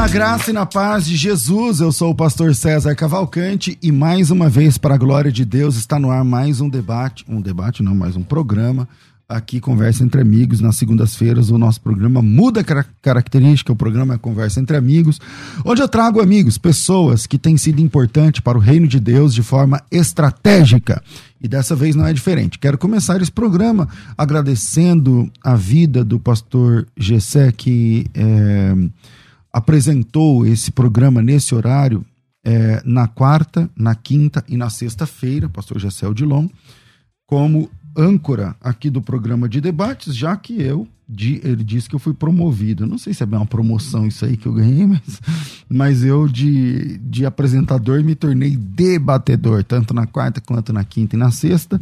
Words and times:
Na 0.00 0.08
graça 0.08 0.48
e 0.48 0.54
na 0.54 0.64
paz 0.64 1.04
de 1.04 1.14
Jesus, 1.14 1.80
eu 1.80 1.92
sou 1.92 2.12
o 2.12 2.14
pastor 2.14 2.54
César 2.54 2.94
Cavalcante 2.94 3.78
e 3.82 3.92
mais 3.92 4.30
uma 4.30 4.48
vez, 4.48 4.78
para 4.78 4.94
a 4.94 4.98
glória 4.98 5.30
de 5.30 5.44
Deus, 5.44 5.76
está 5.76 5.98
no 5.98 6.10
ar 6.10 6.24
mais 6.24 6.58
um 6.58 6.70
debate, 6.70 7.22
um 7.28 7.38
debate 7.38 7.82
não, 7.82 7.94
mais 7.94 8.16
um 8.16 8.22
programa, 8.22 8.88
aqui 9.28 9.60
Conversa 9.60 10.02
Entre 10.02 10.18
Amigos, 10.18 10.58
nas 10.58 10.76
segundas-feiras 10.76 11.50
o 11.50 11.58
nosso 11.58 11.82
programa 11.82 12.22
muda 12.22 12.64
car 12.64 12.86
característica, 13.02 13.74
o 13.74 13.76
programa 13.76 14.14
é 14.14 14.18
Conversa 14.18 14.58
Entre 14.58 14.74
Amigos, 14.74 15.20
onde 15.66 15.82
eu 15.82 15.88
trago 15.88 16.22
amigos, 16.22 16.56
pessoas 16.56 17.26
que 17.26 17.38
têm 17.38 17.58
sido 17.58 17.82
importantes 17.82 18.40
para 18.40 18.56
o 18.56 18.60
reino 18.60 18.88
de 18.88 18.98
Deus 18.98 19.34
de 19.34 19.42
forma 19.42 19.82
estratégica. 19.90 21.02
E 21.42 21.46
dessa 21.46 21.76
vez 21.76 21.94
não 21.94 22.06
é 22.06 22.14
diferente. 22.14 22.58
Quero 22.58 22.78
começar 22.78 23.20
esse 23.20 23.30
programa 23.30 23.86
agradecendo 24.16 25.30
a 25.44 25.54
vida 25.54 26.02
do 26.02 26.18
pastor 26.18 26.86
Gessé, 26.96 27.52
que 27.52 28.06
é, 28.14 28.74
apresentou 29.52 30.46
esse 30.46 30.70
programa 30.70 31.22
nesse 31.22 31.54
horário 31.54 32.04
é, 32.44 32.82
na 32.84 33.06
quarta, 33.06 33.68
na 33.76 33.94
quinta 33.94 34.44
e 34.48 34.56
na 34.56 34.70
sexta-feira, 34.70 35.48
pastor 35.48 35.78
Gessel 35.78 36.14
Dilon, 36.14 36.48
como 37.26 37.70
âncora 37.96 38.56
aqui 38.60 38.88
do 38.88 39.02
programa 39.02 39.48
de 39.48 39.60
debates, 39.60 40.14
já 40.14 40.36
que 40.36 40.60
eu, 40.60 40.86
de, 41.08 41.40
ele 41.42 41.64
disse 41.64 41.88
que 41.88 41.94
eu 41.94 41.98
fui 41.98 42.14
promovido. 42.14 42.86
Não 42.86 42.96
sei 42.96 43.12
se 43.12 43.22
é 43.22 43.26
bem 43.26 43.38
uma 43.38 43.46
promoção 43.46 44.06
isso 44.06 44.24
aí 44.24 44.36
que 44.36 44.46
eu 44.46 44.52
ganhei, 44.52 44.86
mas, 44.86 45.20
mas 45.68 46.04
eu 46.04 46.28
de, 46.28 46.98
de 46.98 47.26
apresentador 47.26 48.02
me 48.04 48.14
tornei 48.14 48.56
debatedor, 48.56 49.64
tanto 49.64 49.92
na 49.92 50.06
quarta 50.06 50.40
quanto 50.40 50.72
na 50.72 50.84
quinta 50.84 51.16
e 51.16 51.18
na 51.18 51.30
sexta. 51.30 51.80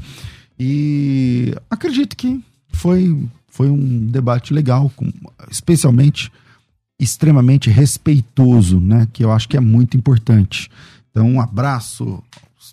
E 0.58 1.54
acredito 1.70 2.16
que 2.16 2.42
foi, 2.72 3.28
foi 3.48 3.70
um 3.70 4.06
debate 4.06 4.52
legal, 4.52 4.90
com, 4.96 5.10
especialmente 5.50 6.32
extremamente 6.98 7.70
respeitoso, 7.70 8.80
né? 8.80 9.06
Que 9.12 9.24
eu 9.24 9.30
acho 9.30 9.48
que 9.48 9.56
é 9.56 9.60
muito 9.60 9.96
importante. 9.96 10.70
Então, 11.10 11.28
um 11.30 11.40
abraço, 11.40 12.22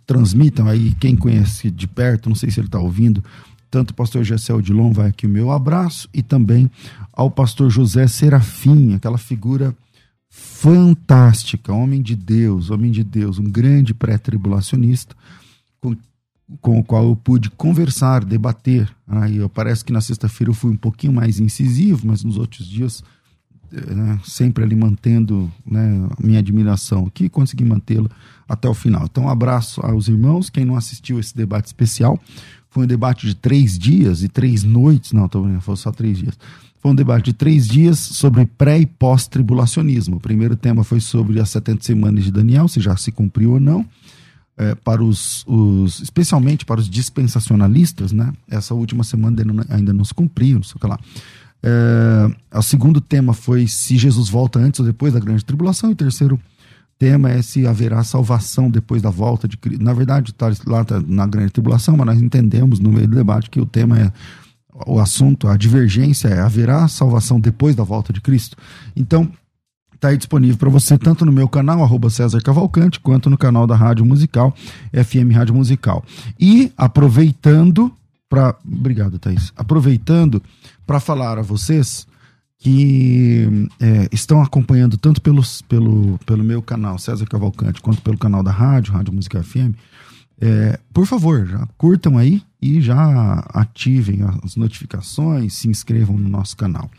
transmitam 0.06 0.68
aí, 0.68 0.94
quem 1.00 1.16
conhece 1.16 1.70
de 1.70 1.88
perto, 1.88 2.30
não 2.30 2.36
sei 2.36 2.50
se 2.50 2.60
ele 2.60 2.68
está 2.68 2.80
ouvindo, 2.80 3.24
tanto 3.70 3.92
o 3.92 3.94
pastor 3.94 4.24
Gessel 4.24 4.62
Dilon 4.62 4.92
vai 4.92 5.10
aqui 5.10 5.26
o 5.26 5.30
meu 5.30 5.52
abraço, 5.52 6.10
e 6.14 6.24
também 6.24 6.70
ao 7.12 7.30
pastor 7.30 7.70
José 7.70 8.08
Serafim, 8.08 8.94
aquela 8.94 9.18
figura 9.18 9.76
fantástica, 10.30 11.74
homem 11.74 12.02
de 12.02 12.16
Deus, 12.16 12.70
homem 12.70 12.92
de 12.92 13.04
Deus, 13.04 13.40
um 13.40 13.44
grande 13.44 13.94
pré-tribulacionista, 13.94 15.16
com, 15.80 15.96
com 16.62 16.80
o 16.80 16.84
qual 16.84 17.06
eu 17.06 17.16
pude 17.16 17.50
conversar, 17.50 18.24
debater. 18.24 18.90
Aí 19.08 19.38
eu 19.38 19.50
parece 19.50 19.84
que 19.84 19.94
na 19.94 20.02
sexta-feira 20.02 20.52
eu 20.52 20.56
fui 20.56 20.72
um 20.72 20.78
pouquinho 20.78 21.14
mais 21.14 21.40
incisivo, 21.40 22.08
mas 22.08 22.24
nos 22.24 22.38
outros 22.38 22.68
dias 22.68 23.04
né, 23.94 24.20
sempre 24.24 24.64
ali 24.64 24.76
mantendo 24.76 25.52
né, 25.66 26.08
minha 26.20 26.40
admiração 26.40 27.06
aqui, 27.06 27.30
consegui 27.30 27.66
mantê-la 27.66 28.10
até 28.48 28.68
o 28.68 28.74
final. 28.74 29.06
Então, 29.06 29.26
um 29.26 29.30
abraço 29.30 29.82
aos 29.86 30.08
irmãos. 30.08 30.50
Quem 30.50 30.66
não 30.66 30.76
assistiu 30.76 31.20
esse 31.20 31.36
debate 31.36 31.66
especial, 31.66 32.20
foi 32.70 32.84
um 32.84 32.88
debate 32.88 33.26
de 33.26 33.36
três 33.36 33.80
dias 33.80 34.22
e 34.22 34.28
três 34.28 34.64
noites, 34.64 35.14
não, 35.14 35.28
tô, 35.28 35.48
foi 35.62 35.76
só 35.78 35.92
três 35.92 36.18
dias. 36.18 36.38
Foi 36.86 36.92
um 36.92 36.96
debate 36.96 37.26
de 37.26 37.34
três 37.34 37.68
dias 37.68 37.98
sobre 37.98 38.46
pré 38.46 38.80
e 38.80 38.86
pós-tribulacionismo. 38.86 40.18
O 40.18 40.20
primeiro 40.20 40.56
tema 40.56 40.84
foi 40.84 41.00
sobre 41.00 41.40
as 41.40 41.50
70 41.50 41.84
semanas 41.84 42.24
de 42.24 42.32
Daniel, 42.32 42.68
se 42.68 42.80
já 42.80 42.96
se 42.96 43.12
cumpriu 43.12 43.54
ou 43.54 43.60
não. 43.60 43.86
É, 44.58 44.76
para 44.76 45.04
os, 45.04 45.44
os, 45.48 46.00
especialmente 46.00 46.64
para 46.64 46.80
os 46.80 46.90
dispensacionalistas, 46.90 48.12
né? 48.12 48.32
Essa 48.48 48.74
última 48.74 49.04
semana 49.04 49.66
ainda 49.70 49.92
não 49.92 50.06
se 50.06 50.14
cumpriu, 50.14 50.58
não 50.58 50.64
sei 50.64 50.76
o 50.76 50.80
que 50.80 50.88
lá. 50.88 51.00
É, 51.68 52.58
o 52.60 52.62
segundo 52.62 53.02
tema 53.02 53.34
foi 53.34 53.66
se 53.66 53.98
Jesus 53.98 54.30
volta 54.30 54.60
antes 54.60 54.80
ou 54.80 54.86
depois 54.86 55.14
da 55.14 55.20
grande 55.20 55.44
tribulação. 55.44 55.90
E 55.90 55.94
o 55.94 55.96
terceiro 55.96 56.40
tema 57.00 57.32
é 57.32 57.42
se 57.42 57.66
haverá 57.66 58.04
salvação 58.04 58.70
depois 58.70 59.02
da 59.02 59.10
volta 59.10 59.48
de 59.48 59.58
Cristo. 59.58 59.84
Na 59.84 59.94
verdade, 59.94 60.30
está 60.30 60.52
lá 60.68 60.86
tá 60.86 61.02
na 61.08 61.26
grande 61.26 61.52
tribulação, 61.52 61.98
mas 61.98 62.06
nós 62.06 62.22
entendemos 62.22 62.80
no 62.80 62.92
meio 62.92 63.08
do 63.08 63.16
debate 63.16 63.50
que 63.50 63.60
o 63.60 63.66
tema 63.66 64.00
é 64.00 64.12
o 64.86 65.00
assunto, 65.00 65.48
a 65.48 65.58
divergência 65.58 66.28
é 66.28 66.40
haverá 66.40 66.88
salvação 66.88 67.40
depois 67.40 67.76
da 67.76 67.84
volta 67.84 68.14
de 68.14 68.22
Cristo. 68.22 68.58
Então, 68.96 69.32
está 69.94 70.10
aí 70.10 70.18
disponível 70.18 70.58
para 70.58 70.70
você 70.70 70.98
tanto 70.98 71.26
no 71.26 71.32
meu 71.32 71.48
canal, 71.48 71.82
arroba 71.82 72.10
César 72.12 72.42
Cavalcante, 72.42 73.00
quanto 73.00 73.30
no 73.30 73.38
canal 73.38 73.66
da 73.66 73.76
Rádio 73.76 74.06
Musical, 74.06 74.54
FM 74.92 75.34
Rádio 75.34 75.56
Musical. 75.56 76.06
E 76.40 76.72
aproveitando 76.78 77.92
para. 78.30 78.56
Obrigado, 78.66 79.18
Thaís. 79.18 79.52
Aproveitando 79.56 80.42
para 80.86 81.00
falar 81.00 81.38
a 81.38 81.42
vocês 81.42 82.08
que 82.58 83.48
é, 83.80 84.10
estão 84.12 84.42
acompanhando 84.42 84.98
tanto 84.98 85.22
pelos, 85.22 85.62
pelo, 85.62 86.18
pelo 86.26 86.44
meu 86.44 86.62
canal 86.62 86.98
César 86.98 87.26
Cavalcante 87.26 87.82
quanto 87.82 88.02
pelo 88.02 88.18
canal 88.18 88.42
da 88.42 88.52
rádio, 88.52 88.94
Rádio 88.94 89.14
Música 89.14 89.44
FM, 89.44 89.76
é, 90.40 90.80
por 90.94 91.06
favor, 91.06 91.46
já 91.46 91.66
curtam 91.78 92.18
aí 92.18 92.42
e 92.62 92.82
já 92.82 93.46
ativem 93.54 94.20
as 94.44 94.56
notificações, 94.56 95.54
se 95.54 95.68
inscrevam 95.68 96.18
no 96.18 96.28
nosso 96.28 96.58
canal. 96.58 96.90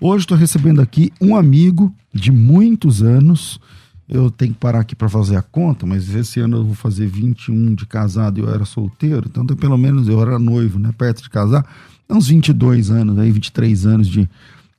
Hoje 0.00 0.24
estou 0.24 0.36
recebendo 0.36 0.80
aqui 0.80 1.12
um 1.20 1.36
amigo 1.36 1.94
de 2.12 2.32
muitos 2.32 3.02
anos. 3.02 3.60
Eu 4.08 4.30
tenho 4.30 4.52
que 4.52 4.58
parar 4.58 4.80
aqui 4.80 4.96
para 4.96 5.08
fazer 5.08 5.36
a 5.36 5.42
conta, 5.42 5.86
mas 5.86 6.12
esse 6.12 6.40
ano 6.40 6.56
eu 6.56 6.64
vou 6.64 6.74
fazer 6.74 7.06
21 7.06 7.74
de 7.74 7.86
casado 7.86 8.38
e 8.38 8.42
eu 8.42 8.52
era 8.52 8.64
solteiro, 8.64 9.28
então 9.28 9.46
pelo 9.46 9.78
menos 9.78 10.08
eu 10.08 10.20
era 10.20 10.36
noivo, 10.38 10.80
né, 10.80 10.90
perto 10.96 11.22
de 11.22 11.30
casar 11.30 11.64
uns 12.10 12.28
22 12.28 12.90
anos, 12.90 13.18
aí 13.18 13.30
23 13.30 13.86
anos 13.86 14.08
de, 14.08 14.28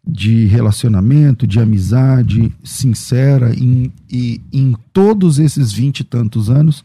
de 0.06 0.46
relacionamento, 0.46 1.48
de 1.48 1.60
amizade 1.60 2.54
sincera, 2.64 3.54
e, 3.56 3.92
e 4.10 4.42
em 4.52 4.76
todos 4.94 5.40
esses 5.40 5.72
20 5.72 6.02
e 6.02 6.04
tantos 6.04 6.50
anos, 6.50 6.84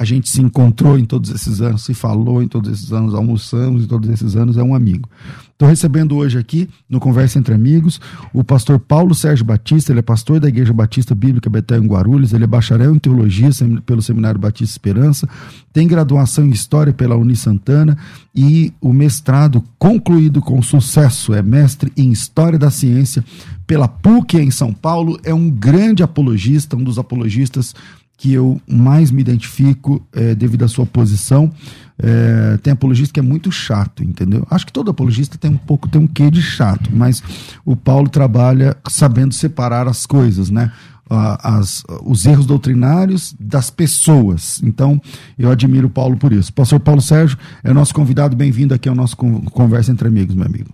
a 0.00 0.04
gente 0.06 0.30
se 0.30 0.40
encontrou 0.40 0.98
em 0.98 1.04
todos 1.04 1.30
esses 1.30 1.60
anos, 1.60 1.84
se 1.84 1.92
falou 1.92 2.42
em 2.42 2.48
todos 2.48 2.72
esses 2.72 2.90
anos, 2.90 3.14
almoçamos 3.14 3.84
em 3.84 3.86
todos 3.86 4.08
esses 4.08 4.34
anos, 4.34 4.56
é 4.56 4.62
um 4.62 4.74
amigo. 4.74 5.06
Estou 5.52 5.68
recebendo 5.68 6.16
hoje 6.16 6.38
aqui, 6.38 6.70
no 6.88 6.98
Conversa 6.98 7.38
Entre 7.38 7.52
Amigos, 7.52 8.00
o 8.32 8.42
pastor 8.42 8.80
Paulo 8.80 9.14
Sérgio 9.14 9.44
Batista, 9.44 9.92
ele 9.92 9.98
é 9.98 10.02
pastor 10.02 10.40
da 10.40 10.48
Igreja 10.48 10.72
Batista 10.72 11.14
Bíblica 11.14 11.50
Betel 11.50 11.84
em 11.84 11.86
Guarulhos, 11.86 12.32
ele 12.32 12.44
é 12.44 12.46
bacharel 12.46 12.94
em 12.94 12.98
Teologia 12.98 13.50
pelo 13.84 14.00
Seminário 14.00 14.40
Batista 14.40 14.72
Esperança, 14.72 15.28
tem 15.70 15.86
graduação 15.86 16.46
em 16.46 16.50
História 16.50 16.94
pela 16.94 17.14
Uni 17.14 17.36
Santana 17.36 17.98
e 18.34 18.72
o 18.80 18.94
mestrado 18.94 19.62
concluído 19.78 20.40
com 20.40 20.62
sucesso, 20.62 21.34
é 21.34 21.42
mestre 21.42 21.92
em 21.94 22.10
História 22.10 22.58
da 22.58 22.70
Ciência 22.70 23.22
pela 23.66 23.86
PUC 23.86 24.38
em 24.38 24.50
São 24.50 24.72
Paulo, 24.72 25.20
é 25.22 25.34
um 25.34 25.50
grande 25.50 26.02
apologista, 26.02 26.74
um 26.74 26.82
dos 26.82 26.98
apologistas 26.98 27.74
que 28.20 28.34
eu 28.34 28.60
mais 28.68 29.10
me 29.10 29.22
identifico 29.22 30.06
é, 30.12 30.34
devido 30.34 30.62
à 30.62 30.68
sua 30.68 30.84
posição. 30.84 31.50
É, 31.98 32.58
tem 32.58 32.70
apologista 32.70 33.14
que 33.14 33.18
é 33.18 33.22
muito 33.22 33.50
chato, 33.50 34.04
entendeu? 34.04 34.46
Acho 34.50 34.66
que 34.66 34.72
todo 34.74 34.90
apologista 34.90 35.38
tem 35.38 35.50
um 35.50 35.56
pouco, 35.56 35.88
tem 35.88 36.02
um 36.02 36.06
quê 36.06 36.30
de 36.30 36.42
chato, 36.42 36.90
mas 36.92 37.22
o 37.64 37.74
Paulo 37.74 38.10
trabalha 38.10 38.76
sabendo 38.90 39.32
separar 39.32 39.88
as 39.88 40.04
coisas, 40.04 40.50
né? 40.50 40.70
As, 41.08 41.82
os 42.04 42.26
erros 42.26 42.44
doutrinários 42.44 43.34
das 43.40 43.70
pessoas. 43.70 44.60
Então, 44.62 45.00
eu 45.38 45.50
admiro 45.50 45.86
o 45.86 45.90
Paulo 45.90 46.18
por 46.18 46.30
isso. 46.30 46.52
Pastor 46.52 46.78
Paulo 46.78 47.00
Sérgio 47.00 47.38
é 47.64 47.72
nosso 47.72 47.94
convidado, 47.94 48.36
bem-vindo 48.36 48.74
aqui 48.74 48.88
ao 48.88 48.94
nosso 48.94 49.16
Conversa 49.16 49.90
Entre 49.90 50.06
Amigos, 50.06 50.34
meu 50.34 50.44
amigo. 50.44 50.68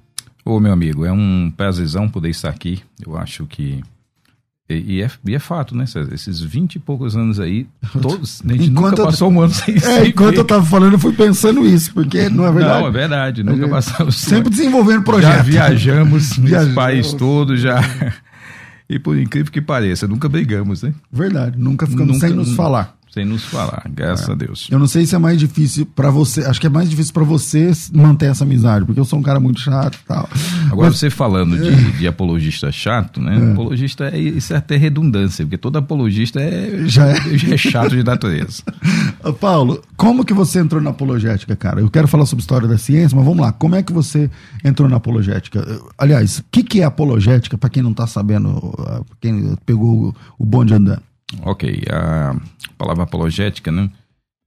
Ô, 0.45 0.59
meu 0.59 0.73
amigo, 0.73 1.05
é 1.05 1.13
um 1.13 1.51
prazerzão 1.57 2.09
poder 2.09 2.31
estar 2.31 2.51
aqui. 2.51 2.81
Eu 3.01 3.17
acho 3.17 3.47
que 3.47 3.83
E, 4.69 4.97
e 4.97 5.03
é, 5.03 5.09
e 5.25 5.35
é 5.35 5.39
fato, 5.39 5.77
né, 5.77 5.87
César? 5.87 6.13
Esses 6.13 6.41
20 6.41 6.75
e 6.75 6.79
poucos 6.81 7.17
anos 7.17 7.39
aí, 7.39 7.69
todos. 8.03 8.43
A 8.45 8.53
gente 8.53 8.71
Enquanto 8.71 8.91
nunca 8.91 9.03
eu- 9.03 9.07
passou 9.07 9.31
um 9.31 9.41
ano 9.41 9.55
sem 9.55 9.77
É, 9.77 9.79
sem 9.81 10.09
enquanto 10.09 10.35
ver. 10.35 10.41
eu 10.41 10.45
tava 10.45 10.65
falando, 10.67 10.95
eu 10.95 10.99
fui 10.99 11.13
pensando 11.13 11.65
isso, 11.65 11.93
porque 11.95 12.29
não 12.29 12.45
é 12.47 12.51
verdade. 12.53 12.81
Não, 12.81 12.89
é 12.89 12.91
verdade. 12.91 13.43
Nunca 13.45 13.61
gente 13.63 13.71
passamos. 13.71 14.17
Sempre 14.17 14.51
desenvolvendo 14.51 14.99
Já 14.99 15.03
projeto. 15.05 15.45
viajamos 15.45 16.37
nesse 16.39 16.73
país 16.75 17.13
todo, 17.13 17.57
já. 17.57 17.81
E 18.89 18.99
por 18.99 19.17
incrível 19.19 19.53
que 19.53 19.61
pareça, 19.61 20.07
nunca 20.09 20.29
brigamos, 20.29 20.83
né? 20.83 20.93
Verdade, 21.13 21.57
nunca 21.59 21.87
ficamos 21.87 22.15
Nunca- 22.15 22.27
sem 22.27 22.37
nos 22.37 22.53
falar. 22.55 22.96
Sem 23.17 23.25
nos 23.25 23.47
falar, 23.47 23.83
graças 23.89 24.29
a 24.29 24.35
Deus. 24.35 24.69
Eu 24.71 24.79
não 24.79 24.87
sei 24.87 25.07
se 25.07 25.15
é 25.15 25.19
mais 25.19 25.39
difícil 25.39 25.87
pra 25.87 26.11
você. 26.11 26.45
Acho 26.45 26.61
que 26.61 26.67
é 26.67 26.71
mais 26.71 26.91
difícil 26.91 27.15
pra 27.15 27.25
você 27.25 27.73
manter 27.95 28.27
essa 28.27 28.45
amizade, 28.45 28.85
porque 28.85 29.01
eu 29.01 29.07
sou 29.07 29.19
um 29.19 29.23
cara 29.23 29.41
muito 29.41 29.59
chato 29.59 29.95
e 29.95 30.07
tal. 30.07 30.29
Agora, 30.71 30.91
Mas- 30.91 30.99
você 30.99 31.09
falando 31.09 31.57
de, 31.57 31.93
de 31.93 32.07
apologista 32.07 32.71
chato, 32.71 33.19
né? 33.19 33.53
Apologista 33.53 34.05
é 34.11 34.19
isso 34.19 34.53
é 34.53 34.59
até 34.59 34.77
redundância, 34.77 35.47
porque 35.47 35.57
todo 35.57 35.79
apologista 35.79 36.41
é, 36.43 36.83
Já 36.85 37.07
é. 37.07 37.17
já 37.39 37.55
é 37.55 37.57
chato 37.57 37.97
de 37.97 38.03
natureza. 38.05 38.63
Paulo, 39.41 39.81
como 39.97 40.23
que 40.23 40.35
você 40.35 40.59
entrou 40.59 40.83
na 40.83 40.91
apologética, 40.91 41.57
cara? 41.57 41.81
Eu 41.81 41.89
quero 41.89 42.07
falar 42.07 42.27
sobre 42.27 42.43
história 42.43 42.69
da 42.69 42.77
ciência, 42.77 43.17
mas 43.17 43.25
vamos 43.25 43.41
lá. 43.41 43.51
Como 43.51 43.75
é 43.77 43.83
que 43.83 43.95
você 43.95 44.31
entrou 44.63 44.91
na 44.91 44.97
apologética? 44.97 45.67
Aliás, 45.97 46.41
o 46.41 46.45
que, 46.53 46.63
que 46.63 46.83
é 46.83 46.85
apologética, 46.85 47.57
pra 47.57 47.71
quem 47.71 47.83
não 47.83 47.95
tá 47.95 48.07
sabendo, 48.07 48.61
pra 48.77 49.01
quem 49.23 49.57
pegou 49.65 50.15
o 50.39 50.45
bonde 50.45 50.75
andando? 50.75 51.01
Ok, 51.43 51.83
a 51.91 52.37
palavra 52.79 53.05
apologética, 53.05 53.73
né? 53.73 53.91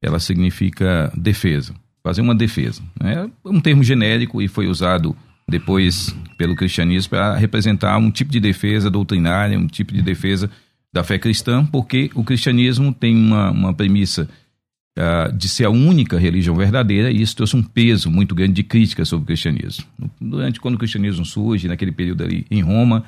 Ela 0.02 0.20
significa 0.20 1.12
defesa, 1.16 1.74
fazer 2.02 2.22
uma 2.22 2.34
defesa. 2.34 2.82
É 3.02 3.30
um 3.46 3.60
termo 3.60 3.84
genérico 3.84 4.42
e 4.42 4.48
foi 4.48 4.68
usado 4.68 5.16
depois 5.48 6.16
pelo 6.38 6.56
cristianismo 6.56 7.10
para 7.10 7.36
representar 7.36 7.98
um 7.98 8.12
tipo 8.12 8.32
de 8.32 8.40
defesa 8.40 8.90
doutrinária, 8.90 9.58
um 9.58 9.68
tipo 9.68 9.94
de 9.94 10.02
defesa 10.02 10.50
da 10.94 11.04
fé 11.04 11.20
cristã, 11.20 11.66
porque 11.66 12.10
o 12.16 12.24
cristianismo 12.24 12.94
tem 12.94 13.16
uma, 13.16 13.52
uma 13.52 13.74
premissa 13.74 14.30
ah, 15.00 15.32
de 15.34 15.48
ser 15.48 15.64
a 15.64 15.70
única 15.70 16.20
religião 16.20 16.54
verdadeira 16.56 17.10
e 17.10 17.22
isso 17.22 17.34
trouxe 17.34 17.56
um 17.56 17.64
peso 17.64 18.12
muito 18.12 18.36
grande 18.36 18.52
de 18.52 18.64
crítica 18.64 19.06
sobre 19.06 19.24
o 19.24 19.28
cristianismo. 19.28 19.86
Durante 20.20 20.60
quando 20.60 20.76
o 20.76 20.78
cristianismo 20.78 21.24
surge, 21.26 21.70
naquele 21.70 21.94
período 21.94 22.22
ali 22.22 22.46
em 22.52 22.62
Roma, 22.62 23.06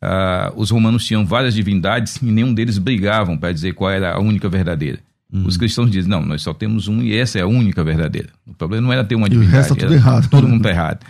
ah, 0.00 0.50
os 0.56 0.70
romanos 0.70 1.04
tinham 1.04 1.26
várias 1.26 1.54
divindades 1.54 2.16
e 2.16 2.24
nenhum 2.24 2.54
deles 2.54 2.78
brigavam 2.78 3.36
para 3.36 3.52
dizer 3.52 3.74
qual 3.74 3.90
era 3.90 4.14
a 4.14 4.18
única 4.18 4.48
verdadeira. 4.48 5.00
Os 5.30 5.58
cristãos 5.58 5.90
dizem, 5.90 6.10
não, 6.10 6.24
nós 6.24 6.40
só 6.40 6.54
temos 6.54 6.88
um 6.88 7.02
e 7.02 7.14
essa 7.14 7.38
é 7.38 7.42
a 7.42 7.46
única 7.46 7.84
verdadeira. 7.84 8.30
O 8.46 8.54
problema 8.54 8.86
não 8.86 8.92
era 8.94 9.04
ter 9.04 9.14
uma 9.14 9.26
E 9.26 9.28
o 9.28 9.32
divindade. 9.32 9.56
resto 9.56 9.74
tá 9.74 9.82
tudo 9.82 9.94
errado. 9.94 10.30
Todo 10.30 10.48
mundo 10.48 10.60
está 10.60 10.70
errado. 10.70 11.04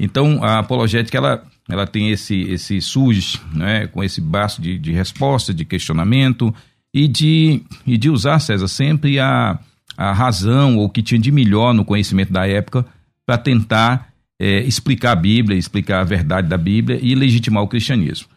Então, 0.00 0.42
a 0.42 0.60
apologética, 0.60 1.18
ela, 1.18 1.42
ela 1.68 1.86
tem 1.86 2.08
esse, 2.08 2.40
esse 2.44 2.80
SUS, 2.80 3.38
né, 3.52 3.86
com 3.88 4.02
esse 4.02 4.22
baço 4.22 4.62
de, 4.62 4.78
de 4.78 4.92
resposta, 4.92 5.52
de 5.52 5.66
questionamento 5.66 6.54
e 6.92 7.06
de, 7.06 7.62
e 7.86 7.96
de 7.96 8.10
usar, 8.10 8.38
César, 8.38 8.68
sempre 8.68 9.18
a, 9.18 9.58
a 9.96 10.12
razão 10.12 10.76
ou 10.76 10.86
o 10.86 10.90
que 10.90 11.02
tinha 11.02 11.20
de 11.20 11.30
melhor 11.30 11.74
no 11.74 11.84
conhecimento 11.84 12.32
da 12.32 12.46
época 12.46 12.84
para 13.26 13.36
tentar 13.38 14.08
eh, 14.38 14.60
explicar 14.60 15.12
a 15.12 15.16
Bíblia, 15.16 15.58
explicar 15.58 16.00
a 16.00 16.04
verdade 16.04 16.48
da 16.48 16.56
Bíblia 16.56 16.98
e 17.02 17.14
legitimar 17.14 17.62
o 17.62 17.68
cristianismo. 17.68 18.28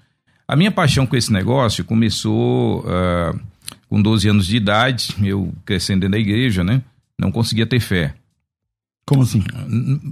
A 0.48 0.56
minha 0.56 0.70
paixão 0.70 1.08
com 1.08 1.16
esse 1.16 1.32
negócio 1.32 1.86
começou 1.86 2.84
ah, 2.86 3.34
com 3.88 4.02
12 4.02 4.28
anos 4.28 4.48
de 4.48 4.58
idade, 4.58 5.16
eu 5.24 5.54
crescendo 5.64 6.02
dentro 6.02 6.12
da 6.12 6.20
igreja, 6.20 6.62
né? 6.62 6.82
Não 7.18 7.32
conseguia 7.32 7.66
ter 7.66 7.80
fé 7.80 8.14
Como 9.06 9.22
assim? 9.22 9.44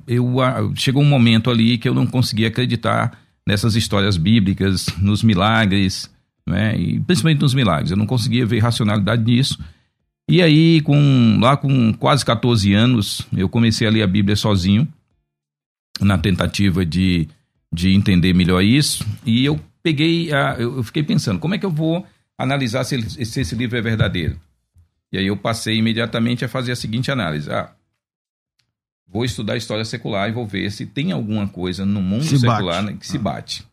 eu 0.08 0.42
ah, 0.42 0.70
chegou 0.76 1.04
um 1.04 1.10
momento 1.10 1.50
ali 1.50 1.78
que 1.78 1.90
eu 1.90 1.94
não 1.94 2.08
conseguia 2.08 2.48
acreditar 2.48 3.20
nessas 3.46 3.76
histórias 3.76 4.16
bíblicas, 4.16 4.88
nos 4.98 5.24
milagres, 5.24 6.10
né? 6.50 6.78
E 6.78 7.00
principalmente 7.00 7.42
nos 7.42 7.54
milagres. 7.54 7.92
Eu 7.92 7.98
não 7.98 8.06
conseguia 8.06 8.46
ver 8.46 8.60
racionalidade 8.60 9.24
nisso. 9.24 9.60
E 10.28 10.42
aí, 10.42 10.81
com, 10.81 11.40
lá 11.40 11.56
com 11.56 11.94
quase 11.94 12.24
14 12.25 12.74
anos, 12.74 13.25
eu 13.36 13.48
comecei 13.50 13.88
a 13.88 13.90
ler 13.90 14.04
a 14.04 14.07
Bíblia 14.07 14.36
sozinho, 14.36 14.88
na 16.00 16.18
tentativa 16.18 16.86
de, 16.86 17.28
de 17.74 17.94
entender 17.94 18.34
melhor 18.34 18.63
isso. 18.63 19.06
E 19.25 19.44
eu 19.46 19.60
peguei, 19.81 20.31
a, 20.31 20.56
eu 20.60 20.84
fiquei 20.84 21.04
pensando, 21.04 21.40
como 21.40 21.56
é 21.56 21.57
que 21.57 21.66
eu 21.66 21.72
vou 21.72 22.06
analisar 22.38 22.84
se, 22.84 23.25
se 23.25 23.42
esse 23.42 23.56
livro 23.56 23.78
é 23.78 23.81
verdadeiro? 23.81 24.40
E 25.12 25.18
aí 25.18 25.25
eu 25.25 25.36
passei 25.36 25.78
imediatamente 25.78 26.45
a 26.45 26.48
fazer 26.48 26.72
a 26.72 26.75
seguinte 26.75 27.12
análise. 27.12 27.52
Ah, 27.52 27.72
vou 29.07 29.25
estudar 29.25 29.57
história 29.57 29.84
secular 29.84 30.30
e 30.30 30.34
vou 30.34 30.45
ver 30.45 30.72
se 30.72 30.86
tem 30.86 31.12
alguma 31.12 31.48
coisa 31.48 31.86
no 31.86 32.02
mundo 32.02 32.25
Se 32.25 32.38
secular 32.38 32.84
né, 32.84 32.95
que 33.00 33.07
se 33.07 33.18
bate. 33.18 33.66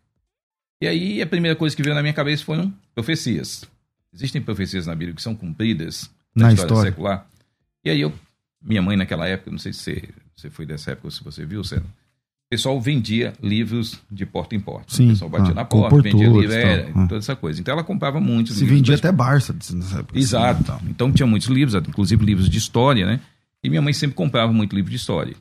E 0.80 0.86
aí 0.86 1.22
a 1.22 1.26
primeira 1.26 1.56
coisa 1.56 1.74
que 1.74 1.82
veio 1.82 1.94
na 1.94 2.02
minha 2.02 2.14
cabeça 2.14 2.44
foram 2.44 2.72
profecias. 2.94 3.64
Existem 4.12 4.40
profecias 4.42 4.86
na 4.86 4.94
Bíblia 4.94 5.14
que 5.14 5.22
são 5.22 5.34
cumpridas 5.34 6.10
Na 6.34 6.46
na 6.46 6.52
história, 6.52 6.72
história. 6.72 6.90
secular. 6.90 7.26
E 7.84 7.90
aí 7.90 8.00
eu, 8.00 8.12
minha 8.62 8.82
mãe 8.82 8.96
naquela 8.96 9.26
época, 9.26 9.50
não 9.50 9.58
sei 9.58 9.72
se 9.72 9.80
você, 9.80 10.08
você 10.34 10.50
foi 10.50 10.66
dessa 10.66 10.92
época 10.92 11.08
ou 11.08 11.10
se 11.10 11.22
você 11.22 11.44
viu, 11.46 11.62
Sérgio, 11.64 11.86
o 11.86 12.48
pessoal 12.48 12.80
vendia 12.80 13.32
livros 13.42 13.98
de 14.10 14.24
porta 14.24 14.54
em 14.54 14.60
porta. 14.60 14.94
Sim, 14.94 15.06
o 15.06 15.10
pessoal 15.10 15.30
batia 15.30 15.50
ah, 15.52 15.54
na 15.54 15.64
porta, 15.64 16.00
vendia 16.00 16.28
livro, 16.28 16.52
era, 16.52 16.90
ah. 16.94 17.06
toda 17.08 17.18
essa 17.18 17.34
coisa. 17.34 17.60
Então 17.60 17.72
ela 17.72 17.82
comprava 17.82 18.20
muitos 18.20 18.54
Se 18.54 18.60
livros. 18.60 18.78
vendia 18.78 18.94
até 18.94 19.10
Barça 19.10 19.52
nessa 19.52 19.98
época. 20.00 20.18
Exato. 20.18 20.54
Assim, 20.54 20.62
e 20.62 20.66
tal. 20.66 20.80
Então 20.90 21.12
tinha 21.12 21.26
muitos 21.26 21.48
livros, 21.48 21.74
inclusive 21.74 22.24
livros 22.24 22.48
de 22.48 22.58
história, 22.58 23.04
né? 23.04 23.20
E 23.64 23.68
minha 23.68 23.82
mãe 23.82 23.92
sempre 23.92 24.14
comprava 24.14 24.52
muito 24.52 24.76
livro 24.76 24.90
de 24.90 24.96
história. 24.96 25.34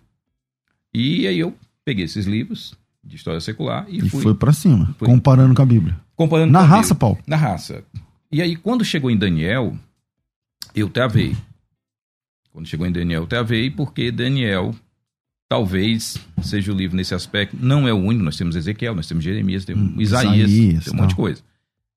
E 0.94 1.28
aí 1.28 1.40
eu 1.40 1.54
peguei 1.84 2.06
esses 2.06 2.26
livros 2.26 2.74
de 3.06 3.16
história 3.16 3.40
secular 3.40 3.86
e, 3.88 4.00
E 4.00 4.10
fui 4.10 4.22
foi 4.22 4.34
pra 4.36 4.52
cima, 4.52 4.94
Foi. 4.98 5.08
comparando 5.08 5.54
com 5.54 5.62
a 5.62 5.66
Bíblia. 5.66 5.96
comparando 6.16 6.52
Na 6.52 6.62
raça, 6.62 6.94
Bíblia. 6.94 7.00
Paulo. 7.00 7.18
Na 7.28 7.36
raça. 7.36 7.84
E 8.32 8.42
aí 8.42 8.56
quando 8.56 8.84
chegou 8.84 9.12
em 9.12 9.18
Daniel, 9.18 9.76
eu 10.74 10.90
travei. 10.90 11.36
Quando 12.52 12.68
chegou 12.68 12.88
em 12.88 12.92
Daniel, 12.92 13.24
eu 13.24 13.28
travei 13.28 13.70
porque 13.70 14.12
Daniel 14.12 14.74
talvez 15.48 16.18
seja 16.42 16.72
o 16.72 16.76
livro 16.76 16.96
nesse 16.98 17.14
aspecto. 17.14 17.56
Não 17.60 17.88
é 17.88 17.94
o 17.94 17.98
único, 17.98 18.24
nós 18.24 18.36
temos 18.38 18.56
Ezequiel, 18.56 18.96
nós 18.96 19.08
temos 19.08 19.24
Jeremias, 19.24 19.66
temos 19.66 19.94
Hum, 19.96 20.02
Isaías, 20.02 20.50
Isaías, 20.50 20.84
tem 20.86 20.94
um 20.94 20.98
monte 20.98 21.10
de 21.10 21.16
coisa. 21.16 21.42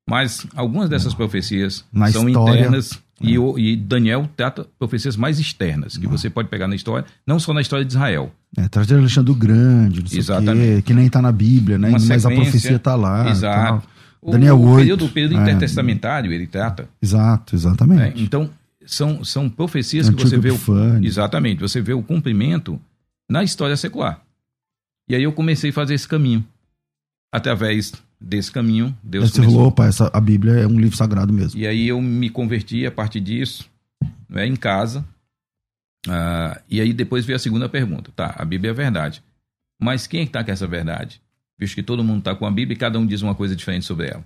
Mas 0.09 0.47
algumas 0.55 0.89
dessas 0.89 1.15
profecias 1.15 1.85
Na 1.93 2.11
são 2.11 2.29
história, 2.29 2.59
internas 2.61 2.91
e, 3.21 3.39
o- 3.39 3.59
e 3.59 3.77
Daniel 3.77 4.29
trata 4.37 4.67
profecias 4.79 5.17
mais 5.17 5.39
externas, 5.39 5.97
que 5.97 6.07
você 6.07 6.29
pode 6.31 6.49
pegar 6.49 6.69
na 6.69 6.75
história, 6.77 7.05
não 7.27 7.39
só 7.39 7.53
na 7.53 7.61
história 7.61 7.85
de 7.85 7.93
Israel. 7.93 8.33
É, 8.57 8.69
traz 8.69 8.87
de 8.87 8.95
Alexandre 8.95 9.31
o 9.33 9.35
Grande, 9.35 10.01
não 10.01 10.07
sei 10.09 10.21
o 10.21 10.25
quê, 10.25 10.33
Exatamente. 10.33 10.83
que 10.83 10.95
nem 10.95 11.09
tá 11.09 11.21
na 11.21 11.33
Bíblia, 11.33 11.79
né? 11.79 11.89
Uma 11.89 11.99
Mas 11.99 12.25
a 12.27 12.31
profecia 12.31 12.79
tá 12.79 12.95
lá. 12.95 13.29
Exato. 13.31 13.87
O- 14.21 14.31
Daniel 14.33 14.57
o 14.57 14.67
8, 14.71 14.77
período, 14.79 15.05
o 15.05 15.09
período 15.09 15.39
é. 15.39 15.43
intertestamentário 15.43 16.33
ele 16.33 16.47
trata. 16.47 16.89
Exato, 17.01 17.55
exatamente. 17.55 18.23
Então, 18.23 18.51
são, 18.87 19.23
são 19.25 19.49
profecias 19.49 20.09
que 20.09 20.15
Antigo 20.15 20.29
você 20.31 20.39
vê. 20.39 20.51
O, 20.51 21.05
exatamente, 21.05 21.61
você 21.61 21.81
vê 21.81 21.93
o 21.93 22.03
cumprimento 22.03 22.81
na 23.29 23.45
história 23.45 23.77
secular. 23.77 24.21
E 25.09 25.15
aí 25.15 25.23
eu 25.23 25.33
comecei 25.33 25.71
a 25.71 25.73
fazer 25.73 25.95
esse 25.95 26.09
caminho. 26.09 26.45
Através 27.33 27.93
desse 28.21 28.51
caminho, 28.51 28.97
Deus 29.03 29.31
você 29.31 29.43
falou, 29.43 29.69
opa, 29.69 29.87
essa, 29.87 30.11
a 30.13 30.21
Bíblia 30.21 30.55
é 30.55 30.67
um 30.67 30.79
livro 30.79 30.97
sagrado 30.97 31.33
mesmo. 31.33 31.59
E 31.59 31.67
aí 31.67 31.89
eu 31.89 32.01
me 32.01 32.31
converti 32.31 32.87
a 32.87 32.91
partir 32.91 33.21
disso, 33.21 33.69
né, 34.29 34.47
em 34.47 34.57
casa. 34.57 35.05
Ah, 36.09 36.61
e 36.69 36.81
aí 36.81 36.93
depois 36.93 37.25
veio 37.25 37.37
a 37.37 37.41
segunda 37.41 37.69
pergunta. 37.69 38.11
Tá, 38.15 38.35
a 38.39 38.45
Bíblia 38.45 38.71
é 38.71 38.75
verdade. 38.75 39.23
Mas 39.81 40.07
quem 40.07 40.21
é 40.21 40.25
que 40.25 40.31
está 40.31 40.43
com 40.43 40.51
essa 40.51 40.67
verdade? 40.67 41.21
Visto 41.59 41.75
que 41.75 41.83
todo 41.83 42.05
mundo 42.05 42.21
está 42.21 42.35
com 42.35 42.47
a 42.47 42.51
Bíblia 42.51 42.75
e 42.75 42.79
cada 42.79 42.99
um 42.99 43.07
diz 43.07 43.23
uma 43.23 43.35
coisa 43.35 43.55
diferente 43.55 43.85
sobre 43.85 44.09
ela. 44.09 44.25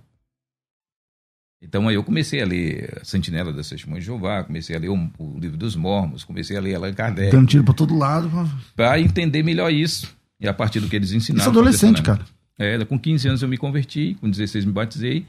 Então 1.63 1.89
aí 1.89 1.95
eu 1.95 2.03
comecei 2.03 2.43
a 2.43 2.47
ler 2.47 2.99
a 3.01 3.05
Sentinela 3.05 3.53
das 3.53 3.69
Testemunhas 3.69 4.03
de 4.03 4.07
Jeová, 4.07 4.43
comecei 4.43 4.75
a 4.75 4.79
ler 4.79 4.89
o, 4.89 5.11
o 5.19 5.39
livro 5.39 5.57
dos 5.57 5.77
Mormons, 5.77 6.25
comecei 6.25 6.57
a 6.57 6.61
ler 6.61 6.75
Allan 6.75 6.93
Kardec, 6.93 7.31
Dando 7.31 7.47
tiro 7.47 7.63
pra 7.63 7.73
todo 7.73 7.97
lado. 7.97 8.29
para 8.75 8.99
entender 9.01 9.43
melhor 9.45 9.73
isso. 9.73 10.13
E 10.41 10.49
a 10.49 10.53
partir 10.53 10.81
do 10.81 10.89
que 10.89 10.97
eles 10.97 11.13
ensinaram. 11.13 11.41
Isso 11.41 11.49
é 11.49 11.53
adolescente, 11.53 12.03
cara. 12.03 12.25
É, 12.59 12.85
com 12.85 12.99
15 12.99 13.29
anos 13.29 13.43
eu 13.43 13.49
me 13.49 13.57
converti, 13.59 14.17
com 14.21 14.29
16 14.31 14.65
me 14.65 14.73
batizei. 14.73 15.27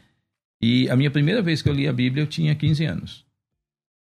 E 0.61 0.89
a 0.89 0.95
minha 0.95 1.11
primeira 1.11 1.41
vez 1.41 1.61
que 1.61 1.69
eu 1.69 1.73
li 1.73 1.87
a 1.87 1.93
Bíblia, 1.93 2.23
eu 2.23 2.27
tinha 2.27 2.55
15 2.55 2.85
anos. 2.85 3.25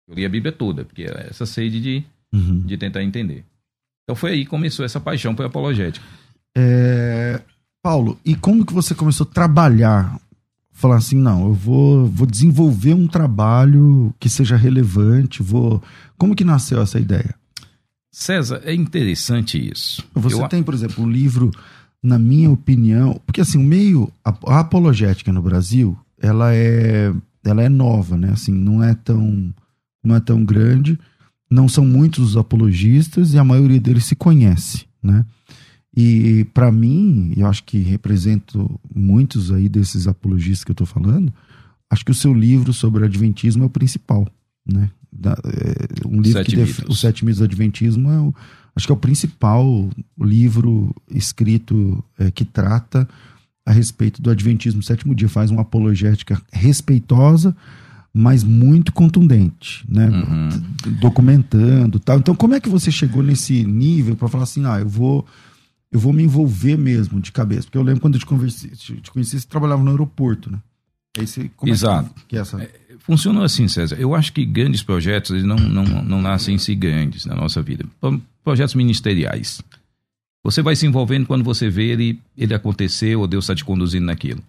Eu 0.08 0.16
li 0.16 0.26
a 0.26 0.30
Bíblia 0.30 0.52
toda, 0.52 0.86
porque 0.86 1.04
era 1.04 1.28
essa 1.30 1.46
sede 1.46 1.82
de, 1.82 2.04
Uhum. 2.34 2.60
de 2.62 2.78
tentar 2.78 3.04
entender. 3.04 3.44
Então 4.04 4.16
foi 4.16 4.32
aí 4.32 4.44
que 4.44 4.50
começou 4.50 4.86
essa 4.86 5.00
paixão 5.00 5.36
por 5.36 5.46
apologética. 5.46 6.06
É, 6.58 7.42
Paulo, 7.84 8.18
e 8.24 8.36
como 8.36 8.66
que 8.66 8.74
você 8.74 8.96
começou 8.96 9.28
a 9.30 9.34
trabalhar? 9.34 10.20
Falar 10.72 10.98
assim, 10.98 11.18
não, 11.18 11.48
eu 11.48 11.54
vou, 11.54 12.06
vou 12.06 12.28
desenvolver 12.28 12.94
um 12.94 13.08
trabalho 13.08 14.14
que 14.20 14.30
seja 14.30 14.56
relevante, 14.56 15.42
vou... 15.42 15.82
Como 16.18 16.36
que 16.36 16.44
nasceu 16.44 16.82
essa 16.82 17.00
ideia? 17.00 17.34
César, 18.12 18.62
é 18.64 18.74
interessante 18.74 19.58
isso. 19.72 20.04
Você 20.14 20.42
Eu- 20.42 20.48
tem, 20.48 20.64
por 20.64 20.74
exemplo, 20.74 21.04
um 21.04 21.10
livro, 21.10 21.52
na 22.02 22.20
minha 22.20 22.50
opinião, 22.50 23.20
porque 23.26 23.42
assim, 23.42 23.58
o 23.58 23.64
meio, 23.64 24.12
a, 24.24 24.60
apologética 24.60 25.32
no 25.34 25.42
Brasil, 25.42 25.98
ela 26.20 26.54
é, 26.54 27.14
ela 27.44 27.64
é 27.64 27.70
nova, 27.70 28.18
né? 28.18 28.32
Assim, 28.32 28.52
não 28.52 28.84
é 28.84 28.94
tão, 28.94 29.54
não 30.04 30.16
é 30.16 30.20
tão 30.20 30.44
grande, 30.44 30.98
não 31.50 31.68
são 31.68 31.86
muitos 31.86 32.32
os 32.32 32.38
apologistas 32.38 33.34
e 33.34 33.38
a 33.38 33.44
maioria 33.44 33.80
deles 33.80 34.06
se 34.06 34.16
conhece, 34.16 34.86
né? 35.02 35.26
E 35.96 36.46
para 36.54 36.72
mim, 36.72 37.34
eu 37.36 37.48
acho 37.48 37.64
que 37.64 37.80
represento 37.80 38.80
muitos 38.94 39.52
aí 39.52 39.68
desses 39.68 40.08
apologistas 40.08 40.64
que 40.64 40.70
eu 40.70 40.74
estou 40.74 40.86
falando, 40.86 41.34
acho 41.90 42.06
que 42.06 42.12
o 42.12 42.16
seu 42.16 42.34
livro 42.34 42.72
sobre 42.72 43.04
Adventismo 43.04 43.64
é 43.64 43.66
o 43.66 43.70
principal, 43.70 44.28
né? 44.66 44.92
Da, 45.12 45.32
é, 45.32 46.08
um 46.08 46.22
livro 46.22 46.40
Sete 46.40 46.50
que 46.52 46.56
def... 46.58 46.84
Os 46.88 47.00
Sete 47.00 47.26
Mitos 47.26 47.40
do 47.40 47.46
Adventismo 47.46 48.12
é 48.12 48.20
o, 48.20 48.36
acho 48.78 48.86
que 48.86 48.92
é 48.92 48.96
o 48.96 48.98
principal 48.98 49.90
livro 50.20 50.96
escrito 51.10 52.04
é, 52.18 52.30
que 52.30 52.46
trata 52.46 53.10
a 53.66 53.72
respeito 53.72 54.22
do 54.22 54.30
Adventismo 54.30 54.84
sétimo 54.84 55.16
dia, 55.16 55.28
faz 55.28 55.50
uma 55.50 55.64
apologética 55.64 56.40
respeitosa, 56.54 57.58
mas 58.14 58.44
muito 58.44 58.94
contundente, 58.94 59.84
né? 59.90 60.08
Uhum. 60.08 60.50
Documentando, 61.00 62.00
tal. 62.00 62.20
Então, 62.20 62.36
como 62.36 62.54
é 62.54 62.60
que 62.60 62.70
você 62.70 62.92
chegou 62.92 63.22
nesse 63.24 63.66
nível 63.66 64.16
para 64.16 64.28
falar 64.28 64.44
assim, 64.44 64.66
ah, 64.66 64.80
eu 64.80 64.88
vou 64.88 65.26
eu 65.92 66.00
vou 66.00 66.14
me 66.14 66.24
envolver 66.24 66.78
mesmo 66.78 67.20
de 67.20 67.32
cabeça? 67.32 67.64
Porque 67.64 67.78
eu 67.78 67.84
lembro 67.84 68.02
quando 68.02 68.16
eu 68.16 68.20
te, 68.20 68.26
conversei, 68.26 68.70
te 68.70 69.12
conheci, 69.12 69.40
você 69.40 69.48
trabalhava 69.48 69.84
no 69.84 69.90
aeroporto, 69.90 70.52
né? 70.52 70.60
Aí 71.18 71.26
você, 71.26 71.50
como 71.56 71.72
Exato. 71.72 72.10
É 72.10 72.20
que, 72.20 72.26
que 72.28 72.38
é 72.38 72.40
essa? 72.40 72.70
Funcionou 73.08 73.42
assim, 73.44 73.68
César. 73.70 73.96
Eu 73.98 74.14
acho 74.14 74.34
que 74.34 74.46
grandes 74.46 74.84
projetos 74.84 75.32
eles 75.32 75.44
não, 75.46 75.56
não, 75.56 75.84
não 76.04 76.22
nascem 76.22 76.56
em 76.56 76.58
si 76.58 76.76
grandes 76.76 77.26
na 77.26 77.34
nossa 77.36 77.62
vida. 77.62 77.86
Pro- 78.02 78.22
Projetos 78.44 78.76
ministeriais. 78.76 79.62
Você 80.44 80.62
vai 80.62 80.76
se 80.76 80.86
envolvendo 80.86 81.26
quando 81.26 81.44
você 81.44 81.70
vê 81.70 81.88
ele, 81.88 82.20
ele 82.38 82.54
acontecer 82.54 83.16
ou 83.16 83.26
Deus 83.28 83.46
está 83.46 83.56
te 83.56 83.66
conduzindo 83.66 84.06
naquilo. 84.06 84.44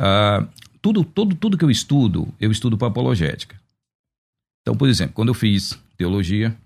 Ah, 0.00 0.46
tudo, 0.82 1.02
tudo, 1.04 1.34
tudo 1.34 1.56
que 1.56 1.64
eu 1.64 1.70
estudo, 1.70 2.28
eu 2.40 2.50
estudo 2.50 2.76
para 2.76 2.88
apologética. 2.88 3.56
Então, 4.62 4.76
por 4.76 4.88
exemplo, 4.88 5.14
quando 5.14 5.28
eu 5.28 5.34
fiz 5.34 5.78
teologia, 5.96 6.56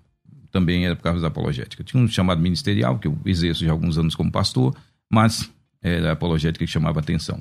também 0.51 0.85
era 0.85 0.95
por 0.95 1.03
causa 1.03 1.21
da 1.21 1.27
apologética. 1.27 1.83
Tinha 1.83 2.01
um 2.03 2.07
chamado 2.07 2.41
ministerial, 2.41 2.99
que 2.99 3.07
eu 3.07 3.17
exerço 3.25 3.63
já 3.63 3.71
há 3.71 3.73
alguns 3.73 3.97
anos 3.97 4.13
como 4.13 4.31
pastor, 4.31 4.75
mas 5.11 5.49
era 5.81 6.09
a 6.09 6.13
apologética 6.13 6.65
que 6.65 6.71
chamava 6.71 6.99
atenção. 6.99 7.39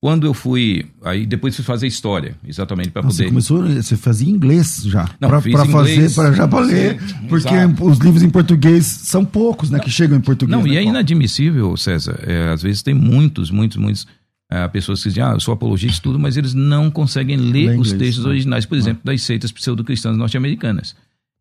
Quando 0.00 0.26
eu 0.28 0.32
fui, 0.32 0.86
aí 1.02 1.26
depois 1.26 1.56
fui 1.56 1.64
fazer 1.64 1.88
história, 1.88 2.36
exatamente 2.46 2.90
para 2.90 3.02
Ah, 3.02 3.10
Você 3.10 3.24
poder. 3.24 3.28
começou, 3.30 3.62
você 3.66 3.96
fazia 3.96 4.30
inglês 4.30 4.82
já. 4.84 5.10
Não, 5.20 5.28
inglês, 5.40 5.70
fazer, 5.72 6.14
para 6.14 6.32
já 6.32 6.46
pra 6.46 6.60
ler. 6.60 7.00
Porque 7.28 7.48
exato. 7.52 7.84
os 7.84 7.98
livros 7.98 8.22
em 8.22 8.30
português 8.30 8.86
são 8.86 9.24
poucos, 9.24 9.70
né? 9.70 9.80
Que 9.80 9.90
chegam 9.90 10.16
em 10.16 10.20
português. 10.20 10.56
Não, 10.56 10.62
né, 10.64 10.70
e 10.70 10.76
é 10.76 10.76
Paulo? 10.76 10.90
inadmissível, 10.90 11.76
César. 11.76 12.16
É, 12.24 12.52
às 12.52 12.62
vezes 12.62 12.80
tem 12.80 12.94
muitos, 12.94 13.50
muitos, 13.50 13.76
muitos 13.76 14.06
ah, 14.48 14.68
pessoas 14.68 15.02
que 15.02 15.08
dizem, 15.08 15.24
ah, 15.24 15.32
eu 15.32 15.40
sou 15.40 15.52
apologista 15.52 15.98
e 15.98 16.02
tudo, 16.02 16.16
mas 16.16 16.36
eles 16.36 16.54
não 16.54 16.92
conseguem 16.92 17.36
ler 17.36 17.70
Lê 17.70 17.76
os 17.76 17.88
inglês, 17.88 17.98
textos 17.98 18.24
né? 18.24 18.30
originais, 18.30 18.64
por 18.66 18.78
exemplo, 18.78 19.02
das 19.04 19.20
seitas 19.22 19.50
pseudo-cristãs 19.50 20.16
norte-americanas. 20.16 20.94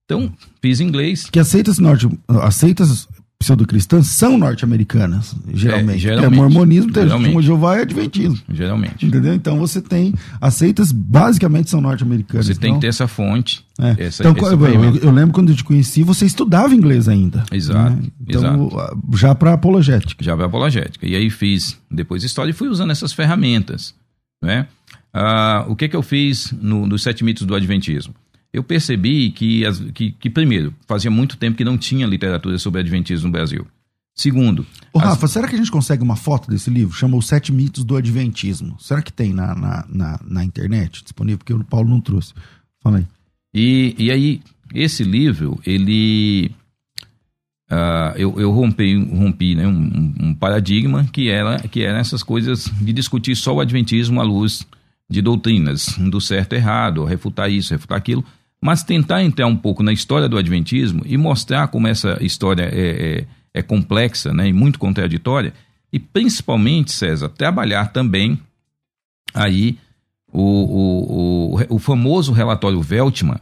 Então, 0.04 0.34
fiz 0.62 0.80
inglês. 0.80 1.30
Que 1.30 1.38
as 1.38 1.48
seitas, 1.50 1.78
norte, 1.78 2.10
as 2.42 2.56
seitas 2.56 3.08
pseudo-cristãs 3.40 4.08
são 4.08 4.38
norte-americanas, 4.38 5.36
geralmente. 5.54 5.98
É, 5.98 6.00
geralmente. 6.00 6.34
É, 6.34 6.36
mormonismo, 6.36 6.92
testemunho 6.92 7.40
de 7.40 7.46
Jeová 7.46 7.78
e 7.78 7.82
adventismo. 7.82 8.40
Geralmente. 8.52 9.06
Entendeu? 9.06 9.34
Então 9.34 9.58
você 9.60 9.82
tem. 9.82 10.14
As 10.42 10.56
seitas 10.56 10.92
basicamente 10.92 11.70
são 11.70 11.80
norte-americanas. 11.80 12.48
Você 12.48 12.56
tem 12.56 12.70
então, 12.70 12.80
que 12.80 12.82
ter 12.82 12.88
essa 12.88 13.08
fonte. 13.08 13.64
é. 13.80 14.06
essa, 14.06 14.28
então, 14.28 14.36
eu, 14.52 14.66
eu- 14.68 14.96
eu 14.98 15.12
lembro 15.12 15.34
quando 15.34 15.50
eu 15.52 15.56
te 15.56 15.64
conheci, 15.64 16.04
você 16.04 16.26
estudava 16.26 16.74
inglês 16.74 17.08
ainda. 17.08 17.44
Exato, 17.52 17.92
né? 17.96 18.02
Então, 18.28 18.70
já 19.14 19.36
para 19.36 19.54
apologética. 19.54 20.24
já 20.24 20.36
vai 20.36 20.48
apologética. 20.48 21.06
E 21.06 21.16
aí 21.16 21.30
fiz 21.30 21.78
depois 21.90 22.24
história 22.24 22.50
e 22.52 22.54
fui 22.54 22.68
usando 22.68 22.92
essas 22.92 23.14
ferramentas. 23.14 23.94
Né? 24.42 24.68
Ah, 25.14 25.66
o 25.68 25.76
que, 25.76 25.88
que 25.88 25.96
eu 25.96 26.02
fiz 26.02 26.54
no, 26.62 26.86
nos 26.86 27.02
sete 27.04 27.24
mitos 27.24 27.46
do 27.46 27.56
Adventismo? 27.56 28.14
Eu 28.54 28.64
percebi 28.64 29.30
que, 29.32 29.66
as- 29.66 29.80
que, 29.94 30.12
que, 30.12 30.30
primeiro, 30.30 30.74
fazia 30.88 31.12
muito 31.12 31.38
tempo 31.38 31.58
que 31.58 31.64
não 31.66 31.78
tinha 31.78 32.08
literatura 32.08 32.58
sobre 32.58 32.82
Adventismo 32.82 33.28
no 33.28 33.32
Brasil. 33.34 33.68
Segundo, 34.16 34.66
Ô, 34.92 35.00
as- 35.00 35.06
Rafa, 35.06 35.28
será 35.28 35.48
que 35.48 35.54
a 35.56 35.58
gente 35.58 35.70
consegue 35.72 36.02
uma 36.02 36.16
foto 36.16 36.50
desse 36.50 36.70
livro? 36.72 36.96
Chama 36.96 37.18
Os 37.18 37.28
Sete 37.28 37.52
Mitos 37.52 37.84
do 37.84 37.96
Adventismo. 37.96 38.76
Será 38.80 39.02
que 39.02 39.14
tem 39.14 39.32
na, 39.34 39.54
na, 39.54 39.86
na, 39.88 40.20
na 40.26 40.44
internet 40.44 41.04
disponível? 41.04 41.38
Porque 41.38 41.54
o 41.54 41.64
Paulo 41.64 41.88
não 41.90 42.02
trouxe. 42.02 42.34
Fala 42.82 42.98
aí. 42.98 43.06
E, 43.54 43.96
e 44.00 44.10
aí, 44.12 44.42
esse 44.74 45.04
livro, 45.04 45.60
ele. 45.66 46.50
ah, 47.70 48.14
eu, 48.18 48.40
eu 48.40 48.52
rompi, 48.52 48.96
rompi 49.04 49.56
né, 49.56 49.68
um, 49.68 50.14
um 50.20 50.34
paradigma 50.34 51.06
que 51.12 51.30
era, 51.30 51.60
que 51.68 51.84
era 51.84 52.00
essas 52.00 52.24
coisas 52.24 52.66
de 52.82 52.94
discutir 52.94 53.36
só 53.36 53.54
o 53.56 53.60
Adventismo 53.60 54.20
à 54.20 54.24
luz 54.24 54.66
de 55.10 55.22
doutrinas, 55.22 55.98
do 55.98 56.20
certo 56.20 56.54
e 56.54 56.58
errado, 56.58 57.04
refutar 57.06 57.50
isso, 57.52 57.74
refutar 57.74 57.98
aquilo, 57.98 58.24
mas 58.62 58.84
tentar 58.84 59.24
entrar 59.24 59.48
um 59.48 59.56
pouco 59.56 59.82
na 59.84 59.94
história 59.94 60.28
do 60.28 60.38
Adventismo 60.38 61.02
e 61.06 61.16
mostrar 61.18 61.68
como 61.70 61.88
essa 61.88 62.18
história 62.22 62.64
é, 62.64 63.26
é, 63.54 63.60
é 63.60 63.62
complexa 63.62 64.34
né, 64.34 64.48
e 64.50 64.54
muito 64.54 64.78
contraditória, 64.80 65.54
e 65.94 66.00
principalmente, 66.00 66.92
César, 66.92 67.30
trabalhar 67.30 67.88
também 67.94 68.38
aí 69.34 69.78
o, 70.32 70.42
o, 70.42 71.56
o, 71.56 71.76
o 71.76 71.80
famoso 71.80 72.32
relatório 72.34 72.82
Veltman, 72.82 73.40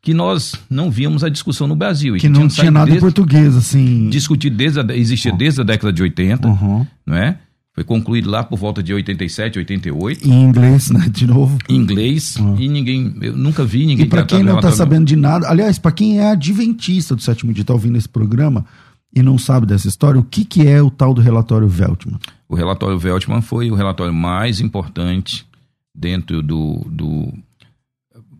que 0.00 0.12
nós 0.14 0.54
não 0.70 0.90
víamos 0.90 1.22
a 1.24 1.28
discussão 1.28 1.66
no 1.66 1.76
Brasil. 1.76 2.16
Que 2.16 2.28
não 2.28 2.48
tinha 2.48 2.70
nada 2.70 2.86
em 2.90 2.94
desde- 2.94 3.00
português, 3.06 3.56
assim. 3.56 4.08
Discutido 4.10 4.56
desde 4.56 4.80
a, 4.80 4.96
existia 4.96 5.32
desde 5.32 5.60
a 5.60 5.64
década 5.64 5.92
de 5.92 6.02
80, 6.02 6.48
Uhum. 6.48 6.86
não 7.06 7.16
é? 7.16 7.38
Foi 7.74 7.84
concluído 7.84 8.28
lá 8.28 8.44
por 8.44 8.58
volta 8.58 8.82
de 8.82 8.92
87, 8.92 9.58
88, 9.58 10.28
Em 10.28 10.42
inglês, 10.42 10.90
né? 10.90 11.08
De 11.10 11.26
novo. 11.26 11.56
em 11.68 11.76
inglês, 11.76 12.36
e 12.58 12.68
ninguém, 12.68 13.14
eu 13.22 13.34
nunca 13.36 13.64
vi 13.64 13.86
ninguém 13.86 14.04
E 14.04 14.08
para 14.08 14.24
quem 14.24 14.40
não 14.40 14.46
tá 14.46 14.50
relatório- 14.68 14.76
sabendo 14.76 15.06
de 15.06 15.16
nada, 15.16 15.48
aliás, 15.48 15.78
para 15.78 15.90
quem 15.92 16.18
é 16.18 16.30
adventista 16.32 17.16
do 17.16 17.22
sétimo 17.22 17.52
dia, 17.52 17.64
tá 17.64 17.72
ouvindo 17.72 17.96
esse 17.96 18.08
programa 18.08 18.66
e 19.14 19.22
não 19.22 19.38
sabe 19.38 19.66
dessa 19.66 19.88
história, 19.88 20.20
o 20.20 20.24
que, 20.24 20.44
que 20.44 20.66
é 20.66 20.82
o 20.82 20.90
tal 20.90 21.14
do 21.14 21.20
relatório 21.22 21.66
Veltman? 21.66 22.18
O 22.46 22.54
relatório 22.54 22.98
Veltman 22.98 23.40
foi 23.40 23.70
o 23.70 23.74
relatório 23.74 24.12
mais 24.12 24.60
importante 24.60 25.46
dentro 25.94 26.42
do, 26.42 26.84
do- 26.90 27.32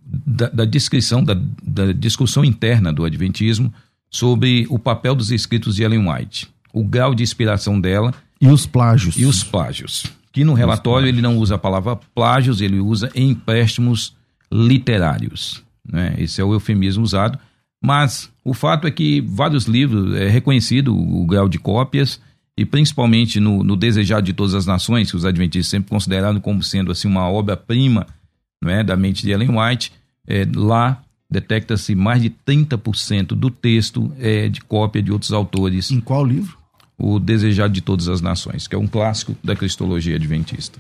da, 0.05 0.49
da 0.51 0.65
descrição, 0.67 1.25
da, 1.25 1.35
da 1.63 1.93
discussão 1.93 2.45
interna 2.45 2.93
do 2.93 3.03
Adventismo 3.05 3.73
sobre 4.11 4.67
o 4.69 4.79
papel 4.79 5.15
dos 5.15 5.31
escritos 5.31 5.77
de 5.77 5.83
Ellen 5.85 6.07
White, 6.11 6.49
o 6.73 6.85
grau 6.85 7.15
de 7.15 7.23
inspiração 7.23 7.81
dela 7.81 8.13
E 8.43 8.49
os 8.49 8.67
plágios. 8.67 9.17
e 9.17 9.25
os 9.25 9.45
plágios. 9.45 10.05
Que 10.33 10.43
no 10.43 10.53
relatório 10.53 11.07
ele 11.07 11.23
não 11.23 11.39
usa 11.39 11.55
a 11.55 11.59
palavra 11.59 11.95
plágios, 12.13 12.61
ele 12.61 12.81
usa 12.81 13.09
empréstimos 13.15 14.17
literários. 14.51 15.63
Né? 15.89 16.17
Esse 16.19 16.41
é 16.41 16.45
o 16.45 16.53
eufemismo 16.53 17.05
usado. 17.05 17.39
Mas 17.81 18.31
o 18.45 18.53
fato 18.53 18.87
é 18.87 18.91
que 18.91 19.21
vários 19.21 19.67
livros, 19.67 20.15
é 20.17 20.29
reconhecido 20.29 20.97
o, 20.97 21.25
grau 21.25 21.49
de 21.49 21.59
cópias, 21.59 22.21
e 22.57 22.65
principalmente 22.65 23.39
no, 23.39 23.63
no 23.63 23.77
Desejado 23.77 24.27
de 24.27 24.33
Todas 24.33 24.55
as 24.55 24.67
Nações, 24.67 25.11
que 25.11 25.17
os 25.17 25.25
adventistas 25.25 25.71
sempre 25.71 25.91
consideraram 25.91 26.41
como 26.41 26.63
sendo 26.63 26.93
assim, 26.93 27.09
uma 27.09 27.29
obra-prima 27.29 28.07
né, 28.63 28.83
da 28.83 28.97
mente 28.97 29.23
de 29.23 29.31
Ellen 29.31 29.59
White, 29.59 29.93
é, 30.27 30.47
lá 30.55 31.03
detecta-se 31.31 31.95
mais 31.95 32.23
de 32.23 32.31
30% 32.31 33.29
do 33.29 33.51
texto 33.51 34.13
é, 34.19 34.49
de 34.49 34.61
cópia 34.61 35.03
de 35.03 35.11
outros 35.11 35.33
autores 35.33 35.91
Em 35.91 36.01
qual 36.01 36.25
livro? 36.25 36.62
O 37.05 37.19
Desejado 37.19 37.75
de 37.75 37.81
Todas 37.81 38.09
as 38.09 38.21
Nações, 38.21 38.69
que 38.69 38.75
é 38.75 38.79
um 38.79 38.87
clássico 38.87 39.35
da 39.43 39.57
cristologia 39.57 40.15
adventista. 40.17 40.79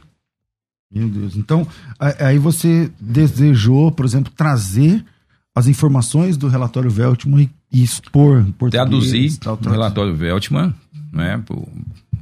Meu 0.94 1.08
Deus. 1.08 1.36
Então, 1.36 1.66
aí 1.98 2.38
você 2.38 2.90
desejou, 3.00 3.90
por 3.90 4.04
exemplo, 4.04 4.32
trazer 4.36 5.04
as 5.54 5.66
informações 5.66 6.36
do 6.36 6.48
relatório 6.48 6.90
Veltman 6.90 7.50
e, 7.72 7.82
expor 7.82 8.40
em 8.40 8.52
português. 8.52 8.70
Traduzir 8.88 9.36
tal, 9.38 9.58
o 9.62 9.68
relatório 9.70 10.14
Veltman, 10.14 10.74
né, 11.12 11.42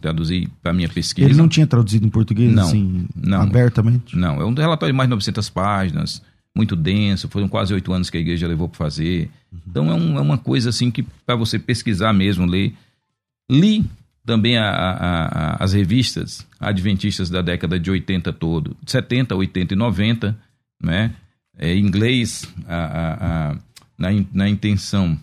traduzir 0.00 0.48
para 0.62 0.72
minha 0.72 0.88
pesquisa. 0.88 1.28
Ele 1.28 1.36
não 1.36 1.48
tinha 1.48 1.66
traduzido 1.66 2.06
em 2.06 2.10
português, 2.10 2.52
Não, 2.52 2.62
assim, 2.64 3.06
não. 3.14 3.42
abertamente? 3.42 4.16
Não, 4.16 4.40
é 4.40 4.44
um 4.44 4.54
relatório 4.54 4.92
de 4.92 4.96
mais 4.96 5.08
de 5.08 5.10
900 5.10 5.50
páginas, 5.50 6.22
muito 6.56 6.74
denso, 6.74 7.28
foram 7.28 7.48
quase 7.48 7.74
oito 7.74 7.92
anos 7.92 8.08
que 8.08 8.16
a 8.16 8.20
igreja 8.20 8.46
levou 8.48 8.68
para 8.68 8.78
fazer. 8.78 9.30
Então 9.68 9.90
é, 9.90 9.94
um- 9.94 10.16
é 10.16 10.20
uma 10.20 10.38
coisa 10.38 10.70
assim 10.70 10.90
que 10.90 11.04
para 11.26 11.36
você 11.36 11.58
pesquisar 11.58 12.12
mesmo, 12.12 12.46
ler. 12.46 12.74
Li 13.50 13.84
também 14.24 14.56
a- 14.56 14.70
a- 14.70 15.26
a- 15.26 15.56
as 15.64 15.72
revistas 15.72 16.46
adventistas 16.58 17.28
da 17.28 17.42
década 17.42 17.80
de 17.80 17.90
80 17.90 18.32
todo, 18.32 18.76
70, 18.86 19.34
80 19.34 19.74
e 19.74 19.76
90, 19.76 20.38
né? 20.82 21.12
É, 21.58 21.76
inglês, 21.76 22.46
na, 23.98 24.10
na 24.32 24.48
intenção 24.48 25.18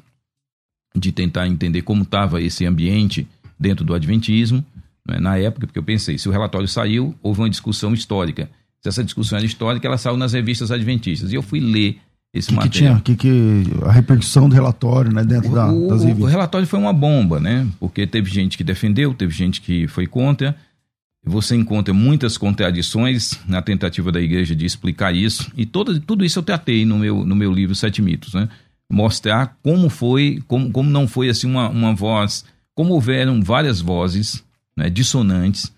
de 0.96 1.12
tentar 1.12 1.48
entender 1.48 1.82
como 1.82 2.04
estava 2.04 2.42
esse 2.42 2.66
ambiente 2.66 3.28
dentro 3.60 3.84
do 3.86 3.94
Adventismo, 3.94 4.64
né, 5.08 5.20
na 5.20 5.38
época, 5.38 5.66
porque 5.66 5.80
eu 5.80 5.84
pensei, 5.84 6.18
se 6.18 6.28
o 6.28 6.32
relatório 6.32 6.68
saiu, 6.68 7.16
houve 7.24 7.42
uma 7.42 7.50
discussão 7.50 7.94
histórica. 7.94 8.50
Se 8.82 8.90
essa 8.90 9.04
discussão 9.04 9.38
era 9.38 9.46
histórica, 9.48 9.88
ela 9.88 9.98
saiu 9.98 10.18
nas 10.18 10.34
revistas 10.34 10.72
adventistas. 10.72 11.32
E 11.32 11.36
eu 11.36 11.42
fui 11.42 11.60
ler 11.60 12.00
esse 12.38 12.50
O 12.54 12.54
que, 12.54 12.70
que 12.70 12.84
material. 12.84 13.02
tinha? 13.02 13.02
Que, 13.02 13.16
que, 13.16 13.64
a 13.86 13.92
repercussão 13.92 14.48
do 14.48 14.56
relatório, 14.56 15.12
né, 15.14 15.24
dentro 15.24 15.52
da, 15.54 15.72
O, 15.72 15.88
das 15.88 16.04
o- 16.04 16.26
relatório 16.26 16.68
foi 16.68 16.80
uma 16.80 16.94
bomba, 16.94 17.40
né? 17.40 17.68
Porque 17.80 18.06
teve 18.08 18.30
gente 18.30 18.58
que 18.58 18.64
defendeu, 18.64 19.14
teve 19.14 19.34
gente 19.34 19.62
que 19.62 19.88
foi 19.88 20.08
contra. 20.08 20.56
Você 21.26 21.56
encontra 21.56 21.94
muitas 21.94 22.38
contradições 22.38 23.38
na 23.48 23.62
tentativa 23.62 24.12
da 24.12 24.22
igreja 24.22 24.56
de 24.56 24.66
explicar 24.66 25.14
isso. 25.14 25.52
E 25.58 25.66
todo, 25.66 26.00
tudo 26.00 26.24
isso 26.24 26.40
eu 26.40 26.44
tratei 26.44 26.86
no 26.86 26.98
meu, 26.98 27.26
no 27.26 27.36
meu 27.36 27.52
livro 27.52 27.76
Sete 27.76 28.02
Mitos, 28.02 28.34
né? 28.34 28.48
Mostrar 28.90 29.58
como 29.62 29.90
foi, 29.90 30.42
como, 30.48 30.72
como 30.72 30.90
não 30.90 31.08
foi 31.08 31.28
assim 31.30 31.46
uma, 31.48 31.68
uma 31.70 31.94
voz 31.94 32.46
como 32.74 32.94
houveram 32.94 33.42
várias 33.42 33.82
vozes 33.82 34.44
né, 34.78 34.88
dissonantes 34.88 35.74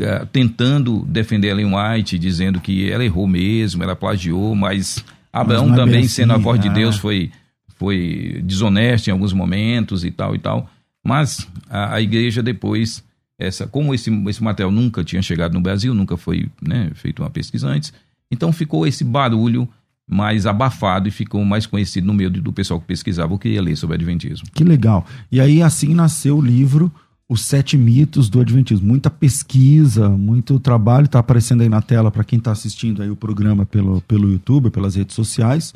eh, 0.00 0.26
tentando 0.32 1.04
defender 1.06 1.48
Ellen 1.50 1.70
White, 1.72 2.18
dizendo 2.18 2.60
que 2.60 2.90
ela 2.90 3.04
errou 3.04 3.28
mesmo, 3.28 3.80
ela 3.82 3.94
plagiou, 3.94 4.52
mas 4.56 5.04
Abraão 5.32 5.72
é 5.72 5.76
também, 5.76 6.00
assim, 6.00 6.08
sendo 6.08 6.32
a 6.32 6.36
voz 6.36 6.60
de 6.60 6.68
é. 6.68 6.72
Deus, 6.72 6.96
foi, 6.96 7.30
foi 7.76 8.42
desonesto 8.44 9.08
em 9.08 9.10
alguns 9.10 9.32
momentos 9.32 10.04
e 10.04 10.10
tal 10.10 10.34
e 10.34 10.38
tal. 10.38 10.68
Mas 11.04 11.48
a, 11.68 11.94
a 11.94 12.00
igreja 12.00 12.42
depois, 12.42 13.02
essa, 13.38 13.66
como 13.66 13.94
esse, 13.94 14.10
esse 14.28 14.42
material 14.42 14.70
nunca 14.70 15.02
tinha 15.02 15.22
chegado 15.22 15.54
no 15.54 15.60
Brasil, 15.60 15.94
nunca 15.94 16.16
foi 16.16 16.48
né, 16.60 16.90
feito 16.94 17.22
uma 17.22 17.30
pesquisa 17.30 17.66
antes, 17.66 17.92
então 18.30 18.52
ficou 18.52 18.86
esse 18.86 19.02
barulho 19.02 19.68
mais 20.08 20.46
abafado 20.46 21.08
e 21.08 21.10
ficou 21.10 21.44
mais 21.44 21.66
conhecido 21.66 22.06
no 22.06 22.12
meio 22.12 22.30
do 22.30 22.52
pessoal 22.52 22.80
que 22.80 22.86
pesquisava 22.86 23.32
ou 23.32 23.38
queria 23.38 23.62
ler 23.62 23.76
sobre 23.76 23.96
Adventismo. 23.96 24.46
Que 24.52 24.64
legal. 24.64 25.06
E 25.30 25.40
aí 25.40 25.62
assim 25.62 25.94
nasceu 25.94 26.36
o 26.36 26.42
livro 26.42 26.92
Os 27.28 27.42
Sete 27.42 27.78
Mitos 27.78 28.28
do 28.28 28.40
Adventismo. 28.40 28.86
Muita 28.86 29.08
pesquisa, 29.10 30.08
muito 30.10 30.58
trabalho. 30.60 31.06
Está 31.06 31.18
aparecendo 31.20 31.62
aí 31.62 31.68
na 31.68 31.80
tela 31.80 32.10
para 32.10 32.24
quem 32.24 32.38
está 32.38 32.52
assistindo 32.52 33.02
aí 33.02 33.10
o 33.10 33.16
programa 33.16 33.64
pelo, 33.64 34.00
pelo 34.02 34.30
YouTube, 34.30 34.70
pelas 34.70 34.94
redes 34.96 35.14
sociais. 35.16 35.72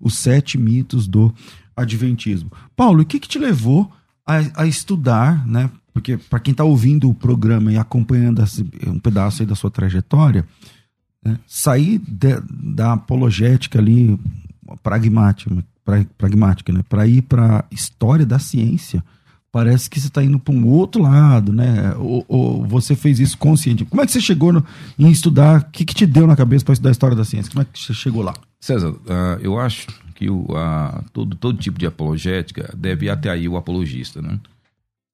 Os 0.00 0.16
Sete 0.18 0.58
Mitos 0.58 1.06
do 1.08 1.34
Adventismo. 1.76 2.50
Paulo, 2.76 3.02
o 3.02 3.06
que, 3.06 3.18
que 3.20 3.28
te 3.28 3.38
levou 3.38 3.90
a, 4.26 4.62
a 4.62 4.66
estudar, 4.66 5.46
né? 5.46 5.70
Porque 5.94 6.16
para 6.16 6.38
quem 6.38 6.52
está 6.52 6.62
ouvindo 6.64 7.08
o 7.08 7.14
programa 7.14 7.72
e 7.72 7.76
acompanhando 7.78 8.42
um 8.86 8.98
pedaço 8.98 9.42
aí 9.42 9.46
da 9.48 9.54
sua 9.54 9.70
trajetória, 9.70 10.46
né, 11.24 11.38
sair 11.46 11.98
de- 12.06 12.40
da 12.76 12.92
apologética 12.92 13.78
ali 13.80 14.18
pragmática, 14.82 15.50
pra- 15.84 16.04
pragmática 16.16 16.72
né, 16.72 16.84
para 16.88 17.06
ir 17.06 17.22
para 17.22 17.64
história 17.70 18.24
da 18.26 18.38
ciência, 18.38 19.02
parece 19.58 19.90
que 19.90 19.98
você 19.98 20.06
está 20.06 20.22
indo 20.22 20.38
para 20.38 20.54
um 20.54 20.64
outro 20.68 21.02
lado, 21.02 21.52
né? 21.52 21.92
Ou, 21.96 22.24
ou 22.28 22.64
você 22.64 22.94
fez 22.94 23.18
isso 23.18 23.36
consciente. 23.36 23.84
Como 23.84 24.00
é 24.00 24.06
que 24.06 24.12
você 24.12 24.20
chegou 24.20 24.52
no- 24.52 24.64
em 24.96 25.10
estudar? 25.10 25.62
O 25.62 25.64
que, 25.72 25.84
que 25.84 25.94
te 25.94 26.06
deu 26.06 26.28
na 26.28 26.36
cabeça 26.36 26.64
para 26.64 26.74
estudar 26.74 26.92
história 26.92 27.16
da 27.16 27.24
ciência? 27.24 27.50
Como 27.50 27.62
é 27.62 27.64
que 27.64 27.76
você 27.76 27.92
chegou 27.92 28.22
lá? 28.22 28.34
César, 28.60 28.94
ah, 29.08 29.36
eu 29.40 29.58
acho 29.58 29.88
que 30.14 30.30
o, 30.30 30.46
a- 30.56 31.02
todo, 31.12 31.34
todo 31.36 31.58
tipo 31.58 31.76
de 31.76 31.86
apologética 31.86 32.72
deve 32.76 33.06
ir 33.06 33.10
até 33.10 33.30
aí 33.30 33.48
o 33.48 33.56
apologista, 33.56 34.22
né? 34.22 34.38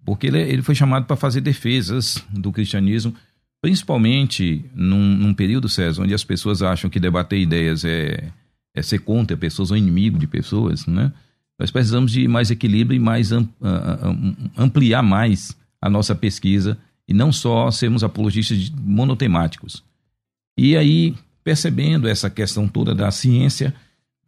Porque 0.05 0.27
ele, 0.27 0.39
ele 0.43 0.61
foi 0.63 0.75
chamado 0.75 1.07
para 1.07 1.17
fazer 1.17 1.41
defesas 1.41 2.23
do 2.31 2.53
cristianismo, 2.53 3.15
principalmente 3.63 4.63
num, 4.75 5.17
num 5.17 5.33
período, 5.33 5.71
César, 5.71 6.03
onde 6.03 6.13
as 6.13 6.23
pessoas 6.23 6.61
acham 6.61 6.91
que 6.91 7.01
debater 7.01 7.41
ideias 7.41 7.83
é, 7.83 8.29
é 8.77 8.83
ser 8.83 8.99
contra 8.99 9.37
pessoas 9.39 9.71
ou 9.71 9.77
inimigo 9.79 10.19
de 10.19 10.27
pessoas, 10.27 10.87
né? 10.87 11.11
Nós 11.59 11.71
precisamos 11.71 12.13
de 12.13 12.27
mais 12.27 12.51
equilíbrio 12.51 12.97
e 12.97 13.01
mais 13.01 13.33
ah, 13.33 13.45
ah, 13.63 14.17
ampliar 14.57 15.03
mais 15.03 15.57
a 15.81 15.89
nossa 15.89 16.15
pesquisa 16.15 16.77
e 17.07 17.15
não 17.15 17.31
só 17.33 17.71
sermos 17.71 18.03
apologistas 18.03 18.71
monotemáticos. 18.71 19.85
E 20.59 20.77
aí, 20.77 21.15
percebendo 21.43 22.09
essa 22.09 22.31
questão 22.31 22.67
toda 22.67 22.95
da 22.95 23.11
ciência, 23.11 23.75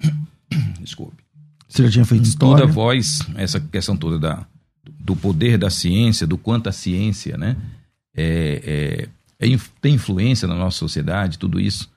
desculpe, 0.80 1.22
Você 1.68 1.84
já 1.84 1.90
tinha 1.90 2.04
feito 2.04 2.24
história? 2.24 2.62
toda 2.62 2.72
voz, 2.72 3.20
essa 3.36 3.58
questão 3.58 3.96
toda 3.96 4.18
da, 4.18 4.46
do 4.84 5.16
poder 5.16 5.58
da 5.58 5.70
ciência, 5.70 6.26
do 6.26 6.36
quanto 6.38 6.68
a 6.68 6.72
ciência 6.72 7.36
né, 7.36 7.56
é, 8.14 9.08
é- 9.40 9.46
é 9.54 9.58
tem 9.80 9.94
influência 9.94 10.46
na 10.46 10.54
nossa 10.54 10.78
sociedade, 10.78 11.38
tudo 11.38 11.58
isso. 11.60 11.90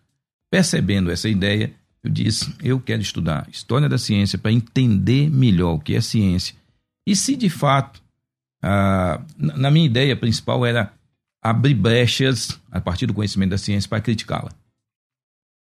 Percebendo 0.51 1.12
essa 1.12 1.29
ideia, 1.29 1.71
eu 2.03 2.10
disse: 2.10 2.53
eu 2.63 2.79
quero 2.79 3.01
estudar 3.01 3.48
história 3.51 3.89
da 3.89 3.98
ciência 3.98 4.38
para 4.38 4.51
entender 4.51 5.29
melhor 5.29 5.74
o 5.75 5.79
que 5.79 5.96
é 5.96 6.01
ciência. 6.01 6.56
E 7.08 7.15
se 7.15 7.36
de 7.36 7.50
fato, 7.50 8.01
ah, 8.62 9.22
na 9.38 9.72
minha 9.72 9.86
ideia 9.86 10.15
principal 10.15 10.65
era 10.65 10.91
abrir 11.41 11.74
brechas 11.74 12.60
a 12.72 12.79
partir 12.82 13.06
do 13.06 13.13
conhecimento 13.13 13.51
da 13.51 13.58
ciência 13.58 13.89
para 13.89 14.01
criticá-la. 14.01 14.50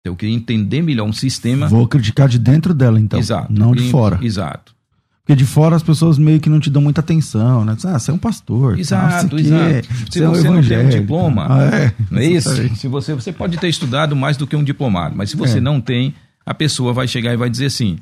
Eu 0.03 0.15
queria 0.15 0.35
entender 0.35 0.81
melhor 0.81 1.05
um 1.07 1.13
sistema. 1.13 1.67
Vou 1.67 1.87
criticar 1.87 2.27
de 2.27 2.39
dentro 2.39 2.73
dela, 2.73 2.99
então. 2.99 3.19
Exato. 3.19 3.51
Não 3.53 3.73
de 3.75 3.89
fora. 3.89 4.19
Exato. 4.21 4.75
Porque 5.23 5.35
de 5.35 5.45
fora 5.45 5.75
as 5.75 5.83
pessoas 5.83 6.17
meio 6.17 6.39
que 6.39 6.49
não 6.49 6.59
te 6.59 6.69
dão 6.71 6.81
muita 6.81 7.01
atenção, 7.01 7.63
né? 7.63 7.75
Diz, 7.75 7.85
Ah, 7.85 7.99
você 7.99 8.09
é 8.09 8.13
um 8.13 8.17
pastor. 8.17 8.79
Exato, 8.79 9.29
tá, 9.35 9.39
exato. 9.41 9.87
Se 10.11 10.23
é 10.23 10.27
um 10.27 10.31
você 10.33 10.49
não 10.49 10.63
tem 10.63 10.79
um 10.79 10.89
diploma, 10.89 11.45
Ah, 11.47 11.63
é. 11.75 11.93
Não 12.09 12.19
é 12.19 12.25
isso? 12.25 12.75
Se 12.75 12.87
você, 12.87 13.13
você 13.13 13.31
pode 13.31 13.57
ter 13.59 13.69
estudado 13.69 14.15
mais 14.15 14.35
do 14.37 14.47
que 14.47 14.55
um 14.55 14.63
diplomado, 14.63 15.15
mas 15.15 15.29
se 15.29 15.37
você 15.37 15.59
É. 15.59 15.61
não 15.61 15.79
tem, 15.79 16.15
a 16.45 16.53
pessoa 16.53 16.93
vai 16.93 17.07
chegar 17.07 17.33
e 17.33 17.37
vai 17.37 17.49
dizer 17.49 17.65
assim: 17.67 17.97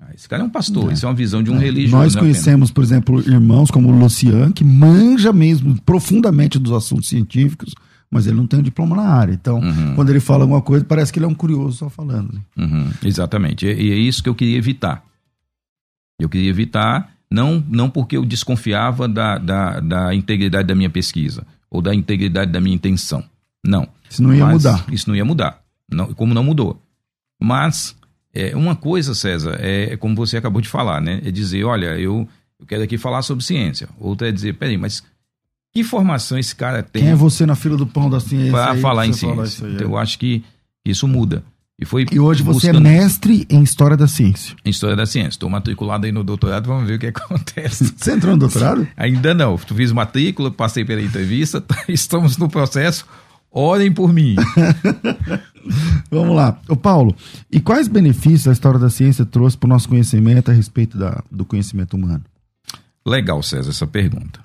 "Ah, 0.00 0.10
esse 0.14 0.28
cara 0.28 0.42
é 0.42 0.46
um 0.46 0.50
pastor, 0.50 0.90
É. 0.90 0.94
isso 0.94 1.04
é 1.06 1.08
uma 1.08 1.14
visão 1.14 1.42
de 1.42 1.50
um 1.50 1.58
religioso. 1.58 1.96
Nós 1.96 2.14
é 2.14 2.18
apenas." 2.18 2.36
conhecemos, 2.36 2.70
por 2.70 2.82
exemplo, 2.84 3.20
irmãos 3.20 3.70
como 3.70 3.88
o 3.88 3.98
Lucian, 3.98 4.52
que 4.52 4.64
manja 4.64 5.32
mesmo 5.32 5.80
profundamente 5.82 6.58
dos 6.58 6.72
assuntos 6.72 7.08
científicos, 7.08 7.74
mas 8.10 8.26
ele 8.26 8.36
não 8.36 8.46
tem 8.46 8.60
um 8.60 8.62
diploma 8.62 8.96
na 8.96 9.02
área. 9.02 9.32
Então, 9.34 9.58
Uhum. 9.60 9.94
quando 9.94 10.10
ele 10.10 10.20
fala 10.20 10.44
alguma 10.44 10.62
coisa, 10.62 10.84
parece 10.84 11.12
que 11.12 11.18
ele 11.18 11.26
é 11.26 11.28
um 11.28 11.34
curioso 11.34 11.78
só 11.78 11.90
falando. 11.90 12.32
né? 12.32 12.40
Uhum, 12.56 12.90
exatamente. 13.02 13.66
E, 13.66 13.70
e 13.70 13.90
é 13.92 13.96
isso 13.96 14.22
que 14.22 14.28
eu 14.28 14.34
queria 14.34 14.56
evitar. 14.56 15.04
Eu 16.18 16.28
queria 16.28 16.48
evitar, 16.50 17.12
não, 17.30 17.62
não 17.68 17.90
porque 17.90 18.16
eu 18.16 18.24
desconfiava 18.24 19.06
da, 19.06 19.38
da, 19.38 19.80
da 19.80 20.14
integridade 20.14 20.66
da 20.66 20.74
minha 20.74 20.90
pesquisa 20.90 21.46
ou 21.70 21.80
da 21.82 21.94
integridade 21.94 22.50
da 22.50 22.60
minha 22.60 22.74
intenção. 22.74 23.22
Não. 23.64 23.86
Isso 24.08 24.22
não 24.22 24.34
ia 24.34 24.44
Mas 24.46 24.64
mudar. 24.64 24.84
Isso 24.90 25.08
não 25.08 25.14
ia 25.14 25.24
mudar. 25.24 25.60
Não, 25.92 26.12
como 26.14 26.32
não 26.32 26.42
mudou. 26.42 26.82
Mas 27.40 27.96
é, 28.34 28.54
uma 28.54 28.76
coisa, 28.76 29.14
César, 29.14 29.58
é, 29.60 29.92
é 29.92 29.96
como 29.96 30.14
você 30.14 30.36
acabou 30.36 30.60
de 30.60 30.68
falar, 30.68 31.00
né? 31.00 31.20
É 31.24 31.30
dizer, 31.30 31.64
olha, 31.64 31.98
eu, 31.98 32.28
eu 32.58 32.66
quero 32.66 32.82
aqui 32.82 32.98
falar 32.98 33.22
sobre 33.22 33.44
ciência. 33.44 33.88
Outra 33.98 34.28
é 34.28 34.32
dizer, 34.32 34.54
peraí, 34.54 34.76
mas 34.76 35.02
que 35.72 35.84
formação 35.84 36.38
esse 36.38 36.54
cara 36.54 36.82
tem 36.82 37.02
Quem 37.02 37.12
é 37.12 37.14
você 37.14 37.46
na 37.46 37.54
fila 37.54 37.76
do 37.76 37.86
pão 37.86 38.08
da 38.08 38.20
ciência? 38.20 38.52
para 38.52 38.76
falar 38.76 39.06
em 39.06 39.12
falar 39.12 39.46
ciência? 39.46 39.66
aí, 39.66 39.74
Então, 39.74 39.86
é. 39.86 39.90
eu 39.90 39.98
acho 39.98 40.18
que 40.18 40.42
isso 40.84 41.06
muda. 41.06 41.44
E, 41.80 41.84
foi 41.84 42.06
E 42.10 42.18
hoje 42.18 42.42
você 42.42 42.72
buscando 42.72 42.88
é 42.88 42.90
mestre 42.90 43.46
em 43.48 43.62
História 43.62 43.96
da 43.96 44.08
Ciência. 44.08 44.56
em 44.64 44.70
História 44.70 44.96
da 44.96 45.06
Ciência. 45.06 45.30
Estou 45.30 45.48
matriculado 45.48 46.06
aí 46.06 46.12
no 46.12 46.24
doutorado, 46.24 46.66
vamos 46.66 46.88
ver 46.88 46.96
o 46.96 46.98
que 46.98 47.06
acontece. 47.06 47.94
Você 47.96 48.12
entrou 48.12 48.32
no 48.32 48.40
doutorado? 48.40 48.88
Ainda 48.96 49.32
não. 49.32 49.56
Fiz 49.56 49.92
matrícula, 49.92 50.50
passei 50.50 50.84
pela 50.84 51.00
entrevista, 51.00 51.62
estamos 51.88 52.36
no 52.36 52.48
processo. 52.48 53.06
Orem 53.50 53.92
por 53.92 54.12
mim. 54.12 54.36
Vamos 56.10 56.36
lá. 56.36 56.60
Ô 56.68 56.76
Paulo, 56.76 57.14
e 57.50 57.60
quais 57.60 57.88
benefícios 57.88 58.48
a 58.48 58.52
História 58.52 58.78
da 58.78 58.90
Ciência 58.90 59.24
trouxe 59.24 59.56
para 59.56 59.66
o 59.66 59.70
nosso 59.70 59.88
conhecimento 59.88 60.50
a 60.50 60.54
respeito 60.54 60.96
da, 60.96 61.22
do 61.30 61.44
conhecimento 61.44 61.96
humano? 61.96 62.24
Legal, 63.06 63.42
César, 63.42 63.70
essa 63.70 63.86
pergunta. 63.86 64.40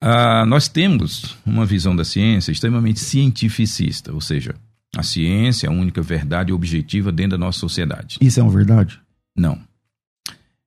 Ah, 0.00 0.44
nós 0.46 0.68
temos 0.68 1.36
uma 1.44 1.64
visão 1.64 1.96
da 1.96 2.04
ciência 2.04 2.52
extremamente 2.52 3.00
cientificista, 3.00 4.12
ou 4.12 4.20
seja, 4.20 4.54
a 4.96 5.02
ciência 5.02 5.66
é 5.66 5.70
a 5.70 5.72
única 5.72 6.02
verdade 6.02 6.52
objetiva 6.52 7.10
dentro 7.10 7.32
da 7.32 7.44
nossa 7.44 7.58
sociedade. 7.58 8.18
Isso 8.20 8.38
é 8.38 8.42
uma 8.42 8.52
verdade? 8.52 9.00
Não. 9.36 9.58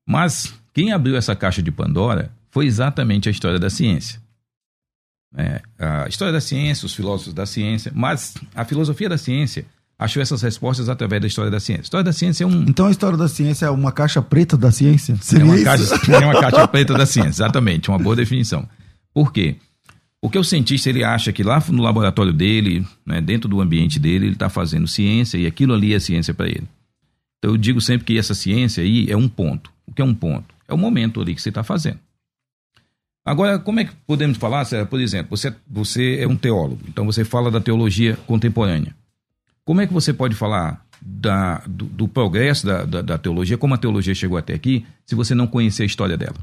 Mas 0.08 0.54
quem 0.74 0.92
abriu 0.92 1.16
essa 1.16 1.36
caixa 1.36 1.62
de 1.62 1.72
Pandora 1.72 2.32
foi 2.52 2.66
exatamente 2.66 3.30
a 3.30 3.32
história 3.32 3.60
da 3.60 3.70
ciência. 3.70 4.20
É, 5.38 5.62
a 5.78 6.08
história 6.08 6.34
da 6.34 6.42
ciência, 6.42 6.86
os 6.86 6.94
filósofos 6.94 7.34
da 7.34 7.46
ciência, 7.46 7.92
mas 7.96 8.34
a 8.56 8.66
filosofia 8.66 9.08
da 9.08 9.18
ciência 9.18 9.66
achou 9.98 10.22
essas 10.22 10.42
respostas 10.42 10.88
através 10.88 11.22
da 11.22 11.28
história 11.28 11.52
da 11.52 11.60
ciência. 11.60 11.82
A 11.82 11.84
história 11.84 12.04
da 12.06 12.14
ciência 12.14 12.44
é 12.46 12.48
um, 12.48 12.64
Então 12.64 12.88
a 12.88 12.92
História 12.92 13.18
da 13.18 13.28
Ciência 13.28 13.66
é 13.66 13.70
uma 13.70 13.92
caixa 13.92 14.22
preta 14.22 14.56
da 14.58 14.72
ciência? 14.72 15.14
é 15.14 15.18
Seria 15.18 15.46
uma, 15.46 15.56
isso? 15.56 15.66
caixa, 15.66 16.12
é 16.14 16.20
uma 16.20 16.40
caixa 16.40 16.68
preta 16.70 16.94
da 16.94 17.06
ciência, 17.06 17.30
exatamente, 17.30 17.90
uma 17.90 18.00
boa 18.00 18.16
definição. 18.16 18.68
Por 19.14 19.34
quê? 19.34 19.58
Porque 20.22 20.38
o 20.38 20.44
cientista 20.44 20.90
ele 20.90 21.04
acha 21.04 21.32
que 21.32 21.44
lá 21.44 21.64
no 21.70 21.84
laboratório 21.84 22.34
dele, 22.34 22.86
né, 23.06 23.22
dentro 23.22 23.50
do 23.50 23.62
ambiente 23.62 24.00
dele, 24.00 24.26
ele 24.26 24.34
está 24.34 24.50
fazendo 24.50 24.88
ciência 24.88 25.38
e 25.38 25.46
aquilo 25.46 25.74
ali 25.74 25.94
é 25.94 26.00
ciência 26.00 26.34
para 26.34 26.48
ele. 26.48 26.68
Então 27.38 27.52
eu 27.52 27.58
digo 27.58 27.80
sempre 27.80 28.06
que 28.06 28.18
essa 28.18 28.34
ciência 28.34 28.84
aí 28.84 29.10
é 29.10 29.16
um 29.16 29.30
ponto. 29.30 29.72
O 29.86 29.94
que 29.94 30.02
é 30.02 30.06
um 30.06 30.14
ponto? 30.14 30.54
É 30.68 30.74
o 30.74 30.78
momento 30.78 31.22
ali 31.22 31.34
que 31.34 31.42
você 31.42 31.50
está 31.50 31.64
fazendo. 31.64 32.00
Agora, 33.30 33.60
como 33.60 33.80
é 33.80 33.86
que 33.86 33.92
podemos 34.08 34.40
falar, 34.40 34.66
por 34.90 35.00
exemplo, 35.00 35.38
você, 35.38 35.54
você 35.70 36.18
é 36.20 36.28
um 36.28 36.36
teólogo, 36.36 36.82
então 36.88 37.06
você 37.06 37.24
fala 37.24 37.52
da 37.52 37.62
teologia 37.62 38.18
contemporânea. 38.26 38.96
Como 39.64 39.82
é 39.82 39.86
que 39.86 39.94
você 39.94 40.12
pode 40.12 40.34
falar 40.34 40.84
da, 41.00 41.60
do, 41.68 41.86
do 41.86 42.08
progresso 42.08 42.66
da, 42.66 42.86
da, 42.86 43.02
da 43.04 43.18
teologia, 43.20 43.56
como 43.56 43.76
a 43.76 43.78
teologia 43.78 44.16
chegou 44.16 44.36
até 44.36 44.56
aqui, 44.56 44.84
se 45.06 45.14
você 45.14 45.36
não 45.36 45.46
conhecer 45.46 45.84
a 45.84 45.86
história 45.86 46.18
dela? 46.18 46.38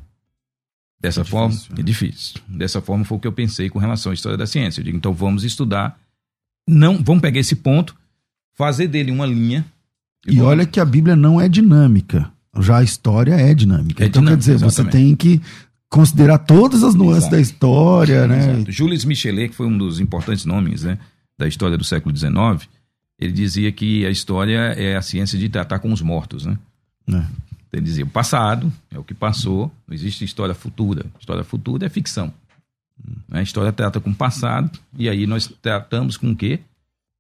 Dessa 1.01 1.22
É 1.22 1.25
forma, 1.25 1.49
difícil, 1.49 1.75
né? 1.75 1.81
é 1.81 1.83
difícil. 1.83 2.35
Dessa 2.46 2.81
forma 2.81 3.05
foi 3.05 3.18
o 3.18 3.20
que 3.20 3.27
eu 3.27 3.33
pensei 3.33 3.68
com 3.68 3.81
relação 3.81 4.12
à 4.12 4.14
história 4.14 4.38
da 4.38 4.46
ciência. 4.46 4.81
Eu 4.81 4.85
digo, 4.85 4.96
então 4.96 5.12
vamos 5.12 5.42
estudar, 5.42 5.99
não, 6.68 7.03
vamos 7.03 7.20
pegar 7.20 7.40
esse 7.40 7.57
ponto, 7.57 7.96
fazer 8.55 8.87
dele 8.87 9.11
uma 9.11 9.27
linha. 9.27 9.66
E 10.25 10.40
olha 10.40 10.64
que 10.64 10.79
a 10.79 10.85
Bíblia 10.85 11.16
não 11.16 11.40
é 11.40 11.49
dinâmica. 11.49 12.31
Já 12.61 12.79
a 12.79 12.83
história 12.83 13.35
é 13.35 13.53
dinâmica. 13.53 14.05
É 14.05 14.07
então, 14.07 14.22
dinâmica, 14.22 14.44
quer 14.44 14.53
dizer, 14.53 14.64
você 14.64 14.83
exatamente. 14.83 14.92
tem 14.92 15.16
que 15.16 15.42
considerar 15.88 16.38
todas 16.38 16.83
as 16.83 16.94
nuances 16.94 17.25
Exato. 17.25 17.37
da 17.37 17.40
história, 17.40 18.27
né? 18.27 18.53
Exato. 18.53 18.72
Jules 18.72 19.05
Michelet, 19.05 19.51
que 19.51 19.57
foi 19.57 19.66
um 19.66 19.77
dos 19.77 20.01
importantes 20.01 20.44
nomes 20.44 20.83
né, 20.83 20.99
da 21.38 21.46
história 21.46 21.77
do 21.79 21.85
século 21.85 22.16
XIX, 22.16 22.68
ele 23.18 23.33
dizia 23.33 23.70
que 23.72 24.05
a 24.05 24.11
história 24.11 24.59
é 24.77 24.96
a 24.96 25.03
ciência 25.03 25.38
de 25.38 25.49
tratar 25.49 25.79
com 25.79 25.92
os 25.92 26.03
mortos. 26.03 26.44
Né? 26.44 26.59
É. 27.09 27.22
Ele 27.72 27.83
dizia, 27.83 28.05
o 28.05 28.09
passado 28.09 28.72
é 28.90 28.99
o 28.99 29.05
que 29.05 29.14
passou, 29.14 29.70
não 29.87 29.94
existe 29.94 30.25
história 30.25 30.55
futura. 30.55 31.07
História 31.18 31.44
futura 31.44 31.87
é 31.87 31.88
ficção. 31.88 32.33
A 33.31 33.42
história 33.42 33.72
trata 33.72 34.01
com 34.01 34.11
o 34.11 34.14
passado, 34.14 34.79
e 34.96 35.09
aí 35.09 35.27
nós 35.27 35.53
tratamos 35.61 36.16
com 36.16 36.31
o 36.31 36.37
quê? 36.37 36.61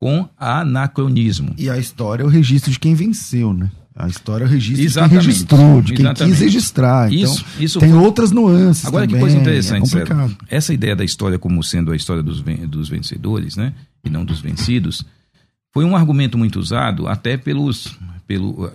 Com 0.00 0.28
anacronismo. 0.38 1.54
E 1.58 1.68
a 1.68 1.78
história 1.78 2.22
é 2.22 2.26
o 2.26 2.30
registro 2.30 2.70
de 2.70 2.78
quem 2.78 2.94
venceu, 2.94 3.52
né? 3.52 3.70
A 3.98 4.08
história 4.08 4.44
é 4.44 4.46
o 4.46 4.50
registro 4.50 4.84
Exatamente. 4.84 5.18
quem 5.20 5.26
registrou, 5.26 5.82
de 5.82 5.92
quem 5.94 6.04
Exatamente. 6.04 6.32
quis 6.34 6.40
registrar. 6.44 7.12
Então, 7.12 7.32
Isso- 7.32 7.44
isso 7.58 7.80
tem 7.80 7.90
foi- 7.90 7.98
outras 7.98 8.30
nuances 8.30 8.84
Agora 8.84 9.04
também. 9.06 9.16
que 9.16 9.20
coisa 9.22 9.36
interessante, 9.38 9.78
é 9.78 9.80
complicado. 10.00 10.28
César. 10.28 10.38
Essa 10.48 10.74
ideia 10.74 10.94
da 10.94 11.04
história 11.04 11.38
como 11.38 11.62
sendo 11.64 11.92
a 11.92 11.96
história 11.96 12.22
dos, 12.22 12.42
dos 12.68 12.88
vencedores, 12.90 13.56
né? 13.56 13.72
E 14.04 14.10
não 14.10 14.22
dos 14.24 14.40
vencidos, 14.40 15.02
foi 15.72 15.84
um 15.84 15.96
argumento 15.96 16.36
muito 16.36 16.58
usado 16.60 17.08
até 17.08 17.36
pelos. 17.38 17.96
Pelo, 18.26 18.70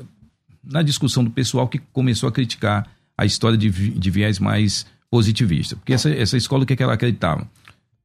na 0.64 0.82
discussão 0.82 1.24
do 1.24 1.30
pessoal 1.30 1.68
que 1.68 1.80
começou 1.94 2.28
a 2.28 2.32
criticar 2.32 2.88
a 3.18 3.26
história 3.26 3.58
de, 3.58 3.70
de 3.70 4.10
viés 4.10 4.40
mais 4.40 4.86
positivista. 5.10 5.76
Porque 5.76 5.94
essa, 5.94 6.10
essa 6.10 6.36
escola, 6.38 6.64
o 6.64 6.66
que, 6.66 6.74
é 6.74 6.76
que 6.76 6.82
ela 6.84 6.94
acreditava? 6.94 7.48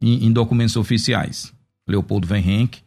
Em, 0.03 0.27
em 0.27 0.33
documentos 0.33 0.77
oficiais. 0.77 1.53
Leopoldo 1.89 2.27
Van 2.27 2.39
Henck 2.39 2.79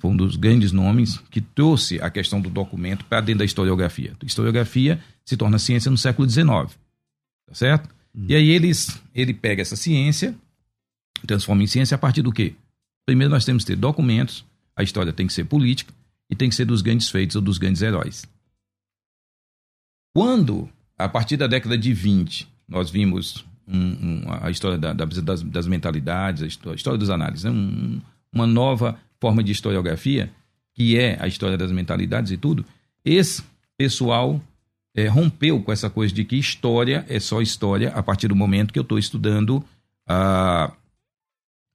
foi 0.00 0.10
um 0.10 0.16
dos 0.16 0.34
grandes 0.34 0.72
nomes 0.72 1.18
que 1.30 1.40
trouxe 1.40 2.00
a 2.00 2.10
questão 2.10 2.40
do 2.40 2.48
documento 2.50 3.04
para 3.04 3.20
dentro 3.20 3.40
da 3.40 3.44
historiografia. 3.44 4.16
A 4.20 4.24
historiografia 4.26 5.00
se 5.24 5.36
torna 5.36 5.58
ciência 5.58 5.90
no 5.90 5.98
século 5.98 6.28
XIX, 6.28 6.44
tá 7.46 7.54
certo? 7.54 7.88
E 8.26 8.34
aí 8.34 8.48
eles, 8.48 9.00
ele 9.14 9.32
pega 9.32 9.62
essa 9.62 9.76
ciência, 9.76 10.34
transforma 11.26 11.62
em 11.62 11.66
ciência 11.66 11.94
a 11.94 11.98
partir 11.98 12.22
do 12.22 12.32
quê? 12.32 12.54
Primeiro 13.06 13.30
nós 13.32 13.44
temos 13.44 13.62
que 13.62 13.68
ter 13.72 13.76
documentos, 13.76 14.44
a 14.74 14.82
história 14.82 15.12
tem 15.12 15.26
que 15.26 15.32
ser 15.32 15.44
política 15.44 15.92
e 16.30 16.34
tem 16.34 16.48
que 16.48 16.54
ser 16.54 16.64
dos 16.64 16.80
grandes 16.82 17.08
feitos 17.10 17.36
ou 17.36 17.42
dos 17.42 17.58
grandes 17.58 17.82
heróis. 17.82 18.26
Quando, 20.14 20.68
a 20.98 21.08
partir 21.08 21.36
da 21.36 21.46
década 21.46 21.78
de 21.78 21.92
20, 21.92 22.48
nós 22.68 22.90
vimos 22.90 23.44
um- 23.66 24.22
um- 24.26 24.32
a 24.42 24.50
história 24.50 24.76
da- 24.78 24.92
da- 24.92 25.04
das, 25.04 25.42
das 25.42 25.66
mentalidades, 25.66 26.42
a 26.42 26.46
histó- 26.46 26.72
a 26.72 26.74
história 26.74 26.98
das 26.98 27.10
análises, 27.10 27.44
né? 27.44 27.50
Um- 27.50 28.00
uma 28.32 28.46
nova 28.46 28.98
forma 29.20 29.42
de 29.42 29.52
historiografia, 29.52 30.30
que 30.74 30.98
é 30.98 31.16
a 31.20 31.26
história 31.28 31.56
das 31.58 31.70
mentalidades 31.70 32.32
e 32.32 32.36
tudo, 32.36 32.64
esse 33.04 33.42
pessoal 33.76 34.40
eh, 34.94 35.06
rompeu 35.08 35.60
com 35.62 35.72
essa 35.72 35.90
coisa 35.90 36.12
de 36.14 36.24
que 36.24 36.36
história 36.36 37.04
é 37.08 37.20
só 37.20 37.40
história 37.40 37.90
a 37.90 38.02
partir 38.02 38.28
do 38.28 38.36
momento 38.36 38.72
que 38.72 38.78
eu 38.78 38.82
estou 38.82 38.98
estudando 38.98 39.62
a, 40.06 40.72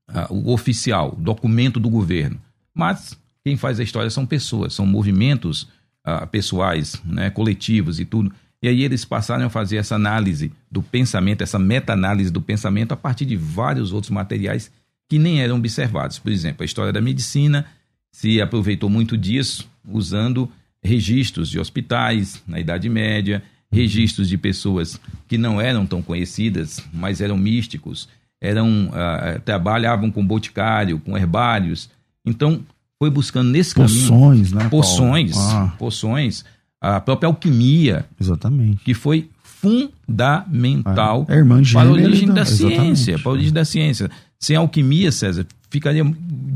a- 0.07 0.27
o 0.29 0.51
oficial, 0.53 1.15
documento 1.17 1.79
do 1.79 1.89
governo. 1.89 2.39
Mas 2.73 3.17
quem 3.43 3.55
faz 3.57 3.79
a 3.79 3.83
história 3.83 4.09
são 4.09 4.25
pessoas, 4.25 4.73
são 4.73 4.85
movimentos 4.85 5.67
ah, 6.03 6.25
pessoais, 6.27 7.01
né, 7.05 7.29
coletivos 7.29 7.99
e 7.99 8.05
tudo. 8.05 8.31
E 8.61 8.67
aí 8.67 8.83
eles 8.83 9.05
passaram 9.05 9.45
a 9.45 9.49
fazer 9.49 9.77
essa 9.77 9.95
análise 9.95 10.51
do 10.71 10.81
pensamento, 10.81 11.41
essa 11.43 11.59
meta-análise 11.59 12.31
do 12.31 12.41
pensamento 12.41 12.91
a 12.93 12.97
partir 12.97 13.25
de 13.25 13.35
vários 13.35 13.93
outros 13.93 14.09
materiais 14.09 14.71
que 15.09 15.17
nem 15.19 15.41
eram 15.41 15.57
observados. 15.57 16.19
Por 16.19 16.31
exemplo, 16.31 16.63
a 16.63 16.65
história 16.65 16.91
da 16.93 17.01
medicina 17.01 17.65
se 18.11 18.41
aproveitou 18.41 18.89
muito 18.89 19.17
disso, 19.17 19.67
usando 19.87 20.49
registros 20.83 21.49
de 21.49 21.59
hospitais 21.59 22.41
na 22.47 22.59
Idade 22.59 22.87
Média, 22.89 23.43
registros 23.71 24.29
de 24.29 24.37
pessoas 24.37 24.99
que 25.27 25.37
não 25.37 25.59
eram 25.59 25.85
tão 25.85 26.01
conhecidas, 26.01 26.79
mas 26.93 27.19
eram 27.21 27.37
místicos, 27.37 28.07
eram 28.39 28.89
ah, 28.93 29.39
trabalhavam 29.43 30.09
com 30.11 30.25
boticário, 30.25 30.99
com 30.99 31.17
herbários. 31.17 31.89
Então, 32.25 32.61
foi 32.97 33.09
buscando 33.09 33.49
nesse 33.49 33.75
caminho 33.75 34.07
Poções, 34.07 34.51
né? 34.53 34.69
Poções, 34.69 35.37
Ah, 35.37 35.73
poções, 35.77 36.45
a 36.79 37.01
própria 37.01 37.27
alquimia, 37.27 38.05
exatamente. 38.19 38.83
que 38.83 38.93
foi 38.93 39.29
fundamental 39.43 41.25
É, 41.27 41.33
é 41.35 41.37
irmã 41.37 41.61
para 41.71 41.81
a 41.87 41.91
origem 41.91 42.27
da- 42.27 42.33
da 42.35 42.41
exatamente. 42.41 42.75
ciência, 42.81 43.19
para 43.19 43.29
a 43.29 43.33
origem 43.33 43.53
da 43.53 43.65
ciência. 43.65 44.11
Sem 44.39 44.55
alquimia, 44.55 45.11
César, 45.11 45.45
ficaria 45.69 46.03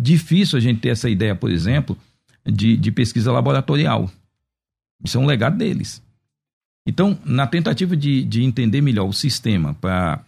difícil 0.01 0.57
a 0.57 0.61
gente 0.61 0.79
ter 0.79 0.89
essa 0.89 1.09
ideia, 1.09 1.35
por 1.35 1.49
exemplo, 1.49 1.97
de, 2.45 2.77
de 2.77 2.91
pesquisa 2.91 3.31
laboratorial. 3.31 4.11
Isso 5.03 5.17
é 5.17 5.21
um 5.21 5.25
legado 5.25 5.57
deles. 5.57 6.01
Então, 6.85 7.17
na 7.23 7.45
tentativa 7.45 7.95
de, 7.95 8.23
de 8.23 8.43
entender 8.43 8.81
melhor 8.81 9.07
o 9.07 9.13
sistema 9.13 9.73
para 9.75 10.23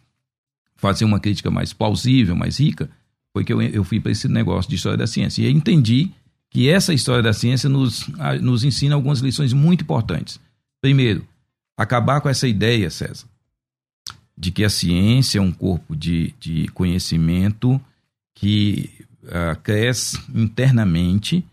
fazer 0.76 1.06
uma 1.06 1.20
crítica 1.20 1.50
mais 1.52 1.74
plausível, 1.74 2.36
mais 2.36 2.60
rica, 2.60 2.90
foi 3.34 3.44
que 3.44 3.54
eu, 3.54 3.62
eu 3.62 3.84
fui 3.84 4.00
para 4.00 4.12
esse 4.12 4.28
negócio 4.28 4.70
de 4.70 4.76
história 4.76 4.98
da 4.98 5.08
ciência. 5.08 5.42
E 5.42 5.48
aí 5.48 5.54
entendi 5.54 6.12
que 6.50 6.70
essa 6.70 6.94
história 6.94 7.24
da 7.24 7.34
ciência 7.34 7.70
nos, 7.70 8.08
nos 8.42 8.64
ensina 8.64 8.96
algumas 8.96 9.20
lições 9.20 9.54
muito 9.54 9.84
importantes. 9.84 10.40
Primeiro, 10.82 11.26
acabar 11.78 12.20
com 12.20 12.28
essa 12.28 12.48
ideia, 12.48 12.90
César, 12.90 13.26
de 14.42 14.50
que 14.50 14.64
a 14.64 14.70
ciência 14.72 15.38
é 15.38 15.42
um 15.42 15.52
corpo 15.52 15.96
de, 15.96 16.34
de 16.40 16.68
conhecimento 16.70 17.80
que 18.34 18.90
ah, 19.30 19.56
cresce 19.56 20.20
internamente 20.34 21.46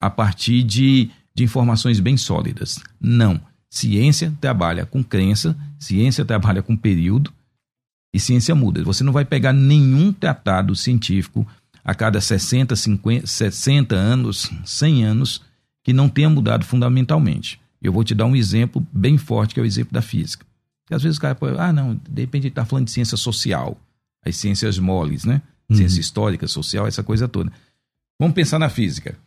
a 0.00 0.08
partir 0.08 0.62
de, 0.62 1.10
de 1.34 1.42
informações 1.42 1.98
bem 1.98 2.16
sólidas. 2.16 2.80
Não. 3.00 3.40
Ciência 3.68 4.32
trabalha 4.40 4.86
com 4.86 5.02
crença, 5.02 5.56
ciência 5.76 6.24
trabalha 6.24 6.62
com 6.62 6.76
período 6.76 7.32
e 8.14 8.20
ciência 8.20 8.54
muda. 8.54 8.84
Você 8.84 9.02
não 9.02 9.12
vai 9.12 9.24
pegar 9.24 9.52
nenhum 9.52 10.12
tratado 10.12 10.72
científico 10.76 11.44
a 11.84 11.96
cada 11.96 12.20
60, 12.20 12.76
50, 12.76 13.26
60 13.26 13.96
anos, 13.96 14.52
100 14.64 15.04
anos, 15.04 15.42
que 15.82 15.92
não 15.92 16.08
tenha 16.08 16.30
mudado 16.30 16.64
fundamentalmente. 16.64 17.60
Eu 17.82 17.92
vou 17.92 18.04
te 18.04 18.14
dar 18.14 18.26
um 18.26 18.36
exemplo 18.36 18.86
bem 18.92 19.18
forte, 19.18 19.52
que 19.52 19.58
é 19.58 19.62
o 19.64 19.66
exemplo 19.66 19.92
da 19.92 20.00
física. 20.00 20.45
Porque 20.86 20.94
às 20.94 21.02
vezes 21.02 21.18
o 21.18 21.20
cara 21.20 21.34
pode, 21.34 21.58
ah, 21.58 21.72
não, 21.72 22.00
de 22.08 22.20
repente 22.22 22.46
está 22.46 22.64
falando 22.64 22.84
de 22.84 22.92
ciência 22.92 23.16
social, 23.18 23.76
as 24.24 24.36
ciências 24.36 24.78
moles, 24.78 25.24
né? 25.24 25.42
Ciência 25.72 25.98
histórica, 26.00 26.46
social, 26.46 26.86
essa 26.86 27.02
coisa 27.02 27.26
toda. 27.26 27.52
Vamos 28.20 28.34
pensar 28.36 28.56
na 28.60 28.68
física. 28.68 29.18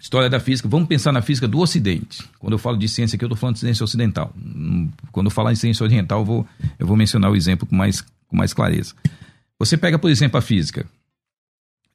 História 0.00 0.28
da 0.28 0.40
física, 0.40 0.68
vamos 0.68 0.88
pensar 0.88 1.12
na 1.12 1.22
física 1.22 1.46
do 1.46 1.60
Ocidente. 1.60 2.28
Quando 2.40 2.52
eu 2.54 2.58
falo 2.58 2.76
de 2.76 2.88
ciência 2.88 3.14
aqui, 3.14 3.24
eu 3.24 3.28
estou 3.28 3.36
falando 3.38 3.54
de 3.54 3.60
ciência 3.60 3.84
ocidental. 3.84 4.34
Quando 5.12 5.28
eu 5.28 5.30
falar 5.30 5.52
em 5.52 5.56
ciência 5.56 5.84
oriental, 5.84 6.20
eu 6.20 6.24
vou, 6.24 6.48
eu 6.80 6.86
vou 6.86 6.96
mencionar 6.96 7.30
o 7.30 7.36
exemplo 7.36 7.64
com 7.66 7.76
mais, 7.76 8.00
com 8.26 8.36
mais 8.36 8.52
clareza. 8.52 8.92
Você 9.58 9.76
pega, 9.76 9.98
por 10.00 10.10
exemplo, 10.10 10.36
a 10.36 10.42
física. 10.42 10.84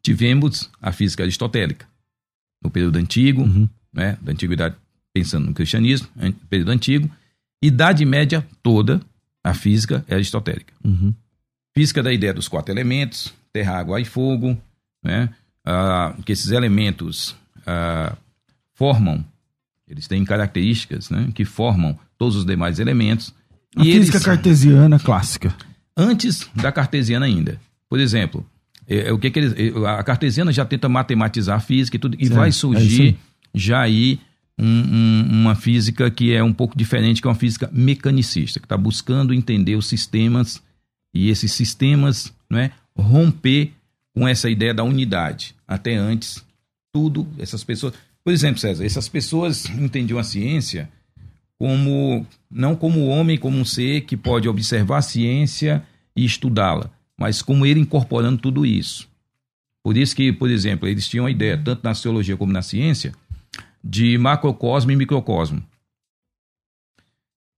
Tivemos 0.01 0.69
a 0.81 0.91
física 0.91 1.23
aristotélica, 1.23 1.85
no 2.63 2.71
período 2.71 2.95
antigo, 2.97 3.43
Uhum. 3.43 3.69
né, 3.93 4.17
da 4.21 4.31
antiguidade, 4.31 4.75
pensando 5.13 5.45
no 5.47 5.53
cristianismo, 5.53 6.07
an- 6.17 6.31
período 6.49 6.71
antigo. 6.71 7.09
Idade 7.61 8.05
média 8.05 8.45
toda, 8.63 9.01
a 9.43 9.53
física 9.53 10.03
é 10.07 10.15
aristotélica. 10.15 10.73
Uhum. 10.83 11.13
Física 11.73 12.01
da 12.01 12.11
ideia 12.11 12.33
dos 12.33 12.47
quatro 12.47 12.73
elementos, 12.73 13.33
terra, 13.53 13.77
água 13.77 13.99
e 14.01 14.05
fogo, 14.05 14.57
né? 15.03 15.29
Ah, 15.65 16.15
que 16.25 16.31
esses 16.31 16.51
elementos 16.51 17.35
ah, 17.65 18.15
formam, 18.73 19.23
eles 19.87 20.07
têm 20.07 20.23
características 20.25 21.09
né? 21.09 21.29
que 21.35 21.45
formam 21.45 21.97
todos 22.17 22.35
os 22.35 22.45
demais 22.45 22.79
elementos. 22.79 23.33
A 23.75 23.81
e 23.81 23.91
física 23.91 24.17
eles, 24.17 24.25
cartesiana 24.25 24.99
clássica. 24.99 25.55
antes 25.95 26.49
da 26.55 26.71
cartesiana 26.71 27.25
ainda. 27.25 27.59
Por 27.87 27.99
exemplo, 27.99 28.45
é, 28.87 29.09
é, 29.09 29.13
o 29.13 29.19
que, 29.19 29.29
que 29.29 29.39
eles, 29.39 29.53
é, 29.55 29.87
a 29.87 30.03
cartesiana 30.03 30.51
já 30.51 30.65
tenta 30.65 30.89
matematizar 30.89 31.57
a 31.57 31.59
física 31.59 31.95
e 31.95 31.99
tudo, 31.99 32.15
e 32.19 32.25
Certo, 32.25 32.37
vai 32.37 32.49
é 32.49 32.51
surgir 32.51 33.01
aí. 33.01 33.17
já 33.53 33.81
aí 33.81 34.19
um- 34.57 34.65
um- 34.65 35.27
uma 35.41 35.55
física 35.55 36.09
que 36.11 36.33
é 36.33 36.43
um 36.43 36.53
pouco 36.53 36.77
diferente, 36.77 37.21
que 37.21 37.27
é 37.27 37.29
uma 37.29 37.35
física 37.35 37.69
mecanicista, 37.73 38.59
que 38.59 38.65
está 38.65 38.77
buscando 38.77 39.33
entender 39.33 39.75
os 39.75 39.87
sistemas 39.87 40.61
e 41.13 41.29
esses 41.29 41.51
sistemas 41.51 42.33
né, 42.49 42.71
romper 42.95 43.71
com 44.13 44.27
essa 44.27 44.49
ideia 44.49 44.73
da 44.73 44.83
unidade. 44.83 45.55
Até 45.67 45.95
antes, 45.95 46.43
tudo, 46.93 47.27
essas 47.39 47.63
pessoas. 47.63 47.93
Por 48.23 48.33
exemplo, 48.33 48.59
César, 48.59 48.85
essas 48.85 49.07
pessoas 49.09 49.65
entendiam 49.69 50.19
a 50.19 50.23
ciência 50.23 50.89
como 51.57 52.25
não 52.49 52.75
como 52.75 53.07
homem 53.07 53.37
como 53.37 53.57
um 53.57 53.65
ser 53.65 54.01
que 54.01 54.17
pode 54.17 54.49
observar 54.49 54.97
a 54.97 55.01
ciência 55.01 55.83
e 56.15 56.25
estudá-la, 56.25 56.89
mas 57.17 57.41
como 57.41 57.65
ele 57.65 57.79
incorporando 57.79 58.37
tudo 58.39 58.65
isso. 58.65 59.07
Por 59.83 59.97
isso 59.97 60.15
que, 60.15 60.31
por 60.31 60.49
exemplo, 60.49 60.87
eles 60.87 61.07
tinham 61.07 61.25
a 61.25 61.31
ideia, 61.31 61.57
tanto 61.57 61.83
na 61.83 61.93
sociologia 61.93 62.35
como 62.37 62.51
na 62.51 62.61
ciência, 62.61 63.13
de 63.83 64.17
macrocosmo 64.17 64.91
e 64.91 64.95
microcosmo. 64.95 65.61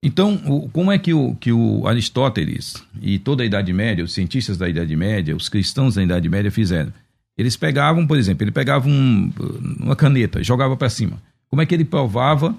Então, 0.02 0.36
o- 0.46 0.70
como 0.70 0.92
é 0.92 0.98
que 1.00 1.14
o, 1.14 1.36
que 1.36 1.52
o 1.52 1.88
Aristóteles 1.88 2.84
e 3.02 3.18
toda 3.20 3.44
a 3.44 3.46
Idade 3.46 3.72
Média, 3.72 4.04
os 4.04 4.14
cientistas 4.14 4.58
da 4.58 4.68
Idade 4.68 4.96
Média, 4.96 5.36
os 5.36 5.48
cristãos 5.48 5.96
da 5.96 6.04
Idade 6.04 6.28
Média 6.28 6.52
fizeram? 6.52 6.92
Eles 7.38 7.56
pegavam, 7.56 8.06
por 8.06 8.18
exemplo, 8.18 8.44
ele 8.44 8.52
pegava 8.52 8.88
um- 8.88 9.32
uma 9.80 9.96
caneta 9.96 10.42
e 10.42 10.44
jogava 10.44 10.76
para 10.76 10.90
cima. 10.90 11.22
Como 11.50 11.62
é 11.62 11.66
que 11.66 11.74
ele 11.74 11.86
provava 11.86 12.56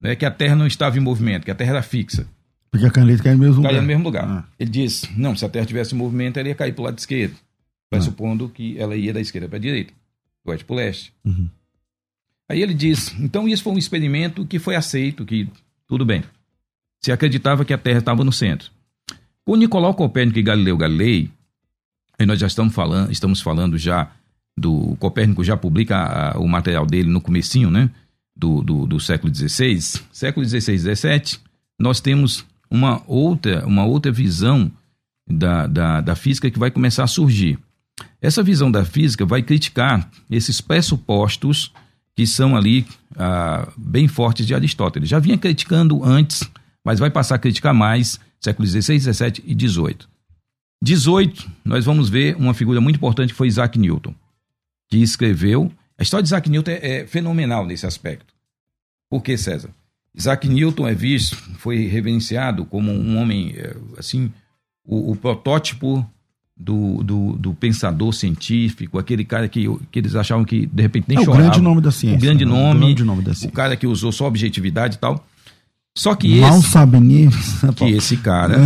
né, 0.00 0.14
que 0.14 0.24
a 0.24 0.30
Terra 0.30 0.54
não 0.56 0.66
estava 0.66 0.96
em 0.96 1.00
movimento, 1.00 1.44
que 1.44 1.50
a 1.50 1.54
Terra 1.54 1.70
era 1.72 1.82
fixa? 1.82 2.26
Porque 2.70 2.86
a 2.86 2.90
caneta 2.90 3.22
cai 3.22 3.32
no 3.34 3.38
mesmo 3.38 3.56
lugar. 3.56 3.72
no 3.74 3.82
mesmo 3.82 4.04
lugar. 4.04 4.24
Ah. 4.28 4.44
Ele 4.58 4.70
diz: 4.70 5.08
não, 5.16 5.36
se 5.36 5.44
a 5.44 5.48
Terra 5.48 5.64
tivesse 5.66 5.94
em 5.94 5.98
movimento, 5.98 6.38
ela 6.38 6.48
ia 6.48 6.54
cair 6.54 6.72
para 6.72 6.82
o 6.82 6.84
lado 6.84 6.98
esquerdo. 6.98 7.34
Pressupondo 7.90 8.48
que 8.48 8.76
ela 8.78 8.96
ia 8.96 9.12
da 9.12 9.20
esquerda 9.20 9.48
para 9.48 9.56
a 9.58 9.60
direita, 9.60 9.92
do 10.44 10.50
oeste 10.50 10.64
para 10.64 10.74
o 10.74 10.76
leste. 10.76 11.12
Uhum. 11.24 11.48
Aí 12.48 12.62
ele 12.62 12.74
diz: 12.74 13.14
então 13.18 13.48
isso 13.48 13.62
foi 13.62 13.72
um 13.72 13.78
experimento 13.78 14.44
que 14.46 14.58
foi 14.58 14.76
aceito, 14.76 15.24
que 15.24 15.48
tudo 15.86 16.04
bem. 16.04 16.22
se 17.02 17.12
acreditava 17.12 17.64
que 17.64 17.72
a 17.72 17.78
Terra 17.78 17.98
estava 17.98 18.24
no 18.24 18.32
centro. 18.32 18.70
Com 19.44 19.56
Nicolau 19.56 19.94
Copérnico 19.94 20.38
e 20.38 20.42
Galileu 20.42 20.76
Galilei, 20.76 21.30
e 22.18 22.26
nós 22.26 22.38
já 22.38 22.46
estamos 22.46 22.74
falando, 22.74 23.12
estamos 23.12 23.40
falando 23.40 23.78
já 23.78 24.10
do 24.56 24.96
Copérnico 24.98 25.44
já 25.44 25.56
publica 25.56 25.96
a, 25.96 26.38
o 26.38 26.48
material 26.48 26.86
dele 26.86 27.10
no 27.10 27.20
comecinho, 27.20 27.70
né, 27.70 27.90
do, 28.34 28.62
do, 28.62 28.86
do 28.86 28.98
século 28.98 29.34
XVI, 29.34 29.78
século 30.10 30.46
XVI 30.46 30.78
XVII, 30.78 31.38
nós 31.78 32.00
temos 32.00 32.44
uma 32.70 33.02
outra, 33.06 33.66
uma 33.66 33.84
outra 33.84 34.10
visão 34.10 34.70
da, 35.28 35.66
da, 35.66 36.00
da 36.00 36.14
física 36.14 36.50
que 36.50 36.58
vai 36.58 36.70
começar 36.70 37.04
a 37.04 37.08
surgir. 37.08 37.58
Essa 38.20 38.42
visão 38.42 38.70
da 38.70 38.84
física 38.84 39.24
vai 39.24 39.42
criticar 39.42 40.10
esses 40.30 40.60
pressupostos 40.60 41.72
que 42.16 42.26
são 42.26 42.56
ali 42.56 42.86
ah, 43.14 43.70
bem 43.76 44.08
fortes 44.08 44.46
de 44.46 44.54
Aristóteles. 44.54 45.08
Já 45.08 45.18
vinha 45.18 45.36
criticando 45.36 46.02
antes, 46.02 46.42
mas 46.82 46.98
vai 46.98 47.10
passar 47.10 47.34
a 47.34 47.38
criticar 47.38 47.74
mais, 47.74 48.18
séculos 48.40 48.70
XVI, 48.70 48.98
XVII 48.98 49.44
e 49.44 49.54
XVIII. 49.54 49.98
18, 50.82 51.50
nós 51.64 51.84
vamos 51.84 52.08
ver 52.08 52.34
uma 52.36 52.54
figura 52.54 52.80
muito 52.80 52.96
importante 52.96 53.30
que 53.30 53.36
foi 53.36 53.48
Isaac 53.48 53.78
Newton, 53.78 54.14
que 54.88 54.96
escreveu. 54.98 55.70
A 55.98 56.02
história 56.02 56.22
de 56.22 56.28
Isaac 56.28 56.48
Newton 56.48 56.70
é, 56.70 57.00
é 57.00 57.06
fenomenal 57.06 57.66
nesse 57.66 57.86
aspecto. 57.86 58.34
Por 59.10 59.22
que, 59.22 59.36
César? 59.36 59.70
Isaac 60.14 60.48
Newton 60.48 60.88
é 60.88 60.94
visto, 60.94 61.36
foi 61.58 61.86
reverenciado 61.86 62.64
como 62.64 62.90
um 62.90 63.18
homem, 63.18 63.52
eh, 63.56 63.76
assim, 63.98 64.32
o, 64.82 65.12
o 65.12 65.16
protótipo 65.16 66.08
do, 66.56 67.02
do, 67.02 67.32
do, 67.32 67.54
pensador 67.54 68.14
científico, 68.14 68.98
aquele 68.98 69.24
cara 69.24 69.46
que, 69.46 69.66
que 69.90 69.98
eles 69.98 70.14
achavam 70.14 70.44
que 70.44 70.66
de 70.66 70.82
repente 70.82 71.04
nem 71.08 71.18
é 71.18 71.24
chorava. 71.24 71.42
O 71.42 71.46
grande 71.46 71.62
nome 71.62 71.80
da 71.82 71.90
ciência. 71.90 72.16
O 72.16 72.20
grande 72.20 72.44
né? 72.44 72.50
nome, 72.50 72.80
o 72.80 72.86
grande 72.86 73.04
nome 73.04 73.22
da 73.22 73.34
ciência. 73.34 73.48
o 73.48 73.52
cara 73.52 73.76
que 73.76 73.86
usou 73.86 74.10
só 74.10 74.26
objetividade 74.26 74.96
e 74.96 74.98
tal. 74.98 75.24
Só 75.94 76.14
que 76.14 76.40
Mal 76.40 76.58
esse, 76.58 76.68
sabe 76.68 77.00
nisso. 77.00 77.72
que 77.74 77.84
esse 77.84 78.16
cara 78.18 78.58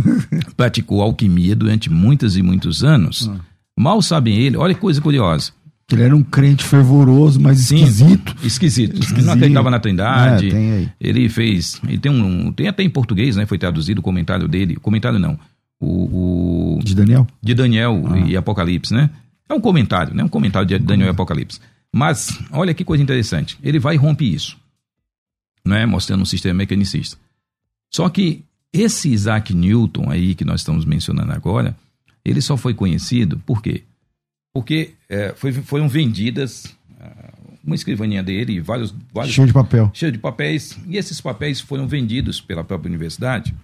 praticou 0.56 1.02
alquimia 1.02 1.54
durante 1.54 1.90
muitos 1.90 2.36
e 2.36 2.42
muitos 2.42 2.82
anos. 2.82 3.30
Ah. 3.32 3.40
Mal 3.78 4.00
sabem 4.02 4.36
ele, 4.36 4.56
olha 4.56 4.74
que 4.74 4.80
coisa 4.80 5.00
curiosa. 5.00 5.52
Ele 5.90 6.02
era 6.02 6.14
um 6.14 6.22
crente 6.22 6.64
fervoroso, 6.64 7.40
mas 7.40 7.60
Sim, 7.60 7.76
esquisito. 7.76 8.36
Esquisito. 8.42 8.92
Ele 8.92 9.00
Esquisito. 9.00 9.24
não 9.24 9.32
acreditava 9.32 9.70
na 9.70 9.78
Trindade. 9.78 10.54
É. 10.54 10.88
Ele 11.00 11.30
fez. 11.30 11.80
Ele 11.88 11.96
tem 11.96 12.12
um. 12.12 12.52
Tem 12.52 12.68
até 12.68 12.82
em 12.82 12.90
português, 12.90 13.36
né? 13.36 13.46
Foi 13.46 13.56
traduzido 13.56 14.00
o 14.00 14.04
comentário 14.04 14.46
dele. 14.46 14.76
Comentário 14.76 15.18
não. 15.18 15.38
O, 15.80 16.76
o 16.76 16.78
De 16.82 16.94
Daniel? 16.94 17.26
de 17.42 17.54
Daniel 17.54 18.02
Ah. 18.08 18.18
e 18.18 18.36
Apocalipse, 18.36 18.92
né? 18.92 19.10
É 19.48 19.54
um 19.54 19.60
comentário, 19.60 20.12
né? 20.14 20.22
Um 20.24 20.28
comentário 20.28 20.66
de 20.66 20.78
Daniel 20.78 21.08
e 21.08 21.10
Apocalipse. 21.10 21.60
Mas, 21.92 22.38
olha 22.50 22.74
que 22.74 22.84
coisa 22.84 23.02
interessante. 23.02 23.58
Ele 23.62 23.78
vai 23.78 23.94
e 23.94 23.98
rompe 23.98 24.30
isso, 24.32 24.56
né? 25.64 25.86
Mostrando 25.86 26.22
um 26.22 26.26
sistema 26.26 26.54
mecanicista. 26.58 27.16
Só 27.90 28.08
que 28.08 28.44
esse 28.72 29.08
Isaac 29.10 29.54
Newton 29.54 30.10
aí 30.10 30.34
que 30.34 30.44
nós 30.44 30.60
estamos 30.60 30.84
mencionando 30.84 31.32
agora, 31.32 31.74
ele 32.24 32.40
só 32.42 32.56
foi 32.56 32.74
conhecido 32.74 33.38
por 33.46 33.62
quê? 33.62 33.84
Porque 34.52 34.92
é, 35.08 35.32
foi, 35.36 35.52
foram 35.52 35.88
vendidas 35.88 36.76
ah, 37.00 37.32
uma 37.64 37.74
escrivaninha 37.74 38.22
dele 38.22 38.54
e 38.54 38.60
vários, 38.60 38.94
vários 39.14 39.34
Cheio 39.34 39.46
de 39.46 39.52
papel. 39.54 39.90
cheio 39.94 40.12
de 40.12 40.18
papéis, 40.18 40.78
e 40.86 40.96
esses 40.98 41.20
papéis 41.20 41.60
foram 41.60 41.86
vendidos 41.88 42.40
pela 42.40 42.62
própria 42.64 42.88
universidade, 42.88 43.54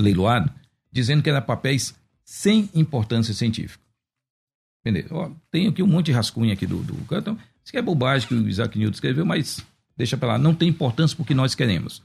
leiloado, 0.00 0.50
dizendo 0.94 1.22
que 1.22 1.28
eram 1.28 1.42
papéis 1.42 1.94
sem 2.24 2.70
importância 2.74 3.34
científica. 3.34 3.82
Entendeu? 4.86 5.06
Ó, 5.10 5.30
tem 5.50 5.66
aqui 5.66 5.82
um 5.82 5.86
monte 5.86 6.06
de 6.06 6.12
rascunho 6.12 6.52
aqui 6.52 6.66
do, 6.66 6.82
do 6.82 6.94
isso 6.94 7.70
aqui 7.70 7.76
é 7.78 7.82
bobagem 7.82 8.28
que 8.28 8.34
o 8.34 8.48
Isaac 8.48 8.78
Newton 8.78 8.94
escreveu, 8.94 9.26
mas 9.26 9.64
deixa 9.96 10.16
pra 10.16 10.28
lá, 10.28 10.38
não 10.38 10.54
tem 10.54 10.68
importância 10.68 11.16
porque 11.16 11.34
nós 11.34 11.54
queremos. 11.54 12.02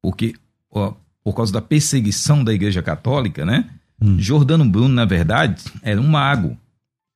porque 0.00 0.34
ó, 0.70 0.94
por 1.24 1.34
causa 1.34 1.52
da 1.52 1.60
perseguição 1.60 2.44
da 2.44 2.52
igreja 2.52 2.82
católica, 2.82 3.44
né? 3.44 3.68
Jordano 4.18 4.64
Bruno, 4.64 4.94
na 4.94 5.04
verdade, 5.04 5.62
era 5.82 6.00
um 6.00 6.08
mago. 6.08 6.56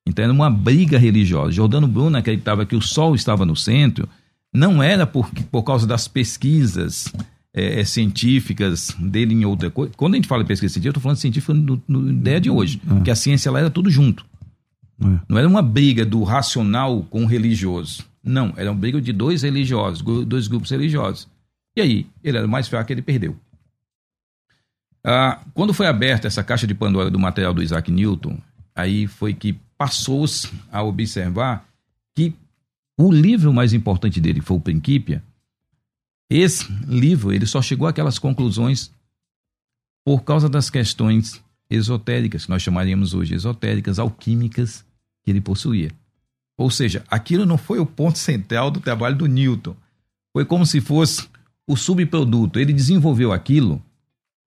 Então 0.05 0.23
era 0.23 0.31
uma 0.31 0.49
briga 0.49 0.97
religiosa. 0.97 1.51
Jordano 1.51 1.87
Bruno 1.87 2.17
acreditava 2.17 2.65
que 2.65 2.75
o 2.75 2.81
sol 2.81 3.13
estava 3.13 3.45
no 3.45 3.55
centro, 3.55 4.07
não 4.53 4.81
era 4.81 5.05
por, 5.05 5.29
por 5.51 5.63
causa 5.63 5.85
das 5.85 6.07
pesquisas 6.07 7.11
eh, 7.57 7.79
eh, 7.79 7.83
científicas 7.83 8.95
dele 8.99 9.33
em 9.33 9.43
outra 9.43 9.71
coisa. 9.71 9.91
Quando 9.97 10.13
a 10.13 10.17
gente 10.17 10.27
fala 10.27 10.43
em 10.43 10.45
pesquisa 10.45 10.71
científica, 10.71 10.89
eu 10.89 10.91
estou 10.91 11.01
falando 11.01 11.17
científica 11.17 11.53
no, 11.55 11.81
no 11.87 12.11
ideia 12.11 12.39
de 12.39 12.51
hoje, 12.51 12.79
que 13.03 13.09
a 13.09 13.15
ciência 13.15 13.49
ela 13.49 13.57
era 13.59 13.69
tudo 13.71 13.89
junto. 13.89 14.23
É. 15.01 15.19
Não 15.27 15.37
era 15.39 15.47
uma 15.47 15.63
briga 15.63 16.05
do 16.05 16.21
racional 16.23 17.01
com 17.09 17.23
o 17.23 17.25
religioso. 17.25 18.05
Não, 18.23 18.53
era 18.57 18.69
uma 18.69 18.77
briga 18.77 19.01
de 19.01 19.11
dois 19.11 19.41
religiosos, 19.41 20.03
dois 20.25 20.47
grupos 20.47 20.69
religiosos. 20.69 21.27
E 21.75 21.81
aí, 21.81 22.07
ele 22.23 22.37
era 22.37 22.45
o 22.45 22.49
mais 22.49 22.67
fraco, 22.67 22.91
ele 22.91 23.01
perdeu. 23.01 23.35
Ah, 25.03 25.39
quando 25.53 25.73
foi 25.73 25.87
aberta 25.87 26.27
essa 26.27 26.43
caixa 26.43 26.67
de 26.67 26.75
Pandora 26.75 27.09
do 27.09 27.17
material 27.17 27.55
do 27.55 27.63
Isaac 27.63 27.91
Newton, 27.91 28.37
aí 28.75 29.07
foi 29.07 29.33
que 29.33 29.57
passou-se 29.77 30.47
a 30.71 30.83
observar 30.83 31.65
que 32.15 32.35
o 32.99 33.11
livro 33.11 33.51
mais 33.51 33.73
importante 33.73 34.19
dele 34.21 34.41
foi 34.41 34.57
o 34.57 34.61
Principia. 34.61 35.23
Esse 36.29 36.65
livro, 36.87 37.31
ele 37.31 37.45
só 37.45 37.61
chegou 37.61 37.87
àquelas 37.87 38.19
conclusões 38.19 38.91
por 40.05 40.23
causa 40.23 40.49
das 40.49 40.69
questões 40.69 41.41
esotéricas, 41.69 42.45
que 42.45 42.49
nós 42.49 42.61
chamaríamos 42.61 43.13
hoje 43.13 43.33
esotéricas, 43.35 43.99
alquímicas, 43.99 44.85
que 45.23 45.31
ele 45.31 45.41
possuía. 45.41 45.91
Ou 46.57 46.71
seja, 46.71 47.03
aquilo 47.09 47.45
não 47.45 47.57
foi 47.57 47.79
o 47.79 47.85
ponto 47.85 48.17
central 48.17 48.71
do 48.71 48.79
trabalho 48.79 49.15
do 49.17 49.25
Newton. 49.27 49.75
Foi 50.33 50.43
como 50.45 50.65
se 50.65 50.81
fosse 50.81 51.27
o 51.67 51.75
subproduto. 51.75 52.59
Ele 52.59 52.73
desenvolveu 52.73 53.31
aquilo, 53.31 53.81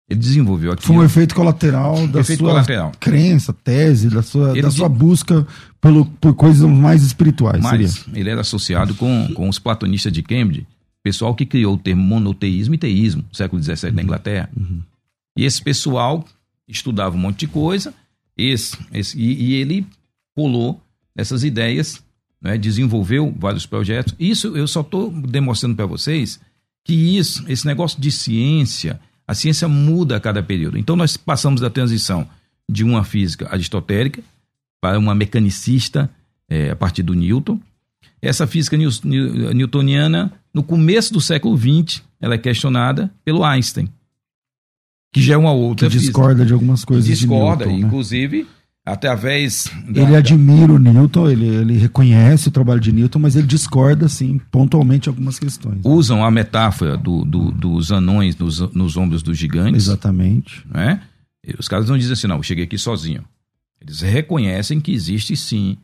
ele 0.09 0.19
desenvolveu 0.19 0.71
aquilo. 0.71 0.87
Foi 0.87 0.95
um 0.95 1.03
efeito 1.03 1.35
colateral 1.35 2.07
da 2.07 2.21
Efeito 2.21 2.39
sua 2.39 2.49
colateral. 2.51 2.91
crença, 2.99 3.51
tese, 3.51 4.09
da 4.09 4.21
sua, 4.21 4.51
Ele 4.51 4.61
da 4.61 4.69
de- 4.69 4.75
sua 4.75 4.87
busca 4.87 5.45
pelo, 5.81 6.05
por 6.05 6.33
coisas 6.35 6.67
mais 6.69 7.03
espirituais. 7.03 7.61
Mas 7.61 7.91
seria. 7.93 8.19
ele 8.19 8.29
era 8.29 8.41
associado 8.41 8.93
com, 8.95 9.33
com 9.33 9.49
os 9.49 9.59
platonistas 9.59 10.13
de 10.13 10.21
Cambridge, 10.23 10.65
pessoal 11.07 11.33
que 11.33 11.45
criou 11.45 11.75
o 11.75 11.77
termo 11.77 12.03
monoteísmo 12.03 12.75
e 12.75 12.77
teísmo, 12.77 13.23
século 13.31 13.61
XVII 13.63 13.91
na 13.91 14.03
Inglaterra. 14.03 14.49
E 15.37 15.45
esse 15.45 15.61
pessoal 15.61 16.25
estudava 16.67 17.15
um 17.15 17.19
monte 17.19 17.39
de 17.39 17.47
coisa, 17.47 17.93
esse, 18.37 18.77
esse- 18.91 19.17
e, 19.17 19.43
e 19.45 19.53
ele 19.53 19.85
pulou 20.35 20.81
nessas 21.15 21.43
ideias, 21.45 22.03
né, 22.41 22.57
desenvolveu 22.57 23.33
vários 23.39 23.65
projetos. 23.65 24.13
Isso 24.19 24.47
eu 24.57 24.67
só 24.67 24.81
estou 24.81 25.09
demonstrando 25.11 25.75
para 25.75 25.85
vocês 25.85 26.39
que 26.83 26.93
isso, 26.93 27.45
esse 27.47 27.65
negócio 27.65 28.01
de 28.01 28.11
ciência, 28.11 28.99
a 29.25 29.33
ciência 29.33 29.67
muda 29.67 30.17
a 30.17 30.19
cada 30.19 30.43
período. 30.43 30.77
Então 30.77 30.95
nós 30.97 31.15
passamos 31.17 31.61
da 31.61 31.69
transição 31.69 32.27
de 32.69 32.83
uma 32.83 33.03
física 33.05 33.47
aristotélica 33.51 34.21
para 34.81 34.99
uma 34.99 35.15
mecanicista 35.15 36.09
eh, 36.49 36.69
a 36.71 36.75
partir 36.75 37.01
do 37.03 37.13
Newton. 37.13 37.59
Essa 38.27 38.45
física 38.45 38.75
newtoniana, 39.53 40.31
no 40.53 40.63
começo 40.63 41.13
do 41.13 41.21
século 41.21 41.57
XX, 41.57 42.01
ela 42.19 42.35
é 42.35 42.37
questionada 42.37 43.11
pelo 43.23 43.43
Einstein, 43.43 43.87
que 45.13 45.21
já 45.21 45.35
é 45.35 45.37
uma 45.37 45.51
Que 45.51 45.57
outra 45.57 45.89
física. 45.89 46.07
discorda 46.11 46.45
de 46.45 46.53
algumas 46.53 46.83
coisas. 46.83 47.05
de 47.05 47.11
Discorda, 47.13 47.65
Newton, 47.65 47.79
né? 47.81 47.87
inclusive, 47.87 48.47
através 48.85 49.71
da- 49.89 50.01
Ele 50.01 50.15
admira 50.15 50.73
o 50.73 50.79
Newton, 50.79 51.29
ele, 51.29 51.45
ele 51.47 51.77
reconhece 51.77 52.47
o 52.47 52.51
trabalho 52.51 52.79
de 52.81 52.91
Newton, 52.91 53.19
mas 53.19 53.35
ele 53.35 53.47
discorda, 53.47 54.09
sim, 54.09 54.39
pontualmente 54.51 55.07
algumas 55.09 55.39
questões. 55.39 55.79
usam 55.83 56.23
a 56.23 56.29
metáfora 56.31 56.97
do- 56.97 57.23
do- 57.23 57.51
dos 57.51 57.91
anões 57.91 58.35
nos, 58.37 58.59
nos 58.73 58.97
ombros 58.97 59.21
dos 59.23 59.37
gigantes. 59.37 59.85
Exatamente. 59.87 60.65
né? 60.69 61.01
Os 61.57 61.67
caras 61.69 61.87
não 61.89 61.97
dizem 61.97 62.11
assim, 62.13 62.27
não, 62.27 62.37
eu 62.37 62.43
cheguei 62.43 62.65
aqui 62.65 62.77
sozinho. 62.77 63.23
Eles 63.79 64.01
reconhecem 64.01 64.81
que 64.81 64.91
existe 64.91 65.37
sim 65.37 65.77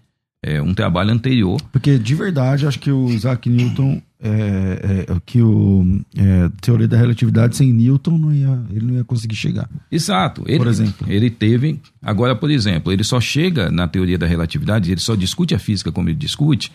é, 0.44 0.62
um 0.62 0.74
trabalho 0.74 1.12
anterior. 1.12 1.58
Porque 1.72 1.98
de 1.98 2.14
verdade, 2.16 2.68
acho 2.68 2.78
que 2.80 2.92
o 2.92 3.10
Isaac 3.10 3.50
Newton, 3.50 4.02
é, 4.20 5.06
é, 5.10 5.22
que 5.26 5.42
o 5.42 6.02
é, 6.16 6.50
teoria 6.62 6.88
da 6.88 6.98
relatividade 6.98 7.56
sem 7.56 7.72
Newton 7.74 8.18
não 8.18 8.34
ia, 8.34 8.62
ele 8.70 8.86
não 8.86 8.94
ia 8.96 9.04
conseguir 9.04 9.36
chegar. 9.36 9.70
Exato. 9.92 10.44
Ele, 10.46 10.58
Por 10.58 10.68
exemplo. 10.68 11.08
Ele 11.10 11.30
teve. 11.30 11.80
Agora, 12.02 12.36
por 12.36 12.52
exemplo, 12.52 12.92
ele 12.92 13.04
só 13.04 13.20
chega 13.22 13.72
na 13.72 13.88
teoria 13.88 14.18
da 14.18 14.28
relatividade, 14.28 14.92
ele 14.92 15.00
só 15.02 15.16
discute 15.16 15.56
a 15.56 15.60
física 15.60 15.92
como 15.92 16.10
ele 16.10 16.18
discute, 16.18 16.72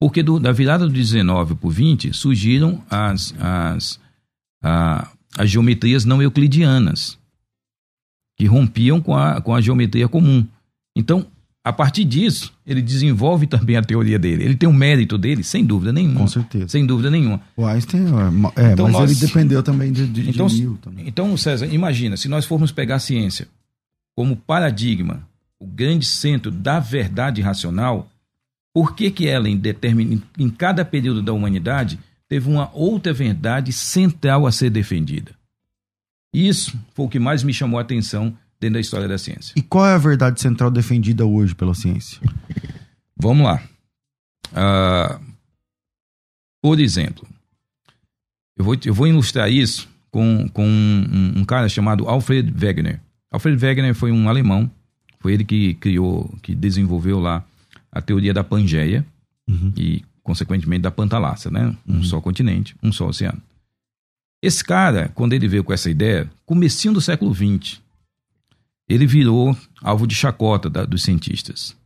porque 0.00 0.22
do- 0.22 0.40
da 0.40 0.50
virada 0.52 0.86
do 0.86 0.92
19 0.92 1.54
para 1.54 1.66
o 1.68 1.70
20 1.70 2.12
surgiram 2.12 2.82
as, 2.90 3.32
as, 3.40 4.00
a- 4.62 5.08
as 5.38 5.48
geometrias 5.50 6.04
não 6.04 6.20
euclidianas, 6.20 7.16
que 8.36 8.46
rompiam 8.46 9.00
com 9.00 9.16
a, 9.16 9.40
com 9.40 9.54
a 9.54 9.60
geometria 9.60 10.08
comum. 10.08 10.44
Então, 10.96 11.26
a 11.66 11.72
partir 11.72 12.04
disso, 12.04 12.52
ele 12.66 12.82
desenvolve 12.82 13.46
também 13.46 13.76
a 13.76 13.82
teoria 13.82 14.18
dele. 14.18 14.44
Ele 14.44 14.54
tem 14.54 14.68
o 14.68 14.72
mérito 14.72 15.16
dele, 15.16 15.42
sem 15.42 15.64
dúvida 15.64 15.92
nenhuma. 15.94 16.20
Com 16.20 16.26
certeza. 16.28 16.68
Sem 16.68 16.84
dúvida 16.84 17.10
nenhuma. 17.10 17.40
O 17.56 17.64
Einstein, 17.64 18.02
é, 18.56 18.62
é, 18.68 18.72
Então 18.72 18.84
mas 18.84 18.92
nós- 18.92 19.10
ele 19.10 19.26
dependeu 19.26 19.62
também 19.62 19.90
de, 19.90 20.06
de, 20.06 20.22
de 20.24 20.30
Então, 20.30 20.46
Newton. 20.46 20.90
né? 20.90 21.02
então, 21.06 21.34
César, 21.38 21.66
imagina, 21.66 22.18
se 22.18 22.28
nós 22.28 22.44
formos 22.44 22.70
pegar 22.70 22.96
a 22.96 22.98
ciência 23.00 23.48
como 24.14 24.36
paradigma, 24.36 25.26
o 25.58 25.66
grande 25.66 26.04
centro 26.04 26.50
da 26.50 26.78
verdade 26.78 27.40
racional, 27.40 28.10
por 28.72 28.94
que, 28.94 29.10
que 29.10 29.26
ela, 29.26 29.48
em, 29.48 29.56
determin... 29.56 30.20
em 30.38 30.50
cada 30.50 30.84
período 30.84 31.22
da 31.22 31.32
humanidade, 31.32 31.98
teve 32.28 32.46
uma 32.50 32.70
outra 32.74 33.12
verdade 33.14 33.72
central 33.72 34.46
a 34.46 34.52
ser 34.52 34.68
defendida? 34.68 35.32
Isso 36.32 36.76
foi 36.94 37.06
o 37.06 37.08
que 37.08 37.18
mais 37.18 37.42
me 37.42 37.54
chamou 37.54 37.78
a 37.78 37.82
atenção 37.82 38.36
dentro 38.60 38.74
da 38.74 38.80
história 38.80 39.08
da 39.08 39.18
ciência. 39.18 39.54
E 39.56 39.62
qual 39.62 39.86
é 39.86 39.94
a 39.94 39.98
verdade 39.98 40.40
central 40.40 40.70
defendida 40.70 41.24
hoje 41.24 41.54
pela 41.54 41.74
ciência? 41.74 42.20
Vamos 43.16 43.44
lá. 43.44 43.62
Ah, 44.52 45.20
por 46.62 46.80
exemplo, 46.80 47.26
eu 48.56 48.64
vou, 48.64 48.76
eu 48.84 48.94
vou 48.94 49.06
ilustrar 49.06 49.50
isso 49.50 49.88
com, 50.10 50.48
com 50.48 50.64
um, 50.66 51.40
um 51.40 51.44
cara 51.44 51.68
chamado 51.68 52.08
Alfred 52.08 52.54
Wegener. 52.58 53.00
Alfred 53.30 53.62
Wegener 53.62 53.94
foi 53.94 54.12
um 54.12 54.28
alemão, 54.28 54.70
foi 55.20 55.32
ele 55.34 55.44
que 55.44 55.74
criou, 55.74 56.32
que 56.42 56.54
desenvolveu 56.54 57.18
lá 57.18 57.44
a 57.90 58.00
teoria 58.00 58.32
da 58.32 58.44
Pangeia 58.44 59.04
e, 59.76 60.04
consequentemente, 60.22 60.82
da 60.82 60.90
Pantalácia, 60.90 61.50
né? 61.50 61.76
Um 61.86 62.02
só 62.02 62.20
continente, 62.20 62.76
um 62.82 62.92
só 62.92 63.08
oceano. 63.08 63.42
Esse 64.42 64.62
cara, 64.62 65.10
quando 65.14 65.32
ele 65.32 65.48
veio 65.48 65.64
com 65.64 65.72
essa 65.72 65.90
ideia, 65.90 66.30
comecinho 66.44 66.94
do 66.94 67.00
século 67.00 67.34
XX, 67.34 67.80
ele 68.88 69.06
virou 69.06 69.56
alvo 69.82 70.06
de 70.06 70.14
chacota 70.14 70.68
da- 70.68 70.84
dos 70.84 71.02
cientistas. 71.02 71.76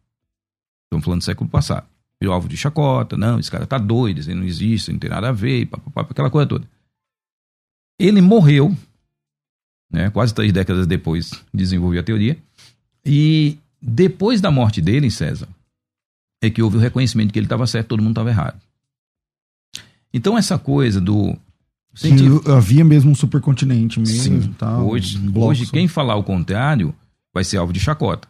Estamos 0.87 1.05
falando 1.05 1.21
do 1.21 1.25
século 1.25 1.49
passado. 1.49 1.87
Virou 2.21 2.35
alvo 2.35 2.49
de 2.49 2.57
chacota, 2.57 3.17
não, 3.17 3.39
esse 3.39 3.51
cara 3.51 3.67
tá 3.67 3.79
doido, 3.79 4.21
aí 4.29 4.35
não 4.35 4.43
existe, 4.45 4.93
não 4.93 4.99
tem 4.99 5.11
nada 5.11 5.29
a 5.29 5.33
ver, 5.33 5.67
papapá, 5.67 6.03
aquela 6.03 6.31
coisa 6.31 6.49
toda. 6.49 6.69
Ele 8.01 8.21
morreu, 8.21 8.77
né, 9.93 10.11
quase 10.11 10.35
três 10.35 10.53
décadas 10.53 10.87
depois 10.87 11.31
desenvolveu 11.55 12.01
a 12.01 12.05
teoria, 12.05 12.37
e 13.05 13.59
depois 13.81 14.41
da 14.41 14.51
morte 14.51 14.81
dele, 14.83 15.11
César, 15.11 15.49
é 16.43 16.51
que 16.51 16.61
houve 16.63 16.77
o 16.77 16.81
reconhecimento 16.81 17.29
de 17.29 17.33
que 17.33 17.39
ele 17.39 17.47
estava 17.47 17.67
certo, 17.67 17.89
todo 17.89 18.03
mundo 18.03 18.13
estava 18.13 18.31
errado. 18.31 18.61
Então 20.13 20.37
essa 20.37 20.59
coisa 20.59 21.01
do 21.01 21.37
científico- 21.95 22.41
Que 22.45 22.51
havia 22.51 22.85
mesmo 22.85 23.11
um 23.11 23.15
supercontinente 23.15 23.99
mesmo. 23.99 24.43
Sim, 24.43 24.55
tal, 24.59 24.87
hoje, 24.89 25.19
um 25.19 25.39
hoje 25.41 25.67
quem 25.71 25.89
falar 25.89 26.17
o 26.17 26.23
contrário 26.25 26.95
vai 27.35 27.45
ser 27.45 27.57
alvo 27.59 27.73
de 27.73 27.81
chacota. 27.81 28.29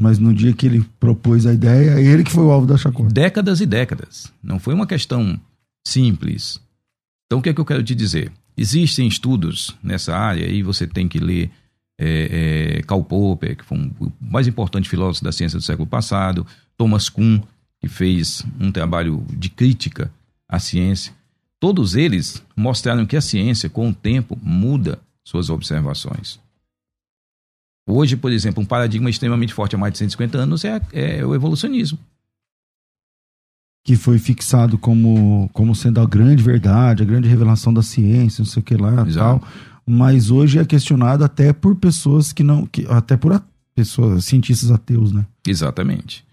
Mas 0.00 0.18
no 0.18 0.34
dia 0.34 0.52
que 0.52 0.66
ele 0.66 0.84
propôs 1.00 1.46
a 1.46 1.54
ideia, 1.54 1.92
é 1.92 2.02
ele 2.02 2.22
que 2.22 2.30
foi 2.30 2.44
o 2.44 2.50
alvo 2.50 2.66
da 2.66 2.76
chacota. 2.76 3.12
décadas 3.12 3.60
e 3.60 3.66
décadas. 3.66 4.30
Não 4.42 4.58
foi 4.58 4.74
uma 4.74 4.86
questão 4.86 5.40
simples. 5.86 6.60
Então, 7.26 7.38
o 7.38 7.42
que 7.42 7.48
é 7.48 7.54
que 7.54 7.60
eu 7.60 7.64
quero 7.64 7.82
te 7.82 7.94
dizer? 7.94 8.30
Existem 8.56 9.06
estudos 9.08 9.74
nessa 9.82 10.14
área 10.16 10.46
e 10.46 10.62
você 10.62 10.86
tem 10.86 11.08
que 11.08 11.18
ler 11.18 11.50
é, 11.98 12.76
é, 12.78 12.82
Karl 12.82 13.02
Popper, 13.02 13.56
que 13.56 13.64
foi 13.64 13.78
um, 13.78 13.90
o 13.98 14.12
mais 14.20 14.46
importante 14.46 14.88
filósofo 14.88 15.24
da 15.24 15.32
ciência 15.32 15.58
do 15.58 15.64
século 15.64 15.86
passado, 15.88 16.46
Thomas 16.76 17.08
Kuhn, 17.08 17.40
que 17.80 17.88
fez 17.88 18.44
um 18.60 18.70
trabalho 18.70 19.24
de 19.32 19.48
crítica 19.48 20.10
à 20.48 20.58
ciência. 20.58 21.12
Todos 21.66 21.96
eles 21.96 22.40
mostraram 22.54 23.04
que 23.04 23.16
a 23.16 23.20
ciência, 23.20 23.68
com 23.68 23.88
o 23.90 23.92
tempo, 23.92 24.38
muda 24.40 25.00
suas 25.24 25.50
observações. 25.50 26.38
Hoje, 27.88 28.16
por 28.16 28.30
exemplo, 28.30 28.62
um 28.62 28.64
paradigma 28.64 29.10
extremamente 29.10 29.52
forte 29.52 29.74
há 29.74 29.78
mais 29.78 29.92
de 29.92 29.98
150 29.98 30.38
anos 30.38 30.64
é, 30.64 30.80
é 30.92 31.26
o 31.26 31.34
evolucionismo. 31.34 31.98
Que 33.84 33.96
foi 33.96 34.16
fixado 34.16 34.78
como, 34.78 35.50
como 35.52 35.74
sendo 35.74 36.00
a 36.00 36.06
grande 36.06 36.40
verdade, 36.40 37.02
a 37.02 37.06
grande 37.06 37.26
revelação 37.28 37.74
da 37.74 37.82
ciência, 37.82 38.42
não 38.42 38.46
sei 38.46 38.60
o 38.60 38.64
que 38.64 38.76
lá 38.76 39.04
Exato. 39.04 39.40
tal. 39.40 39.48
Mas 39.84 40.30
hoje 40.30 40.60
é 40.60 40.64
questionado 40.64 41.24
até 41.24 41.52
por 41.52 41.74
pessoas 41.74 42.32
que 42.32 42.44
não. 42.44 42.64
Que, 42.64 42.86
até 42.88 43.16
por 43.16 43.32
a- 43.32 43.42
pessoas, 43.74 44.24
cientistas 44.24 44.70
ateus, 44.70 45.10
né? 45.10 45.26
Exatamente. 45.44 46.24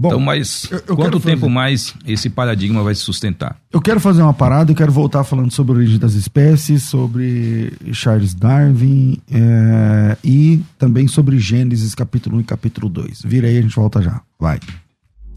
Bom, 0.00 0.08
então, 0.08 0.20
mas 0.20 0.66
eu- 0.70 0.78
eu 0.78 0.96
quanto 0.96 1.02
quero 1.10 1.20
fazer- 1.20 1.34
tempo 1.34 1.48
mais 1.50 1.94
esse 2.06 2.30
paradigma 2.30 2.82
vai 2.82 2.94
se 2.94 3.02
sustentar? 3.02 3.56
Eu 3.72 3.80
quero 3.80 4.00
fazer 4.00 4.22
uma 4.22 4.32
parada, 4.34 4.70
eu 4.72 4.76
quero 4.76 4.90
voltar 4.92 5.22
falando 5.24 5.50
sobre 5.52 5.72
a 5.72 5.76
origem 5.76 5.98
das 5.98 6.14
espécies, 6.14 6.84
sobre 6.84 7.72
Charles 7.92 8.34
Darwin 8.34 9.18
é, 9.30 10.16
e 10.24 10.60
também 10.78 11.06
sobre 11.06 11.38
Gênesis 11.38 11.94
capítulo 11.94 12.36
1 12.36 12.40
e 12.40 12.44
capítulo 12.44 12.88
2. 12.88 13.22
Vira 13.24 13.46
aí, 13.48 13.58
a 13.58 13.62
gente 13.62 13.76
volta 13.76 14.00
já. 14.02 14.20
Vai. 14.38 14.58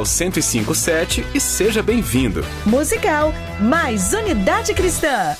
1057 0.00 1.24
e 1.34 1.40
seja 1.40 1.82
bem-vindo. 1.82 2.42
Musical 2.66 3.32
mais 3.60 4.12
Unidade 4.12 4.74
Cristã. 4.74 5.36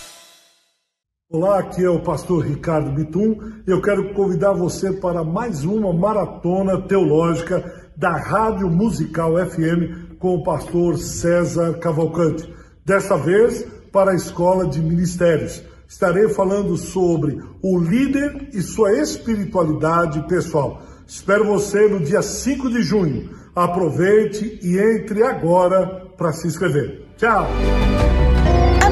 Olá, 1.31 1.59
aqui 1.59 1.83
é 1.83 1.91
o 1.91 2.01
pastor 2.01 2.45
Ricardo 2.47 2.93
Bitum. 2.93 3.37
Eu 3.67 3.83
quero 3.83 4.15
convidar 4.15 4.53
você 4.53 4.93
para 4.93 5.25
mais 5.25 5.65
uma 5.65 5.93
maratona 5.93 6.81
teológica 6.83 7.91
da 7.97 8.17
Rádio 8.17 8.71
Musical 8.71 9.35
FM 9.45 10.19
com 10.19 10.37
o 10.37 10.45
pastor 10.45 10.97
César 10.99 11.79
Cavalcante. 11.79 12.49
Desta 12.85 13.17
vez 13.17 13.67
para 13.91 14.13
a 14.13 14.15
Escola 14.15 14.67
de 14.67 14.81
Ministérios. 14.81 15.63
Estarei 15.89 16.29
falando 16.29 16.77
sobre 16.77 17.41
o 17.63 17.79
líder 17.79 18.51
e 18.53 18.61
sua 18.61 18.93
espiritualidade 18.99 20.27
pessoal. 20.27 20.83
Espero 21.07 21.45
você 21.45 21.89
no 21.89 22.01
dia 22.01 22.23
5 22.23 22.71
de 22.71 22.83
junho. 22.83 23.31
Aproveite 23.55 24.59
e 24.63 24.79
entre 24.79 25.23
agora 25.23 26.03
para 26.17 26.33
se 26.33 26.49
inscrever. 26.49 27.07
Tchau! 27.17 27.47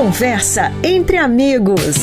Conversa 0.00 0.72
entre 0.82 1.18
amigos. 1.18 1.94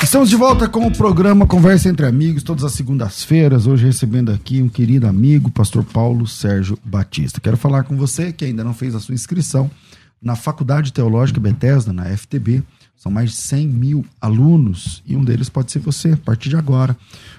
Estamos 0.00 0.30
de 0.30 0.36
volta 0.36 0.68
com 0.68 0.86
o 0.86 0.92
programa 0.92 1.44
Conversa 1.44 1.88
Entre 1.88 2.06
Amigos, 2.06 2.44
todas 2.44 2.62
as 2.62 2.70
segundas-feiras. 2.70 3.66
Hoje 3.66 3.84
recebendo 3.84 4.30
aqui 4.30 4.62
um 4.62 4.68
querido 4.68 5.08
amigo, 5.08 5.50
pastor 5.50 5.82
Paulo 5.82 6.24
Sérgio 6.24 6.78
Batista. 6.84 7.40
Quero 7.40 7.56
falar 7.56 7.82
com 7.82 7.96
você 7.96 8.32
que 8.32 8.44
ainda 8.44 8.62
não 8.62 8.72
fez 8.72 8.94
a 8.94 9.00
sua 9.00 9.16
inscrição 9.16 9.68
na 10.22 10.36
Faculdade 10.36 10.92
Teológica 10.92 11.40
Bethesda, 11.40 11.92
na 11.92 12.16
FTB. 12.16 12.62
São 12.94 13.10
mais 13.10 13.30
de 13.30 13.36
100 13.36 13.66
mil 13.66 14.06
alunos 14.20 15.02
e 15.04 15.16
um 15.16 15.24
deles 15.24 15.48
pode 15.48 15.72
ser 15.72 15.80
você, 15.80 16.12
a 16.12 16.16
partir 16.16 16.48
de 16.48 16.56
agora. 16.56 16.96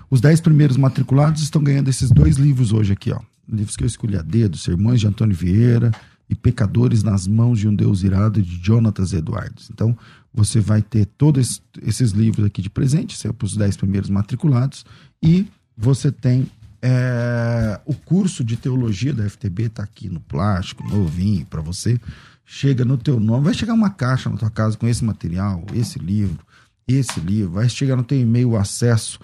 Os 0.09 0.19
10 0.19 0.41
primeiros 0.41 0.75
matriculados 0.75 1.41
estão 1.43 1.63
ganhando 1.63 1.89
esses 1.89 2.11
dois 2.11 2.36
livros 2.36 2.73
hoje 2.73 2.91
aqui, 2.91 3.09
ó. 3.09 3.21
Livros 3.49 3.78
que 3.78 3.86
eu 3.86 3.88
escolhi 3.88 4.17
a 4.17 4.21
dedo, 4.21 4.57
Sermões 4.57 4.99
de 4.99 5.07
Antônio 5.07 5.34
Vieira 5.34 5.93
e 6.30 6.36
Pecadores 6.36 7.03
nas 7.03 7.28
Mãos 7.28 7.59
de 7.59 7.67
um 7.67 7.75
Deus 7.75 8.03
Irado, 8.03 8.41
de 8.41 8.59
Jonatas 8.63 9.13
Edwards. 9.13 9.69
Então, 9.71 9.97
você 10.34 10.59
vai 10.59 10.82
ter 10.82 11.05
todos 11.05 11.61
esses 11.82 12.11
livros 12.11 12.45
aqui 12.45 12.61
de 12.61 12.69
presente, 12.69 13.17
para 13.34 13.45
os 13.45 13.55
10 13.55 13.78
primeiros 13.78 14.09
matriculados, 14.09 14.86
e 15.23 15.47
você 15.75 16.11
tem 16.11 16.47
é, 16.82 17.80
o 17.86 17.93
curso 17.93 18.43
de 18.43 18.55
teologia 18.55 19.13
da 19.13 19.28
FTB, 19.28 19.63
está 19.63 19.84
aqui 19.84 20.09
no 20.09 20.19
plástico, 20.19 20.88
novinho, 20.88 21.45
para 21.45 21.61
você 21.61 21.99
chega 22.45 22.86
no 22.86 22.97
teu 22.97 23.19
nome, 23.19 23.45
vai 23.45 23.53
chegar 23.53 23.73
uma 23.73 23.89
caixa 23.89 24.30
na 24.30 24.38
tua 24.38 24.49
casa 24.49 24.78
com 24.78 24.88
esse 24.88 25.03
material, 25.03 25.65
esse 25.73 25.99
livro, 25.99 26.39
esse 26.88 27.19
livro, 27.19 27.51
vai 27.51 27.67
chegar 27.67 27.95
no 27.95 28.03
teu 28.03 28.19
e-mail 28.19 28.51
o 28.51 28.57
acesso 28.57 29.19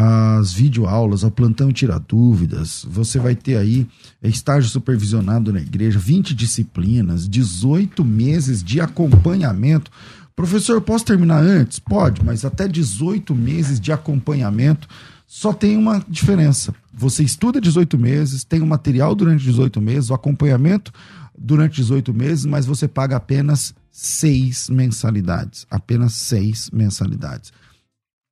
às 0.00 0.52
videoaulas, 0.52 1.24
ao 1.24 1.30
plantão 1.30 1.72
Tira 1.72 1.98
Dúvidas, 1.98 2.86
você 2.88 3.18
vai 3.18 3.34
ter 3.34 3.56
aí 3.56 3.84
estágio 4.22 4.70
supervisionado 4.70 5.52
na 5.52 5.60
igreja, 5.60 5.98
20 5.98 6.36
disciplinas, 6.36 7.28
18 7.28 8.04
meses 8.04 8.62
de 8.62 8.80
acompanhamento. 8.80 9.90
Professor, 10.36 10.80
posso 10.80 11.04
terminar 11.04 11.42
antes? 11.42 11.80
Pode, 11.80 12.24
mas 12.24 12.44
até 12.44 12.68
18 12.68 13.34
meses 13.34 13.80
de 13.80 13.90
acompanhamento 13.90 14.86
só 15.26 15.52
tem 15.52 15.76
uma 15.76 16.00
diferença. 16.08 16.72
Você 16.94 17.24
estuda 17.24 17.60
18 17.60 17.98
meses, 17.98 18.44
tem 18.44 18.62
o 18.62 18.66
material 18.66 19.16
durante 19.16 19.42
18 19.42 19.80
meses, 19.80 20.10
o 20.10 20.14
acompanhamento 20.14 20.92
durante 21.36 21.74
18 21.74 22.14
meses, 22.14 22.46
mas 22.46 22.66
você 22.66 22.86
paga 22.86 23.16
apenas 23.16 23.74
seis 23.90 24.70
mensalidades. 24.70 25.66
Apenas 25.68 26.12
seis 26.12 26.70
mensalidades. 26.72 27.52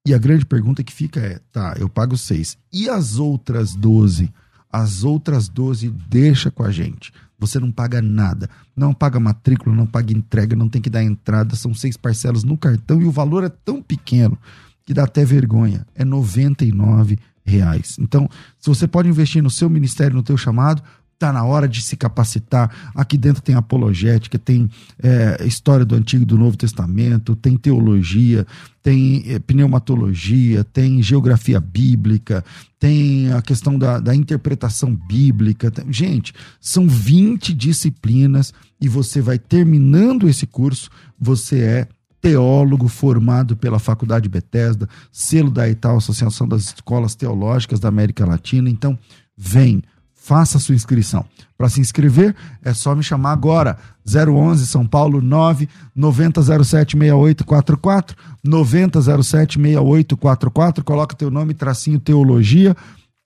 E 0.07 0.14
a 0.14 0.18
grande 0.18 0.46
pergunta 0.46 0.84
que 0.84 0.92
fica 0.92 1.18
é: 1.18 1.40
tá, 1.50 1.74
eu 1.78 1.88
pago 1.88 2.16
seis. 2.16 2.57
E 2.72 2.88
as 2.88 3.18
outras 3.18 3.74
12? 3.74 4.32
As 4.72 5.02
outras 5.02 5.48
12 5.48 5.90
deixa 6.09 6.48
com 6.48 6.62
a 6.62 6.70
gente. 6.70 7.12
Você 7.38 7.59
não 7.59 7.72
paga 7.72 8.00
nada. 8.00 8.48
Não 8.76 8.94
paga 8.94 9.18
matrícula, 9.18 9.74
não 9.74 9.86
paga 9.86 10.12
entrega, 10.12 10.54
não 10.54 10.68
tem 10.68 10.80
que 10.80 10.88
dar 10.88 11.02
entrada. 11.02 11.57
São 11.57 11.74
seis 11.74 11.96
parcelas 11.96 12.44
no 12.44 12.57
cartão 12.57 13.02
e 13.02 13.04
o 13.04 13.11
valor 13.11 13.42
é 13.42 13.48
tão 13.48 13.82
pequeno 13.82 14.38
que 14.84 14.94
dá 14.94 15.04
até 15.04 15.24
vergonha. 15.24 15.84
É 15.94 16.04
R$ 16.04 17.18
reais. 17.44 17.96
Então, 17.98 18.28
se 18.59 18.68
você 18.68 18.86
pode 18.86 19.09
investir 19.09 19.42
no 19.42 19.50
seu 19.50 19.68
ministério, 19.68 20.16
no 20.16 20.22
teu 20.22 20.36
chamado, 20.36 20.82
Está 21.16 21.32
na 21.32 21.42
hora 21.44 21.66
de 21.66 21.80
se 21.80 21.96
capacitar. 21.96 22.70
Aqui 22.94 23.16
dentro 23.16 23.40
tem 23.40 23.54
apologética, 23.54 24.38
tem 24.38 24.68
é, 25.02 25.46
história 25.46 25.82
do 25.82 25.94
Antigo 25.94 26.24
e 26.24 26.26
do 26.26 26.36
Novo 26.36 26.58
Testamento, 26.58 27.34
tem 27.34 27.56
teologia, 27.56 28.46
tem 28.82 29.24
é, 29.26 29.38
pneumatologia, 29.38 30.62
tem 30.62 31.02
geografia 31.02 31.58
bíblica, 31.58 32.44
tem 32.78 33.32
a 33.32 33.40
questão 33.40 33.78
da, 33.78 33.98
da 33.98 34.14
interpretação 34.14 34.94
bíblica. 34.94 35.70
Tem... 35.70 35.90
Gente, 35.90 36.34
são 36.60 36.86
20 36.86 37.54
disciplinas 37.54 38.52
e 38.78 38.86
você 38.86 39.22
vai 39.22 39.38
terminando 39.38 40.28
esse 40.28 40.46
curso, 40.46 40.90
você 41.18 41.60
é 41.60 41.88
teólogo 42.20 42.88
formado 42.88 43.56
pela 43.56 43.78
Faculdade 43.78 44.28
Bethesda, 44.28 44.86
selo 45.10 45.50
da 45.50 45.66
ETAL, 45.66 45.96
Associação 45.96 46.46
das 46.46 46.64
Escolas 46.64 47.14
Teológicas 47.14 47.80
da 47.80 47.88
América 47.88 48.26
Latina. 48.26 48.68
Então, 48.68 48.98
vem 49.34 49.82
faça 50.26 50.58
a 50.58 50.60
sua 50.60 50.74
inscrição. 50.74 51.24
Para 51.56 51.68
se 51.68 51.80
inscrever, 51.80 52.34
é 52.64 52.74
só 52.74 52.96
me 52.96 53.02
chamar 53.02 53.30
agora. 53.30 53.78
011 54.04 54.66
São 54.66 54.84
Paulo 54.84 55.22
9 55.22 55.68
9007 55.94 56.98
6844 56.98 58.16
9007 58.42 59.60
6844. 59.60 60.84
Coloca 60.84 61.14
teu 61.14 61.30
nome, 61.30 61.54
tracinho 61.54 62.00
teologia. 62.00 62.76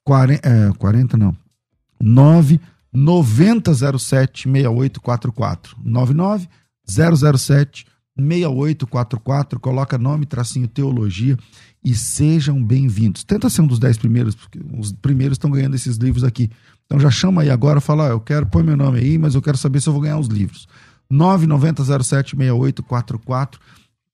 40, 0.03 0.47
é, 0.47 0.71
40 0.77 1.17
não. 1.17 1.35
9 1.99 2.61
9007 2.93 4.43
6844. 4.43 5.75
99 5.83 6.47
007 6.87 7.87
6844. 8.15 9.59
Coloca 9.59 9.97
nome, 9.97 10.27
tracinho 10.27 10.67
teologia 10.67 11.35
e 11.83 11.95
sejam 11.95 12.63
bem-vindos. 12.63 13.23
Tenta 13.23 13.49
ser 13.49 13.61
um 13.61 13.67
dos 13.67 13.79
dez 13.79 13.97
primeiros, 13.97 14.35
porque 14.35 14.59
os 14.77 14.91
primeiros 14.91 15.33
estão 15.35 15.49
ganhando 15.49 15.75
esses 15.75 15.97
livros 15.97 16.23
aqui. 16.23 16.51
Então 16.85 16.99
já 16.99 17.09
chama 17.09 17.41
aí 17.41 17.49
agora, 17.49 17.81
fala, 17.81 18.09
eu 18.09 18.19
quero, 18.19 18.45
põe 18.45 18.61
meu 18.63 18.77
nome 18.77 18.99
aí, 18.99 19.17
mas 19.17 19.33
eu 19.33 19.41
quero 19.41 19.57
saber 19.57 19.81
se 19.81 19.89
eu 19.89 19.93
vou 19.93 20.01
ganhar 20.01 20.19
os 20.19 20.27
livros. 20.27 20.67
990076844. 21.11 23.57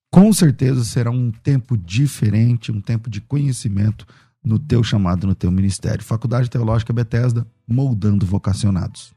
Com 0.09 0.32
certeza 0.32 0.86
será 0.86 1.11
um 1.11 1.32
tempo 1.32 1.78
diferente, 1.78 2.72
um 2.72 2.80
tempo 2.80 3.09
de 3.09 3.20
conhecimento 3.20 4.05
no 4.43 4.57
teu 4.57 4.82
chamado, 4.84 5.28
no 5.28 5.36
teu 5.36 5.51
ministério. 5.51 6.03
Faculdade 6.03 6.49
Teológica 6.49 6.93
Bethesda, 6.93 7.45
moldando 7.68 8.26
vocacionados. 8.26 9.16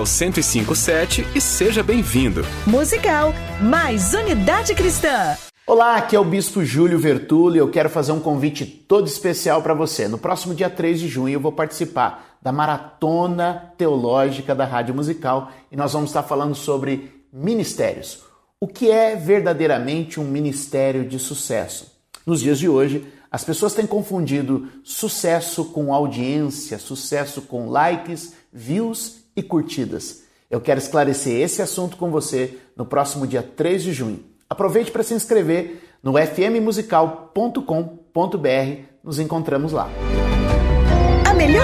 1057 0.00 1.26
e 1.34 1.40
seja 1.40 1.82
bem-vindo. 1.82 2.42
Musical, 2.66 3.32
mais 3.60 4.12
unidade 4.12 4.74
cristã. 4.74 5.36
Olá, 5.66 5.96
aqui 5.96 6.14
é 6.14 6.20
o 6.20 6.24
Bispo 6.24 6.64
Júlio 6.64 6.98
Vertulo 6.98 7.54
e 7.54 7.58
eu 7.58 7.70
quero 7.70 7.88
fazer 7.88 8.12
um 8.12 8.20
convite 8.20 8.66
todo 8.66 9.06
especial 9.06 9.62
para 9.62 9.72
você. 9.72 10.08
No 10.08 10.18
próximo 10.18 10.54
dia 10.54 10.68
3 10.68 11.00
de 11.00 11.08
junho 11.08 11.34
eu 11.34 11.40
vou 11.40 11.52
participar 11.52 12.38
da 12.42 12.52
Maratona 12.52 13.72
Teológica 13.78 14.54
da 14.54 14.66
Rádio 14.66 14.94
Musical 14.94 15.50
e 15.72 15.76
nós 15.76 15.92
vamos 15.92 16.10
estar 16.10 16.22
falando 16.24 16.54
sobre 16.54 17.24
ministérios. 17.32 18.22
O 18.60 18.66
que 18.66 18.90
é 18.90 19.16
verdadeiramente 19.16 20.20
um 20.20 20.24
ministério 20.24 21.08
de 21.08 21.18
sucesso? 21.18 21.94
Nos 22.26 22.40
dias 22.40 22.58
de 22.58 22.68
hoje, 22.68 23.06
as 23.30 23.42
pessoas 23.42 23.74
têm 23.74 23.86
confundido 23.86 24.68
sucesso 24.82 25.64
com 25.66 25.92
audiência, 25.92 26.78
sucesso 26.78 27.42
com 27.42 27.68
likes, 27.68 28.34
views 28.52 29.23
e 29.36 29.42
curtidas. 29.42 30.24
Eu 30.50 30.60
quero 30.60 30.78
esclarecer 30.78 31.40
esse 31.40 31.62
assunto 31.62 31.96
com 31.96 32.10
você 32.10 32.58
no 32.76 32.86
próximo 32.86 33.26
dia 33.26 33.42
3 33.42 33.82
de 33.82 33.92
junho. 33.92 34.20
Aproveite 34.48 34.90
para 34.90 35.02
se 35.02 35.14
inscrever 35.14 35.82
no 36.02 36.14
fmmusical.com.br. 36.18 38.82
Nos 39.02 39.18
encontramos 39.18 39.72
lá. 39.72 39.88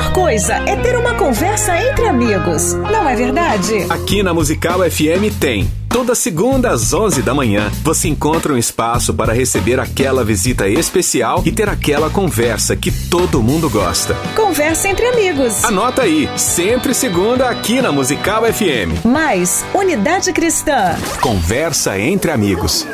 Melhor 0.00 0.12
coisa 0.14 0.54
é 0.66 0.76
ter 0.76 0.96
uma 0.96 1.12
conversa 1.12 1.76
entre 1.78 2.06
amigos, 2.06 2.72
não 2.72 3.06
é 3.06 3.14
verdade? 3.14 3.84
Aqui 3.90 4.22
na 4.22 4.32
Musical 4.32 4.80
FM 4.90 5.28
tem. 5.38 5.70
Toda 5.90 6.14
segunda 6.14 6.70
às 6.70 6.94
11 6.94 7.20
da 7.20 7.34
manhã, 7.34 7.70
você 7.82 8.08
encontra 8.08 8.54
um 8.54 8.56
espaço 8.56 9.12
para 9.12 9.34
receber 9.34 9.78
aquela 9.78 10.24
visita 10.24 10.66
especial 10.66 11.42
e 11.44 11.52
ter 11.52 11.68
aquela 11.68 12.08
conversa 12.08 12.74
que 12.74 12.90
todo 12.90 13.42
mundo 13.42 13.68
gosta. 13.68 14.14
Conversa 14.34 14.88
entre 14.88 15.06
amigos. 15.06 15.62
Anota 15.64 16.02
aí, 16.02 16.30
sempre 16.34 16.94
segunda 16.94 17.50
aqui 17.50 17.82
na 17.82 17.92
Musical 17.92 18.44
FM. 18.44 19.04
Mais 19.04 19.66
Unidade 19.74 20.32
Cristã. 20.32 20.96
Conversa 21.20 21.98
entre 21.98 22.30
amigos. 22.30 22.86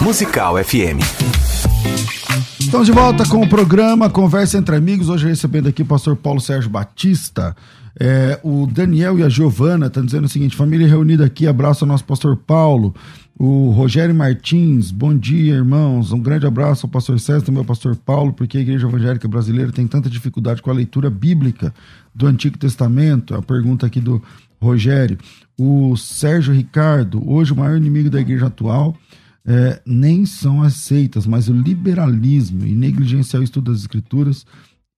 Musical 0.00 0.54
FM. 0.64 1.31
Estamos 2.72 2.86
de 2.86 2.92
volta 2.92 3.28
com 3.28 3.42
o 3.42 3.46
programa 3.46 4.08
Conversa 4.08 4.56
entre 4.56 4.74
Amigos. 4.74 5.10
Hoje 5.10 5.28
recebendo 5.28 5.68
aqui 5.68 5.82
o 5.82 5.84
pastor 5.84 6.16
Paulo 6.16 6.40
Sérgio 6.40 6.70
Batista. 6.70 7.54
É, 8.00 8.40
o 8.42 8.66
Daniel 8.66 9.18
e 9.18 9.22
a 9.22 9.28
Giovana 9.28 9.88
estão 9.88 10.02
dizendo 10.02 10.24
o 10.24 10.28
seguinte: 10.28 10.56
família 10.56 10.88
reunida 10.88 11.26
aqui, 11.26 11.46
abraço 11.46 11.84
ao 11.84 11.88
nosso 11.88 12.04
pastor 12.06 12.34
Paulo. 12.34 12.94
O 13.38 13.68
Rogério 13.72 14.14
Martins, 14.14 14.90
bom 14.90 15.14
dia, 15.14 15.52
irmãos. 15.52 16.12
Um 16.12 16.18
grande 16.18 16.46
abraço 16.46 16.86
ao 16.86 16.90
pastor 16.90 17.20
César, 17.20 17.44
também 17.44 17.58
ao 17.58 17.64
pastor 17.66 17.94
Paulo, 17.94 18.32
porque 18.32 18.56
a 18.56 18.62
igreja 18.62 18.88
evangélica 18.88 19.28
brasileira 19.28 19.70
tem 19.70 19.86
tanta 19.86 20.08
dificuldade 20.08 20.62
com 20.62 20.70
a 20.70 20.74
leitura 20.74 21.10
bíblica 21.10 21.74
do 22.14 22.26
Antigo 22.26 22.56
Testamento. 22.56 23.34
A 23.34 23.42
pergunta 23.42 23.84
aqui 23.84 24.00
do 24.00 24.22
Rogério. 24.58 25.18
O 25.60 25.94
Sérgio 25.94 26.54
Ricardo, 26.54 27.22
hoje 27.30 27.52
o 27.52 27.56
maior 27.56 27.76
inimigo 27.76 28.08
da 28.08 28.18
igreja 28.18 28.46
atual 28.46 28.96
é, 29.46 29.80
nem 29.84 30.24
são 30.24 30.62
aceitas, 30.62 31.26
mas 31.26 31.48
o 31.48 31.52
liberalismo 31.52 32.64
e 32.64 32.72
negligenciar 32.74 33.40
o 33.40 33.44
estudo 33.44 33.72
das 33.72 33.80
escrituras 33.80 34.46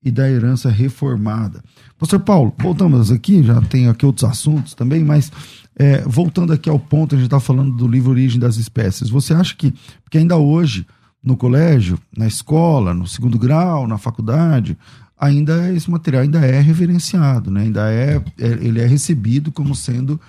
e 0.04 0.10
da 0.10 0.30
herança 0.30 0.68
reformada. 0.68 1.62
Pastor 1.98 2.20
Paulo, 2.20 2.54
voltamos 2.58 3.10
aqui, 3.10 3.42
já 3.42 3.60
tem 3.62 3.88
aqui 3.88 4.04
outros 4.04 4.28
assuntos 4.28 4.74
também, 4.74 5.02
mas 5.02 5.32
é, 5.76 6.02
voltando 6.02 6.52
aqui 6.52 6.68
ao 6.68 6.78
ponto, 6.78 7.14
a 7.14 7.18
gente 7.18 7.26
está 7.26 7.40
falando 7.40 7.74
do 7.74 7.88
livro 7.88 8.10
Origem 8.10 8.38
das 8.38 8.56
Espécies. 8.56 9.08
Você 9.08 9.32
acha 9.32 9.54
que, 9.56 9.72
porque 10.02 10.18
ainda 10.18 10.36
hoje, 10.36 10.86
no 11.22 11.36
colégio, 11.36 11.98
na 12.14 12.26
escola, 12.26 12.92
no 12.92 13.06
segundo 13.06 13.38
grau, 13.38 13.88
na 13.88 13.96
faculdade, 13.96 14.76
ainda 15.18 15.72
esse 15.72 15.90
material 15.90 16.22
ainda 16.22 16.44
é 16.44 16.60
reverenciado, 16.60 17.50
né? 17.50 17.62
ainda 17.62 17.90
é, 17.90 18.22
é 18.38 18.46
ele 18.60 18.80
é 18.80 18.86
recebido 18.86 19.50
como 19.50 19.74
sendo 19.74 20.20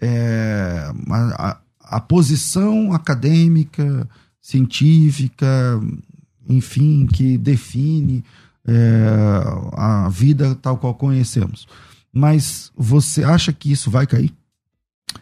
é, 0.00 0.88
a, 1.10 1.58
posição 2.00 2.92
acadêmica, 2.92 4.08
científica, 4.40 5.80
enfim, 6.48 7.06
que 7.06 7.38
define 7.38 8.24
é, 8.66 9.42
a 9.72 10.08
vida 10.08 10.54
tal 10.56 10.76
qual 10.76 10.94
conhecemos. 10.94 11.66
Mas 12.12 12.72
você 12.76 13.22
acha 13.22 13.52
que 13.52 13.70
isso 13.70 13.90
vai 13.90 14.06
cair? 14.06 14.32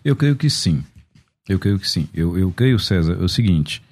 Eu 0.04 0.16
creio 0.16 0.36
que 0.36 0.48
sim. 0.48 0.82
Eu 1.48 1.58
creio 1.58 1.78
que 1.78 1.88
sim. 1.88 2.08
Eu, 2.14 2.38
eu 2.38 2.50
creio, 2.52 2.78
César, 2.78 3.14
é 3.20 3.24
o 3.24 3.28
seguinte: 3.28 3.82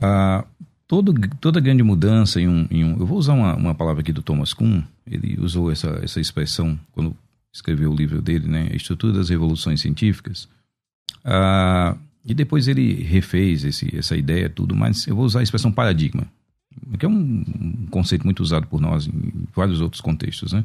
a, 0.00 0.44
todo, 0.86 1.12
toda 1.40 1.60
grande 1.60 1.82
mudança 1.82 2.40
em 2.40 2.48
um, 2.48 2.66
em 2.70 2.84
um. 2.84 2.98
Eu 2.98 3.06
vou 3.06 3.18
usar 3.18 3.34
uma, 3.34 3.56
uma 3.56 3.74
palavra 3.74 4.00
aqui 4.00 4.12
do 4.12 4.22
Thomas 4.22 4.52
Kuhn, 4.52 4.82
ele 5.06 5.38
usou 5.40 5.70
essa, 5.70 6.00
essa 6.02 6.20
expressão 6.20 6.78
quando 6.92 7.16
escreveu 7.52 7.90
o 7.90 7.96
livro 7.96 8.22
dele, 8.22 8.46
né? 8.46 8.68
A 8.72 8.76
Estrutura 8.76 9.12
das 9.12 9.28
Revoluções 9.28 9.80
Científicas. 9.80 10.48
Ah, 11.24 11.96
e 12.24 12.34
depois 12.34 12.68
ele 12.68 13.02
refez 13.02 13.64
esse, 13.64 13.96
essa 13.96 14.16
ideia, 14.16 14.48
tudo, 14.48 14.74
mas 14.76 15.06
eu 15.06 15.16
vou 15.16 15.24
usar 15.24 15.40
a 15.40 15.42
expressão 15.42 15.72
paradigma 15.72 16.26
que 16.98 17.04
é 17.04 17.08
um, 17.08 17.44
um 17.60 17.86
conceito 17.90 18.24
muito 18.24 18.40
usado 18.40 18.66
por 18.66 18.80
nós 18.80 19.06
em 19.06 19.46
vários 19.54 19.80
outros 19.80 20.00
contextos. 20.00 20.52
Né? 20.52 20.64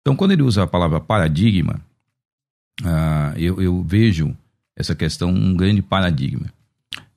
Então, 0.00 0.14
quando 0.14 0.32
ele 0.32 0.42
usa 0.42 0.62
a 0.62 0.66
palavra 0.66 1.00
paradigma, 1.00 1.80
uh, 2.82 3.36
eu, 3.36 3.60
eu 3.60 3.82
vejo 3.82 4.36
essa 4.76 4.94
questão 4.94 5.30
um 5.30 5.56
grande 5.56 5.82
paradigma. 5.82 6.52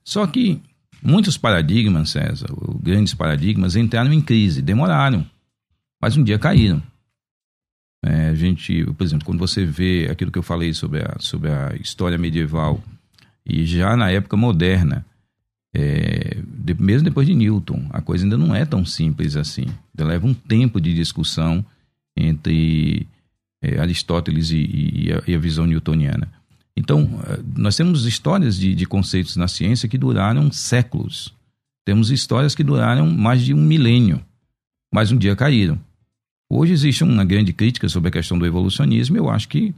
Só 0.03 0.25
que 0.25 0.61
muitos 1.01 1.37
paradigmas, 1.37 2.11
César, 2.11 2.47
grandes 2.81 3.13
paradigmas, 3.13 3.75
entraram 3.75 4.13
em 4.13 4.21
crise, 4.21 4.61
demoraram, 4.61 5.25
mas 6.01 6.17
um 6.17 6.23
dia 6.23 6.39
caíram. 6.39 6.81
É, 8.03 8.29
a 8.29 8.35
gente, 8.35 8.85
por 8.93 9.03
exemplo, 9.03 9.25
quando 9.25 9.39
você 9.39 9.65
vê 9.65 10.07
aquilo 10.09 10.31
que 10.31 10.39
eu 10.39 10.43
falei 10.43 10.73
sobre 10.73 11.01
a, 11.01 11.17
sobre 11.19 11.51
a 11.51 11.75
história 11.75 12.17
medieval 12.17 12.81
e 13.45 13.65
já 13.65 13.95
na 13.97 14.09
época 14.09 14.37
moderna, 14.37 15.05
é, 15.73 16.37
de, 16.47 16.73
mesmo 16.75 17.05
depois 17.05 17.27
de 17.27 17.35
Newton, 17.35 17.87
a 17.91 18.01
coisa 18.01 18.25
ainda 18.25 18.37
não 18.37 18.55
é 18.55 18.65
tão 18.65 18.85
simples 18.85 19.35
assim. 19.35 19.65
Ainda 19.65 20.11
leva 20.11 20.27
um 20.27 20.33
tempo 20.33 20.79
de 20.79 20.93
discussão 20.93 21.63
entre 22.15 23.07
é, 23.61 23.79
Aristóteles 23.79 24.51
e, 24.51 24.57
e, 24.57 25.13
a, 25.13 25.23
e, 25.27 25.35
a, 25.35 25.39
visão 25.39 25.65
newtoniana. 25.65 26.31
Então, 26.75 27.21
é, 27.27 27.39
nós 27.57 27.75
temos 27.75 28.05
histórias 28.05 28.57
de, 28.57 28.73
de, 28.73 28.85
conceitos 28.85 29.35
na 29.35 29.47
ciência 29.47 29.89
que 29.89 29.97
duraram 29.97 30.51
séculos. 30.51 31.33
Temos 31.85 32.11
histórias 32.11 32.55
que 32.55 32.63
duraram 32.63 33.09
mais 33.09 33.43
de 33.43 33.53
um 33.53 33.61
milênio, 33.61 34.23
mas 34.93 35.11
um 35.11 35.17
dia 35.17 35.35
caíram. 35.35 35.79
Hoje 36.49 36.73
existe 36.73 37.03
uma 37.03 37.23
grande 37.23 37.53
crítica 37.53 37.87
sobre 37.87 38.09
a 38.09 38.11
questão 38.11 38.37
do 38.37 38.45
evolucionismo. 38.45 39.15
Eu 39.15 39.29
acho 39.29 39.47
que 39.47 39.73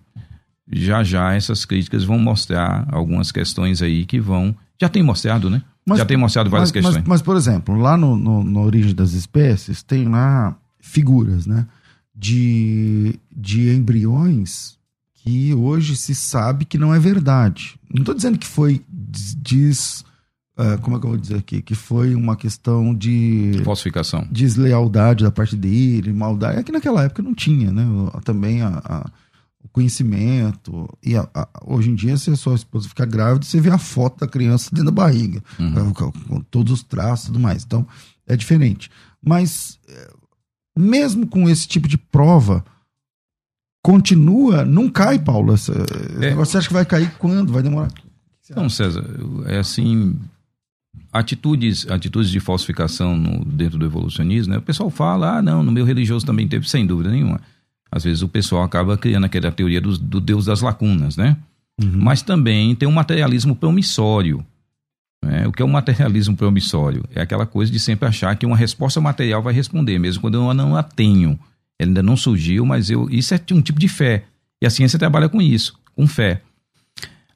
já 0.71 1.03
já 1.03 1.33
essas 1.33 1.65
críticas 1.65 2.03
vão 2.03 2.17
mostrar 2.17 2.87
algumas 2.89 3.31
questões 3.31 3.81
aí 3.81 4.05
que 4.05 4.19
vão. 4.19 4.55
Já 4.79 4.87
tem 4.87 5.03
mostrado, 5.03 5.49
né? 5.49 5.61
Mas, 5.85 5.97
Já 5.97 6.05
tem 6.05 6.17
mostrado 6.17 6.49
várias 6.49 6.69
mas, 6.69 6.71
questões. 6.71 6.95
Mas, 6.97 7.07
mas, 7.07 7.21
por 7.21 7.35
exemplo, 7.35 7.75
lá 7.75 7.97
no, 7.97 8.15
no, 8.15 8.43
no, 8.43 8.61
Origem 8.61 8.93
das 8.93 9.13
Espécies, 9.13 9.81
tem 9.81 10.07
lá 10.07 10.55
figuras, 10.79 11.45
né? 11.45 11.67
De, 12.15 13.19
de 13.35 13.69
embriões 13.73 14.77
que 15.15 15.53
hoje 15.53 15.95
se 15.97 16.13
sabe 16.13 16.65
que 16.65 16.77
não 16.77 16.93
é 16.93 16.99
verdade. 16.99 17.79
Não 17.93 18.01
estou 18.01 18.15
dizendo 18.15 18.37
que 18.37 18.47
foi 18.47 18.81
diz, 18.89 20.05
uh, 20.61 20.81
como 20.81 20.97
é 20.97 20.99
que 20.99 21.05
eu 21.05 21.09
vou 21.09 21.19
dizer 21.19 21.37
aqui? 21.37 21.61
Que 21.61 21.75
foi 21.75 22.15
uma 22.15 22.35
questão 22.35 22.93
de 22.93 23.61
falsificação, 23.63 24.27
deslealdade 24.31 25.23
da 25.23 25.31
parte 25.31 25.55
dele, 25.55 26.13
maldade. 26.13 26.59
É 26.59 26.63
que 26.63 26.71
naquela 26.71 27.03
época 27.03 27.23
não 27.23 27.33
tinha, 27.33 27.71
né? 27.71 27.85
Também 28.23 28.61
a, 28.61 28.81
a 28.83 29.11
o 29.63 29.69
conhecimento. 29.69 30.89
E 31.03 31.15
a, 31.15 31.27
hoje 31.65 31.89
em 31.91 31.95
dia, 31.95 32.17
se 32.17 32.29
a 32.31 32.35
sua 32.35 32.55
esposa 32.55 32.89
ficar 32.89 33.05
grávida, 33.05 33.45
você 33.45 33.59
vê 33.59 33.69
a 33.69 33.77
foto 33.77 34.19
da 34.19 34.27
criança 34.27 34.69
dentro 34.71 34.85
da 34.85 34.91
barriga, 34.91 35.43
uhum. 35.59 35.93
com, 35.93 36.11
com, 36.11 36.41
todos 36.41 36.73
os 36.73 36.83
traços 36.83 37.25
e 37.25 37.27
tudo 37.27 37.39
mais. 37.39 37.63
Então, 37.63 37.87
é 38.27 38.35
diferente. 38.35 38.89
Mas, 39.23 39.79
é, 39.87 40.11
mesmo 40.77 41.27
com 41.27 41.49
esse 41.49 41.67
tipo 41.67 41.87
de 41.87 41.97
prova, 41.97 42.63
continua, 43.83 44.65
não 44.65 44.89
cai, 44.89 45.19
Paulo. 45.19 45.53
Essa, 45.53 45.73
é. 46.21 46.33
Você 46.35 46.57
acha 46.57 46.67
que 46.67 46.73
vai 46.73 46.85
cair 46.85 47.13
quando? 47.17 47.53
Vai 47.53 47.63
demorar? 47.63 47.91
Não, 48.55 48.69
César, 48.69 49.05
é 49.45 49.59
assim. 49.59 50.19
Atitudes, 51.11 51.89
atitudes 51.89 52.29
de 52.29 52.39
falsificação 52.39 53.17
no, 53.17 53.43
dentro 53.45 53.77
do 53.77 53.85
evolucionismo, 53.85 54.53
né? 54.53 54.59
o 54.59 54.61
pessoal 54.61 54.89
fala, 54.89 55.37
ah, 55.37 55.41
não, 55.41 55.63
no 55.63 55.71
meu 55.71 55.85
religioso 55.85 56.25
também 56.25 56.47
teve, 56.47 56.69
sem 56.69 56.85
dúvida 56.85 57.09
nenhuma 57.09 57.39
às 57.91 58.05
vezes 58.05 58.21
o 58.21 58.29
pessoal 58.29 58.63
acaba 58.63 58.97
criando 58.97 59.25
aquela 59.25 59.51
teoria 59.51 59.81
do, 59.81 59.97
do 59.97 60.21
Deus 60.21 60.45
das 60.45 60.61
lacunas, 60.61 61.17
né? 61.17 61.35
Uhum. 61.79 61.99
Mas 62.01 62.21
também 62.21 62.73
tem 62.73 62.87
um 62.87 62.91
materialismo 62.91 63.55
promissório. 63.55 64.45
Né? 65.23 65.45
O 65.47 65.51
que 65.51 65.61
é 65.61 65.65
um 65.65 65.69
materialismo 65.69 66.37
promissório? 66.37 67.03
É 67.13 67.21
aquela 67.21 67.45
coisa 67.45 67.71
de 67.71 67.79
sempre 67.79 68.07
achar 68.07 68.35
que 68.37 68.45
uma 68.45 68.55
resposta 68.55 69.01
material 69.01 69.41
vai 69.41 69.53
responder, 69.53 69.99
mesmo 69.99 70.21
quando 70.21 70.35
eu 70.35 70.53
não 70.53 70.75
a 70.75 70.83
tenho. 70.83 71.37
Ela 71.77 71.89
ainda 71.89 72.01
não 72.01 72.15
surgiu, 72.15 72.65
mas 72.65 72.89
eu, 72.89 73.09
isso 73.09 73.33
é 73.33 73.41
um 73.51 73.61
tipo 73.61 73.79
de 73.79 73.89
fé. 73.89 74.23
E 74.61 74.65
a 74.65 74.69
ciência 74.69 74.97
trabalha 74.97 75.27
com 75.27 75.41
isso, 75.41 75.77
com 75.95 76.07
fé. 76.07 76.41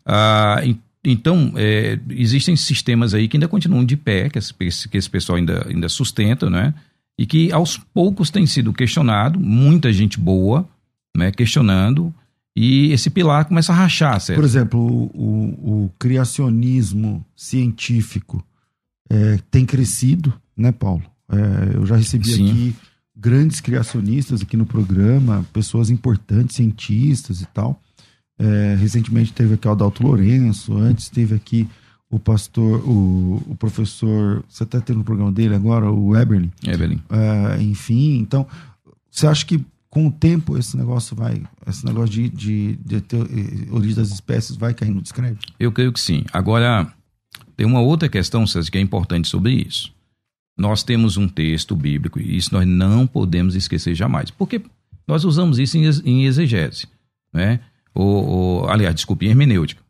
Ah, 0.06 0.62
então, 1.06 1.53
é, 1.56 1.99
existem 2.10 2.56
sistemas 2.56 3.14
aí 3.14 3.28
que 3.28 3.38
ainda 3.38 3.47
continuam 3.47 3.86
de 3.86 3.95
pé, 3.95 4.30
que 4.30 4.39
esse, 4.39 4.89
que 4.89 4.97
esse 4.97 5.10
pessoal 5.10 5.38
ainda, 5.38 5.68
ainda 5.68 5.88
sustenta, 5.88 6.49
né? 6.49 6.74
e 7.18 7.26
que 7.26 7.51
aos 7.51 7.78
poucos 7.78 8.30
tem 8.30 8.45
sido 8.45 8.74
questionado, 8.74 9.39
muita 9.39 9.91
gente 9.91 10.20
boa, 10.20 10.68
né, 11.16 11.32
questionando, 11.32 12.14
e 12.56 12.91
esse 12.91 13.10
pilar 13.10 13.45
começa 13.45 13.72
a 13.72 13.76
rachar. 13.76 14.20
Certo? 14.20 14.38
Por 14.38 14.45
exemplo, 14.45 14.80
o, 14.80 15.12
o, 15.14 15.86
o 15.86 15.91
criacionismo 15.97 17.26
científico 17.36 18.45
é, 19.10 19.39
tem 19.49 19.66
crescido, 19.66 20.34
né, 20.56 20.72
Paulo? 20.72 21.03
É, 21.30 21.76
eu 21.76 21.86
já 21.86 21.95
recebi 21.95 22.28
Sim. 22.28 22.49
aqui 22.49 22.76
grandes 23.16 23.62
criacionistas 23.62 24.41
aqui 24.41 24.58
no 24.58 24.66
programa, 24.66 25.45
pessoas 25.53 25.89
importantes, 25.89 26.58
cientistas 26.58 27.41
e 27.41 27.45
tal. 27.47 27.82
É, 28.38 28.76
recentemente 28.76 29.32
teve 29.32 29.54
aqui 29.54 29.68
o 29.68 29.72
Adalto 29.72 30.04
Lourenço, 30.04 30.76
antes 30.78 31.10
teve 31.10 31.36
aqui 31.36 31.68
o 32.10 32.20
pastor, 32.20 32.80
o, 32.88 33.42
o 33.48 33.56
professor, 33.56 34.44
você 34.48 34.64
está 34.64 34.80
tendo 34.80 35.02
o 35.02 35.04
programa 35.04 35.32
dele 35.32 35.56
agora, 35.56 35.92
o 35.92 36.16
Eberlin. 36.16 36.52
Eberlin. 36.64 37.02
Uh, 37.10 37.62
enfim, 37.62 38.18
então, 38.18 38.46
você 39.10 39.28
acha 39.28 39.46
que 39.46 39.64
com 39.90 40.08
o 40.08 40.12
tempo 40.12 40.58
esse 40.58 40.76
negócio 40.76 41.16
vai, 41.16 41.42
esse 41.66 41.86
negócio 41.86 42.10
de, 42.10 42.30
de, 42.30 42.76
de 42.84 43.02
ter 43.02 43.22
eh, 43.22 43.72
origem 43.72 43.96
das 43.96 44.12
espécies 44.12 44.58
vai 44.58 44.74
cair 44.74 44.92
no 44.92 45.02
descrédito? 45.02 45.54
Eu 45.58 45.72
creio 45.72 45.94
que 45.94 46.02
sim. 46.02 46.26
Agora, 46.34 46.94
tem 47.56 47.66
uma 47.66 47.80
outra 47.80 48.10
questão, 48.10 48.46
César, 48.46 48.70
que 48.70 48.78
é 48.78 48.82
importante 48.82 49.30
sobre 49.30 49.54
isso. 49.54 49.94
Nós 50.58 50.84
temos 50.84 51.16
um 51.16 51.30
texto 51.30 51.76
bíblico 51.76 52.20
e 52.20 52.36
isso 52.36 52.54
nós 52.54 52.68
não 52.68 53.08
podemos 53.08 53.56
esquecer 53.56 53.96
jamais. 53.96 54.30
Porque 54.30 54.62
nós 55.08 55.24
usamos 55.24 55.60
isso 55.60 55.78
em, 55.78 55.86
em 56.04 56.26
exegese, 56.26 56.88
né? 57.34 57.62
Ou, 57.96 58.28
ou, 58.28 58.70
aliás, 58.70 58.93
desculpe, 58.93 59.26
em 59.26 59.30
hermenêutica. 59.30 59.82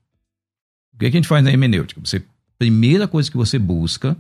O 0.94 1.00
que, 1.00 1.08
é 1.08 1.12
que 1.12 1.18
a 1.18 1.20
gente 1.20 1.28
faz 1.28 1.44
na 1.44 1.50
hermenêutica? 1.50 2.00
Você, 2.02 2.24
primeira 2.58 3.08
coisa 3.08 3.30
que 3.30 3.36
você 3.36 3.58
busca 3.58 4.16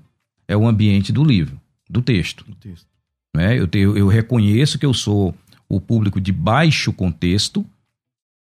é 0.47 0.57
o 0.57 0.67
ambiente 0.67 1.13
do 1.13 1.23
livro, 1.23 1.61
do 1.89 2.01
texto. 2.01 2.43
Texto. 2.59 2.88
Né? 3.36 3.57
Eu, 3.57 3.97
eu 3.97 4.07
reconheço 4.07 4.79
que 4.79 4.86
eu 4.86 4.93
sou 4.93 5.33
o 5.69 5.79
público 5.79 6.19
de 6.19 6.31
baixo 6.31 6.91
contexto 6.91 7.65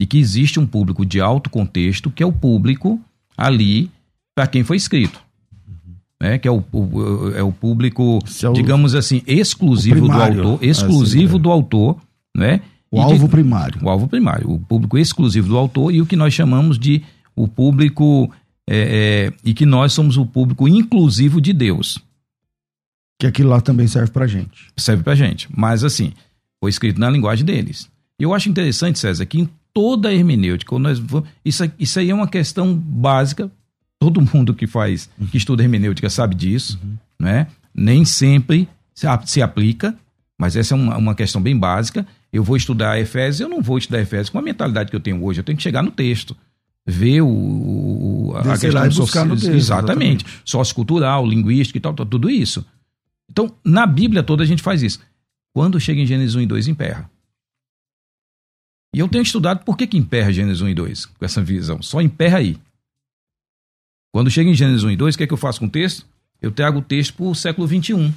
e 0.01 0.07
que 0.07 0.19
existe 0.19 0.59
um 0.59 0.67
público 0.67 1.07
de 1.07 1.21
alto 1.21 1.49
contexto, 1.49 2.11
que 2.11 2.23
é 2.23 2.27
o 2.27 2.33
público 2.33 3.01
ali 3.37 3.91
para 4.35 4.47
quem 4.47 4.63
foi 4.63 4.77
escrito. 4.77 5.21
Uhum. 5.67 5.95
Né? 6.21 6.39
Que 6.39 6.49
é 6.49 6.51
o, 6.51 6.63
o, 6.73 7.31
é 7.35 7.43
o 7.43 7.53
público, 7.53 8.19
é 8.43 8.49
o, 8.49 8.53
digamos 8.53 8.95
assim, 8.95 9.23
exclusivo 9.27 10.01
primário, 10.01 10.43
do 10.43 10.49
autor, 10.49 10.65
exclusivo 10.65 11.35
assim, 11.37 11.43
do 11.43 11.51
autor, 11.51 12.01
né? 12.37 12.61
O 12.91 13.01
alvo 13.01 13.27
de, 13.27 13.31
primário. 13.31 13.81
O 13.83 13.89
alvo 13.89 14.09
primário, 14.09 14.51
o 14.51 14.59
público 14.59 14.97
exclusivo 14.97 15.49
do 15.49 15.57
autor 15.57 15.93
e 15.93 16.01
o 16.01 16.07
que 16.07 16.17
nós 16.17 16.33
chamamos 16.33 16.79
de 16.79 17.03
o 17.37 17.47
público 17.47 18.33
é, 18.67 19.31
é, 19.31 19.33
e 19.45 19.55
que 19.55 19.65
nós 19.65 19.93
somos 19.93 20.17
o 20.17 20.27
público 20.27 20.67
inclusivo 20.67 21.41
de 21.41 21.53
Deus. 21.53 21.99
Que 23.19 23.27
aquilo 23.27 23.51
lá 23.51 23.61
também 23.61 23.87
serve 23.87 24.11
pra 24.11 24.27
gente. 24.27 24.69
Serve 24.77 25.03
pra 25.03 25.15
gente. 25.15 25.49
Mas 25.55 25.85
assim, 25.85 26.13
foi 26.61 26.71
escrito 26.71 27.01
na 27.01 27.11
linguagem 27.11 27.45
deles. 27.45 27.91
E 28.19 28.23
eu 28.23 28.35
acho 28.35 28.49
interessante, 28.49 28.99
César, 28.99 29.27
que 29.27 29.41
em 29.41 29.49
toda 29.73 30.09
a 30.09 30.15
hermenêutica, 30.15 30.79
nós, 30.79 31.01
isso, 31.45 31.71
isso 31.79 31.99
aí 31.99 32.11
é 32.11 32.15
uma 32.15 32.29
questão 32.29 32.75
básica. 32.75 33.51
Todo 34.01 34.21
mundo 34.21 34.55
que 34.55 34.67
faz, 34.67 35.09
que 35.31 35.37
estuda 35.37 35.63
hermenêutica 35.63 36.09
sabe 36.09 36.35
disso, 36.35 36.79
uhum. 36.83 36.97
né? 37.19 37.49
Nem 37.75 38.05
sempre 38.05 38.69
se, 38.95 39.07
se 39.25 39.43
aplica, 39.43 39.97
Mas 40.39 40.55
essa 40.55 40.75
é 40.75 40.77
uma, 40.77 40.97
uma 40.97 41.15
questão 41.15 41.43
bem 41.43 41.57
básica. 41.59 42.07
Eu 42.33 42.45
vou 42.45 42.57
estudar 42.57 42.99
Efésios, 42.99 43.41
eu 43.41 43.49
não 43.49 43.61
vou 43.61 43.77
estudar 43.77 44.01
Efésios 44.01 44.31
com 44.31 44.39
a 44.39 44.43
mentalidade 44.43 44.89
que 44.89 44.97
eu 44.97 45.01
tenho 45.01 45.23
hoje. 45.25 45.41
Eu 45.41 45.45
tenho 45.45 45.57
que 45.57 45.63
chegar 45.63 45.83
no 45.83 45.91
texto. 45.91 46.37
Ver 46.87 47.21
o, 47.23 47.29
o 47.29 48.33
a 48.37 48.43
Descer 48.43 48.73
questão 48.73 48.87
e 48.87 48.95
buscar 48.95 49.25
no 49.27 49.35
texto, 49.35 49.51
Exatamente. 49.51 50.25
exatamente. 50.25 50.43
Sociocultural, 50.45 51.27
linguística 51.27 51.77
e 51.77 51.81
tal, 51.81 51.93
tal, 51.93 52.07
tudo 52.07 52.31
isso. 52.31 52.65
Então, 53.29 53.53
na 53.65 53.87
Bíblia 53.87 54.23
toda 54.23 54.43
a 54.43 54.47
gente 54.47 54.63
faz 54.63 54.83
isso. 54.83 55.01
Quando 55.53 55.81
chega 55.81 56.01
em 56.01 56.07
Gênesis 56.07 56.37
1 56.37 56.43
e 56.43 56.47
2, 56.47 56.69
emperra. 56.69 57.11
E 58.95 59.01
eu 59.01 59.09
tenho 59.09 59.23
estudado 59.23 59.65
por 59.65 59.77
que, 59.77 59.87
que 59.87 59.99
emperra 59.99 60.33
Gênesis 60.33 60.63
1 60.63 60.69
e 60.69 60.75
2 60.75 61.07
com 61.07 61.25
essa 61.25 61.43
visão. 61.43 61.83
Só 61.83 62.01
emperra 62.01 62.39
aí. 62.39 62.57
Quando 64.13 64.31
chega 64.31 64.49
em 64.49 64.55
Gênesis 64.55 64.85
1 64.85 64.93
e 64.93 64.97
2, 64.97 65.15
o 65.15 65.19
que 65.19 65.25
é 65.25 65.27
que 65.27 65.33
eu 65.33 65.39
faço 65.39 65.61
com 65.61 65.67
o 65.67 65.71
texto? 65.71 66.07
Eu 66.41 66.51
trago 66.51 66.79
o 66.79 66.83
texto 66.83 67.15
para 67.15 67.27
o 67.27 67.35
século 67.35 67.67
21. 67.67 68.13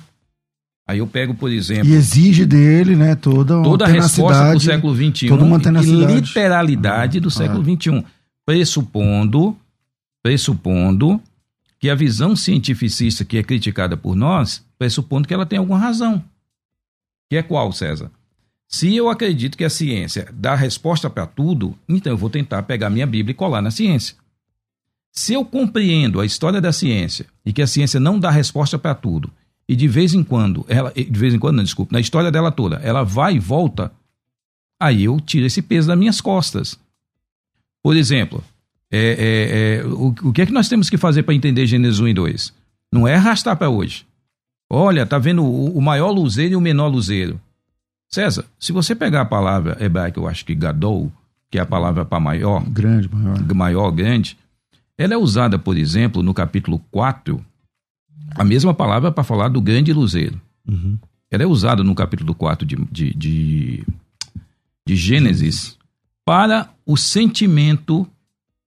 Aí 0.92 1.00
eu 1.00 1.08
pego, 1.08 1.34
por 1.34 1.50
exemplo, 1.50 1.88
E 1.88 1.94
exige 1.94 2.46
dele, 2.46 2.98
né, 2.98 3.16
toda 3.16 3.64
toda 3.64 3.86
a 3.86 3.88
resposta 3.88 4.20
para 4.20 4.58
o 4.58 4.60
tenacidade, 4.60 4.66
século 4.66 4.94
XXI 4.94 5.28
toda 5.30 5.44
uma 5.46 5.58
e 5.58 6.16
literalidade 6.16 7.20
do 7.22 7.32
século 7.32 7.64
XXI, 7.64 8.04
pressupondo, 8.46 9.56
pressupondo 10.22 11.22
que 11.80 11.90
a 11.90 11.96
visão 11.96 12.36
cientificista 12.36 13.24
que 13.24 13.38
é 13.38 13.44
criticada 13.44 13.96
por 13.96 14.18
nós, 14.18 14.66
pressupondo 14.78 15.30
que 15.30 15.34
ela 15.34 15.46
tem 15.46 15.60
alguma 15.60 15.80
razão. 15.80 16.22
Que 17.30 17.38
é 17.38 17.42
qual, 17.42 17.72
César? 17.72 18.12
Se 18.68 18.94
eu 18.94 19.10
acredito 19.10 19.58
que 19.58 19.64
a 19.64 19.70
ciência 19.70 20.28
dá 20.34 20.56
resposta 20.56 21.10
para 21.10 21.26
tudo, 21.26 21.74
então 21.88 22.12
eu 22.12 22.18
vou 22.18 22.30
tentar 22.30 22.64
pegar 22.64 22.90
minha 22.90 23.08
Bíblia 23.08 23.32
e 23.32 23.36
colar 23.36 23.62
na 23.62 23.72
ciência. 23.72 24.18
Se 25.10 25.32
eu 25.32 25.46
compreendo 25.46 26.20
a 26.20 26.26
história 26.26 26.60
da 26.60 26.74
ciência 26.74 27.28
e 27.46 27.54
que 27.54 27.62
a 27.62 27.68
ciência 27.68 28.00
não 28.00 28.20
dá 28.20 28.30
resposta 28.30 28.78
para 28.78 28.94
tudo, 28.94 29.32
e 29.72 29.76
de 29.78 29.88
vez 29.88 30.14
em 30.14 30.22
quando, 30.22 30.66
ela, 30.68 30.92
de 30.92 31.18
vez 31.18 31.34
em 31.34 31.40
quando, 31.40 31.56
não, 31.56 31.64
desculpa, 31.64 31.94
na 31.94 32.02
história 32.02 32.30
dela 32.30 32.52
toda, 32.52 32.76
ela 32.84 33.04
vai 33.04 33.36
e 33.36 33.40
volta, 33.40 33.90
aí 34.78 35.06
eu 35.06 35.18
tiro 35.22 35.46
esse 35.46 35.62
peso 35.62 35.88
das 35.88 35.98
minhas 35.98 36.20
costas. 36.20 36.78
Por 37.82 37.96
exemplo, 37.96 38.44
é, 38.92 39.00
é, 39.00 39.80
é, 39.80 39.86
o, 39.86 40.14
o 40.24 40.34
que 40.34 40.42
é 40.42 40.46
que 40.46 40.52
nós 40.52 40.68
temos 40.68 40.90
que 40.90 40.98
fazer 40.98 41.24
para 41.24 41.34
entender 41.34 41.66
Gênesis 41.68 42.02
1 42.02 42.10
e 42.10 42.14
2? 42.14 42.54
Não 42.92 43.08
é 43.08 43.16
arrastar 43.16 43.56
para 43.56 43.70
hoje. 43.70 44.06
Olha, 44.70 45.06
tá 45.06 45.18
vendo 45.18 45.42
o, 45.42 45.78
o 45.78 45.82
maior 45.82 46.12
luzeiro 46.12 46.52
e 46.52 46.58
o 46.58 46.62
menor 46.62 46.90
luzeiro. 46.90 47.40
César, 48.10 48.44
se 48.60 48.74
você 48.74 48.94
pegar 48.94 49.22
a 49.22 49.26
palavra 49.26 49.78
hebraica, 49.80 50.20
eu 50.20 50.28
acho 50.28 50.44
que 50.44 50.54
gadol, 50.54 51.10
que 51.50 51.58
é 51.58 51.62
a 51.62 51.66
palavra 51.66 52.04
para 52.04 52.20
maior, 52.20 52.62
grande, 52.70 53.08
maior. 53.10 53.56
maior, 53.56 53.92
grande, 53.92 54.38
ela 54.98 55.14
é 55.14 55.18
usada, 55.18 55.58
por 55.58 55.78
exemplo, 55.78 56.22
no 56.22 56.34
capítulo 56.34 56.78
4, 56.92 57.42
a 58.36 58.44
mesma 58.44 58.74
palavra 58.74 59.12
para 59.12 59.24
falar 59.24 59.50
do 59.50 59.62
grande 59.62 59.92
luzeiro. 59.94 60.40
Uhum. 60.68 60.98
Ela 61.30 61.44
é 61.44 61.48
usada 61.48 61.84
no 61.84 61.96
capítulo 61.96 62.34
4 62.36 62.66
de, 62.66 62.76
de, 62.92 63.14
de, 63.14 63.86
de 64.86 64.96
Gênesis 64.96 65.78
para 66.26 66.70
o 66.86 66.98
sentimento 66.98 68.08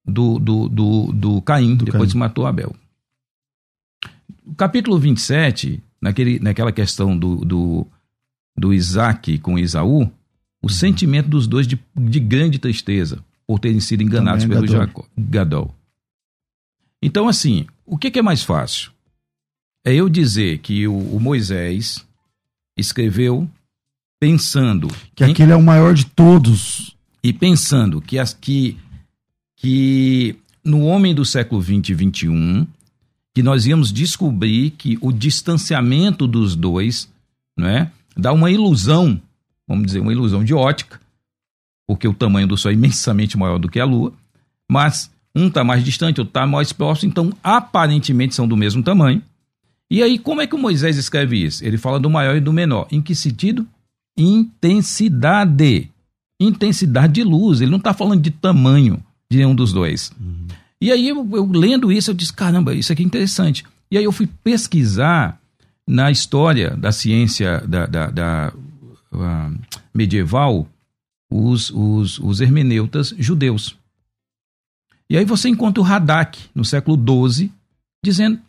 do, 0.04 0.38
do, 0.38 0.68
do, 0.68 1.12
do 1.12 1.42
Caim, 1.42 1.76
Do 1.76 1.84
depois 1.84 2.04
Caim. 2.04 2.10
que 2.12 2.16
matou 2.18 2.46
Abel. 2.46 2.74
O 4.46 4.54
capítulo 4.54 4.98
27, 4.98 5.82
naquele, 6.00 6.38
naquela 6.38 6.72
questão 6.72 7.16
do, 7.18 7.36
do, 7.44 7.86
do 8.56 8.72
Isaac 8.74 9.38
com 9.38 9.58
Esaú, 9.58 10.02
Uhum. 10.02 10.10
o 10.62 10.70
sentimento 10.70 11.28
dos 11.28 11.46
dois 11.46 11.66
de, 11.66 11.78
de 11.94 12.18
grande 12.20 12.58
tristeza 12.58 13.22
por 13.46 13.58
terem 13.58 13.80
sido 13.80 14.02
enganados 14.02 14.44
Também 14.44 14.56
pelo 14.58 14.66
Gadol. 14.72 14.86
Jacó, 14.86 15.04
Gadol. 15.16 15.74
Então, 17.02 17.28
assim, 17.28 17.66
o 17.84 17.98
que, 17.98 18.10
que 18.10 18.18
é 18.18 18.22
mais 18.22 18.42
fácil? 18.42 18.90
É 19.84 19.92
eu 19.94 20.08
dizer 20.08 20.58
que 20.58 20.86
o, 20.88 20.96
o 20.96 21.20
Moisés 21.20 22.04
escreveu 22.76 23.48
pensando 24.18 24.88
Que 25.14 25.24
em- 25.24 25.32
aquele 25.32 25.52
é 25.52 25.56
o 25.56 25.62
maior 25.62 25.94
de 25.94 26.06
todos. 26.06 26.96
e 27.22 27.32
pensando 27.32 28.00
que, 28.00 28.18
as, 28.18 28.32
que, 28.34 28.76
que 29.56 30.36
no 30.64 30.80
homem 30.82 31.14
do 31.14 31.24
século 31.24 31.60
20 31.60 31.90
e 31.90 31.94
21, 31.94 32.66
que 33.34 33.42
nós 33.42 33.66
íamos 33.66 33.92
descobrir 33.92 34.70
que 34.70 34.96
o 35.00 35.12
distanciamento 35.12 36.26
dos 36.26 36.56
dois 36.56 37.08
né, 37.56 37.90
dá 38.16 38.32
uma 38.32 38.50
ilusão, 38.50 39.20
vamos 39.68 39.86
dizer, 39.86 40.00
uma 40.00 40.12
ilusão 40.12 40.42
de 40.44 40.54
ótica, 40.54 41.00
porque 41.86 42.08
o 42.08 42.14
tamanho 42.14 42.46
do 42.46 42.56
Sol 42.56 42.70
é 42.70 42.74
imensamente 42.74 43.36
maior 43.36 43.58
do 43.58 43.68
que 43.68 43.78
a 43.80 43.84
Lua, 43.84 44.12
mas 44.70 45.10
um 45.34 45.48
está 45.48 45.62
mais 45.64 45.84
distante, 45.84 46.20
outro 46.20 46.30
está 46.30 46.46
mais 46.46 46.72
próximo, 46.72 47.10
então 47.10 47.32
aparentemente 47.42 48.34
são 48.34 48.48
do 48.48 48.56
mesmo 48.56 48.82
tamanho. 48.82 49.20
E 49.94 50.02
aí, 50.02 50.18
como 50.18 50.40
é 50.40 50.46
que 50.48 50.56
o 50.56 50.58
Moisés 50.58 50.96
escreve 50.96 51.36
isso? 51.44 51.64
Ele 51.64 51.78
fala 51.78 52.00
do 52.00 52.10
maior 52.10 52.34
e 52.34 52.40
do 52.40 52.52
menor. 52.52 52.88
Em 52.90 53.00
que 53.00 53.14
sentido? 53.14 53.64
Intensidade. 54.18 55.88
Intensidade 56.40 57.12
de 57.12 57.22
luz. 57.22 57.60
Ele 57.60 57.70
não 57.70 57.78
está 57.78 57.94
falando 57.94 58.20
de 58.20 58.32
tamanho 58.32 59.00
de 59.30 59.38
nenhum 59.38 59.54
dos 59.54 59.72
dois. 59.72 60.10
E 60.80 60.90
aí, 60.90 61.08
eu, 61.08 61.28
eu 61.32 61.46
lendo 61.46 61.92
isso, 61.92 62.10
eu 62.10 62.14
disse: 62.14 62.32
caramba, 62.32 62.74
isso 62.74 62.92
aqui 62.92 63.02
é 63.02 63.06
interessante. 63.06 63.64
E 63.88 63.96
aí, 63.96 64.02
eu 64.02 64.10
fui 64.10 64.26
pesquisar 64.42 65.40
na 65.86 66.10
história 66.10 66.70
da 66.76 66.90
ciência 66.90 67.60
da, 67.60 67.86
da- 67.86 68.10
da, 68.10 68.52
ah, 69.12 69.52
medieval 69.94 70.68
os, 71.30 71.70
os, 71.70 72.18
os 72.18 72.40
hermeneutas 72.40 73.14
judeus. 73.16 73.76
E 75.08 75.16
aí 75.16 75.24
você 75.24 75.48
encontra 75.48 75.80
o 75.80 75.84
Radak, 75.84 76.38
no 76.54 76.64
século 76.64 76.96
XII, 77.30 77.52
dizendo 78.04 78.40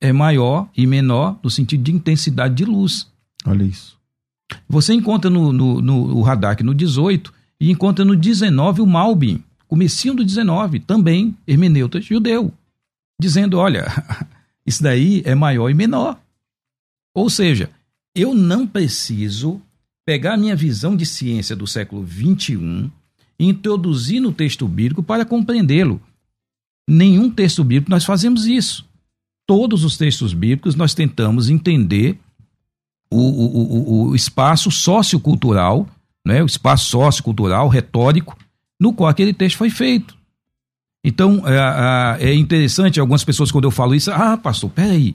é 0.00 0.12
maior 0.12 0.68
e 0.76 0.86
menor 0.86 1.38
no 1.42 1.50
sentido 1.50 1.82
de 1.82 1.92
intensidade 1.92 2.54
de 2.54 2.64
luz. 2.64 3.10
Olha 3.44 3.64
isso. 3.64 3.98
Você 4.68 4.92
encontra 4.92 5.30
no, 5.30 5.52
no, 5.52 5.80
no 5.80 6.24
no 6.24 6.74
18 6.74 7.32
e 7.60 7.70
encontra 7.70 8.04
no 8.04 8.14
19 8.14 8.82
o 8.82 8.86
Malbim, 8.86 9.42
comecinho 9.66 10.14
do 10.14 10.24
19, 10.24 10.80
também 10.80 11.36
hermeneuta 11.46 12.00
judeu, 12.00 12.52
dizendo, 13.20 13.58
olha, 13.58 13.86
isso 14.66 14.82
daí 14.82 15.22
é 15.24 15.34
maior 15.34 15.70
e 15.70 15.74
menor. 15.74 16.20
Ou 17.14 17.30
seja, 17.30 17.70
eu 18.14 18.34
não 18.34 18.66
preciso 18.66 19.60
pegar 20.04 20.34
a 20.34 20.36
minha 20.36 20.54
visão 20.54 20.96
de 20.96 21.06
ciência 21.06 21.56
do 21.56 21.66
século 21.66 22.02
21 22.02 22.90
e 23.38 23.46
introduzir 23.46 24.20
no 24.20 24.32
texto 24.32 24.68
bíblico 24.68 25.02
para 25.02 25.24
compreendê-lo. 25.24 26.00
Nenhum 26.88 27.30
texto 27.30 27.64
bíblico 27.64 27.90
nós 27.90 28.04
fazemos 28.04 28.46
isso. 28.46 28.86
Todos 29.46 29.84
os 29.84 29.96
textos 29.96 30.32
bíblicos 30.32 30.74
nós 30.74 30.94
tentamos 30.94 31.48
entender 31.48 32.18
o, 33.10 33.18
o, 33.18 34.06
o, 34.06 34.08
o 34.08 34.14
espaço 34.16 34.70
sociocultural, 34.70 35.88
né, 36.24 36.42
o 36.42 36.46
espaço 36.46 36.90
sociocultural, 36.90 37.68
retórico, 37.68 38.36
no 38.80 38.92
qual 38.92 39.08
aquele 39.08 39.32
texto 39.32 39.56
foi 39.56 39.70
feito. 39.70 40.16
Então, 41.04 41.42
é, 41.46 42.30
é 42.30 42.34
interessante, 42.34 42.98
algumas 42.98 43.22
pessoas, 43.22 43.52
quando 43.52 43.64
eu 43.64 43.70
falo 43.70 43.94
isso, 43.94 44.10
ah, 44.10 44.38
pastor, 44.38 44.70
peraí. 44.70 45.14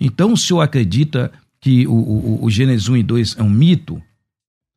Então, 0.00 0.32
o 0.32 0.36
senhor 0.36 0.62
acredita 0.62 1.30
que 1.60 1.86
o, 1.86 1.92
o, 1.92 2.44
o 2.44 2.50
Gênesis 2.50 2.88
1 2.88 2.96
e 2.96 3.02
2 3.02 3.36
é 3.38 3.42
um 3.42 3.50
mito? 3.50 4.02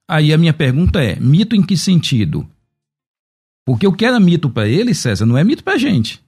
Aí 0.10 0.34
a 0.34 0.38
minha 0.38 0.54
pergunta 0.54 1.02
é: 1.02 1.18
mito 1.20 1.56
em 1.56 1.64
que 1.64 1.78
sentido? 1.78 2.46
Porque 3.66 3.88
o 3.88 3.94
que 3.94 4.06
era 4.06 4.20
mito 4.20 4.50
para 4.50 4.68
ele, 4.68 4.94
César, 4.94 5.26
não 5.26 5.38
é 5.38 5.44
mito 5.44 5.64
para 5.64 5.78
gente. 5.78 6.22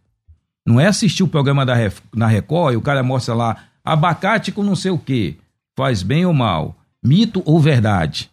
Não 0.66 0.80
é 0.80 0.88
assistir 0.88 1.24
o 1.24 1.28
programa 1.28 1.66
da, 1.66 1.76
na 2.16 2.28
Record 2.28 2.74
e 2.74 2.78
o 2.78 2.82
cara 2.82 3.04
mostra 3.04 3.34
lá 3.34 3.66
abacate 3.84 4.52
com 4.52 4.64
não 4.64 4.76
sei 4.76 4.92
o 4.92 4.98
quê, 4.98 5.36
faz 5.76 6.02
bem 6.02 6.26
ou 6.26 6.34
mal, 6.34 6.78
mito 7.04 7.42
ou 7.46 7.60
verdade. 7.60 8.32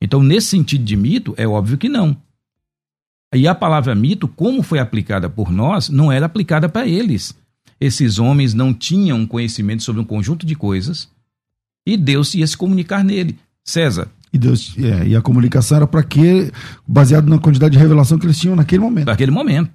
Então, 0.00 0.22
nesse 0.22 0.48
sentido 0.48 0.84
de 0.84 0.96
mito, 0.96 1.34
é 1.38 1.48
óbvio 1.48 1.78
que 1.78 1.88
não. 1.88 2.16
E 3.34 3.48
a 3.48 3.54
palavra 3.54 3.94
mito, 3.94 4.28
como 4.28 4.62
foi 4.62 4.78
aplicada 4.78 5.28
por 5.28 5.50
nós, 5.50 5.88
não 5.88 6.12
era 6.12 6.26
aplicada 6.26 6.68
para 6.68 6.86
eles. 6.86 7.34
Esses 7.80 8.18
homens 8.18 8.54
não 8.54 8.72
tinham 8.72 9.26
conhecimento 9.26 9.82
sobre 9.82 10.00
um 10.00 10.04
conjunto 10.04 10.46
de 10.46 10.54
coisas 10.54 11.08
e 11.86 11.96
Deus 11.96 12.34
ia 12.34 12.46
se 12.46 12.56
comunicar 12.56 13.02
nele. 13.02 13.38
César, 13.64 14.08
E, 14.32 14.38
Deus, 14.38 14.74
é, 14.78 15.08
e 15.08 15.16
a 15.16 15.22
comunicação 15.22 15.78
era 15.78 15.86
para 15.86 16.02
quê? 16.02 16.52
Baseado 16.86 17.28
na 17.28 17.38
quantidade 17.38 17.72
de 17.72 17.78
revelação 17.78 18.18
que 18.18 18.26
eles 18.26 18.38
tinham 18.38 18.54
naquele 18.54 18.82
momento. 18.82 19.06
naquele 19.06 19.30
momento. 19.30 19.70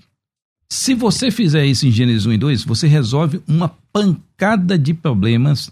Se 0.71 0.93
você 0.93 1.31
fizer 1.31 1.65
isso 1.65 1.87
em 1.87 1.91
Gênesis 1.91 2.25
1 2.25 2.33
e 2.33 2.37
2, 2.37 2.63
você 2.63 2.87
resolve 2.87 3.41
uma 3.47 3.69
pancada 3.91 4.77
de 4.77 4.93
problemas 4.93 5.71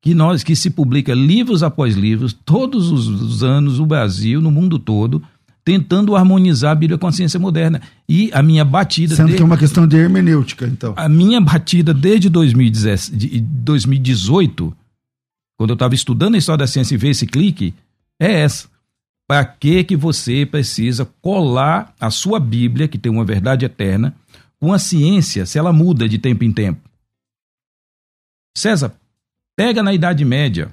que 0.00 0.14
nós 0.14 0.42
que 0.42 0.56
se 0.56 0.70
publica 0.70 1.14
livros 1.14 1.62
após 1.62 1.94
livros, 1.94 2.32
todos 2.32 2.90
os, 2.90 3.06
os 3.06 3.44
anos, 3.44 3.78
no 3.78 3.86
Brasil, 3.86 4.40
no 4.40 4.50
mundo 4.50 4.78
todo, 4.78 5.22
tentando 5.64 6.16
harmonizar 6.16 6.72
a 6.72 6.74
Bíblia 6.74 6.98
com 6.98 7.06
a 7.06 7.12
ciência 7.12 7.38
moderna. 7.38 7.80
E 8.08 8.30
a 8.32 8.42
minha 8.42 8.64
batida 8.64 9.14
Sendo 9.14 9.28
de- 9.28 9.36
que 9.36 9.42
é 9.42 9.44
uma 9.44 9.56
questão 9.58 9.86
de 9.86 9.96
hermenêutica, 9.96 10.66
então. 10.66 10.94
a 10.96 11.08
minha 11.08 11.40
batida 11.40 11.94
desde 11.94 12.28
2010 12.28 13.12
de- 13.14 13.38
2018, 13.40 14.74
quando 15.56 15.70
eu 15.70 15.74
estava 15.74 15.94
estudando 15.94 16.34
a 16.34 16.38
história 16.38 16.58
da 16.60 16.66
ciência 16.66 16.94
e 16.94 16.98
ver 16.98 17.10
esse 17.10 17.26
clique, 17.26 17.74
é 18.18 18.40
essa. 18.40 18.66
Para 19.28 19.44
que 19.44 19.84
que 19.84 19.96
você 19.96 20.44
precisa 20.44 21.08
colar 21.22 21.94
a 22.00 22.10
sua 22.10 22.40
Bíblia, 22.40 22.88
que 22.88 22.98
tem 22.98 23.10
uma 23.12 23.24
verdade 23.24 23.64
eterna, 23.64 24.14
com 24.62 24.72
a 24.72 24.78
ciência, 24.78 25.44
se 25.44 25.58
ela 25.58 25.72
muda 25.72 26.08
de 26.08 26.18
tempo 26.18 26.44
em 26.44 26.52
tempo? 26.52 26.88
César, 28.56 28.94
pega 29.56 29.82
na 29.82 29.92
Idade 29.92 30.24
Média. 30.24 30.72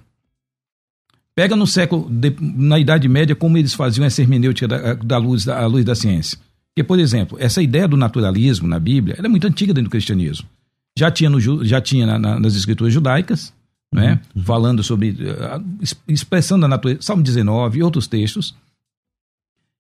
Pega 1.34 1.56
no 1.56 1.66
século, 1.66 2.08
de, 2.08 2.36
na 2.40 2.78
Idade 2.78 3.10
Média, 3.10 3.36
como 3.36 3.58
eles 3.58 3.74
faziam 3.74 4.06
essa 4.06 4.22
hermenêutica 4.22 4.68
da, 4.68 4.94
da 4.94 5.18
luz, 5.18 5.44
da, 5.44 5.66
luz 5.66 5.84
da 5.84 5.96
ciência. 5.96 6.38
Porque, 6.68 6.84
por 6.84 7.00
exemplo, 7.00 7.36
essa 7.42 7.64
ideia 7.64 7.88
do 7.88 7.98
naturalismo 7.98 8.68
na 8.68 8.78
Bíblia 8.78 9.16
é 9.18 9.28
muito 9.28 9.48
antiga 9.48 9.74
dentro 9.74 9.90
do 9.90 9.92
cristianismo. 9.92 10.48
Já 10.96 11.10
tinha, 11.10 11.28
no, 11.32 11.66
já 11.66 11.82
tinha 11.82 12.06
na, 12.06 12.20
na, 12.20 12.40
nas 12.40 12.54
escrituras 12.54 12.94
judaicas, 12.94 13.52
né? 13.92 14.22
Uhum. 14.36 14.44
falando 14.44 14.84
sobre, 14.84 15.14
uh, 15.14 15.98
expressando 16.08 16.64
a 16.64 16.70
natureza, 16.70 17.02
Salmo 17.02 17.24
19 17.24 17.80
e 17.80 17.82
outros 17.82 18.06
textos. 18.06 18.54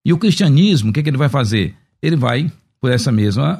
E 0.03 0.11
o 0.11 0.17
cristianismo, 0.17 0.89
o 0.89 0.93
que, 0.93 1.03
que 1.03 1.09
ele 1.11 1.17
vai 1.17 1.29
fazer? 1.29 1.75
Ele 2.01 2.15
vai 2.15 2.51
por 2.81 2.91
essa 2.91 3.11
mesma, 3.11 3.59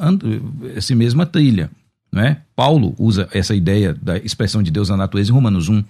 essa 0.75 0.95
mesma 0.95 1.25
trilha. 1.25 1.69
Né? 2.11 2.41
Paulo 2.55 2.95
usa 2.97 3.29
essa 3.31 3.53
ideia 3.53 3.93
da 3.93 4.17
expressão 4.17 4.63
de 4.63 4.71
Deus 4.71 4.89
na 4.89 4.97
natureza 4.97 5.31
em 5.31 5.33
Romanos 5.33 5.69
1. 5.69 5.83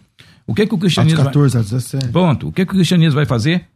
O 0.45 0.53
que, 0.53 0.65
que 0.65 0.73
o 0.73 0.77
cristianismo. 0.77 1.21
Atos 1.21 1.53
14, 1.53 1.53
vai... 1.53 1.63
17. 1.63 2.07
Pronto. 2.09 2.47
O 2.47 2.51
que, 2.51 2.65
que 2.65 2.71
o 2.71 2.75
cristianismo 2.75 3.15
vai 3.15 3.25
fazer? 3.25 3.67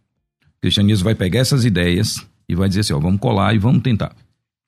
O 0.57 0.61
cristianismo 0.61 1.05
vai 1.05 1.15
pegar 1.15 1.39
essas 1.39 1.65
ideias 1.65 2.25
e 2.49 2.55
vai 2.55 2.67
dizer 2.67 2.81
assim: 2.81 2.93
ó, 2.93 2.99
vamos 2.99 3.19
colar 3.19 3.53
e 3.55 3.59
vamos 3.59 3.81
tentar. 3.81 4.13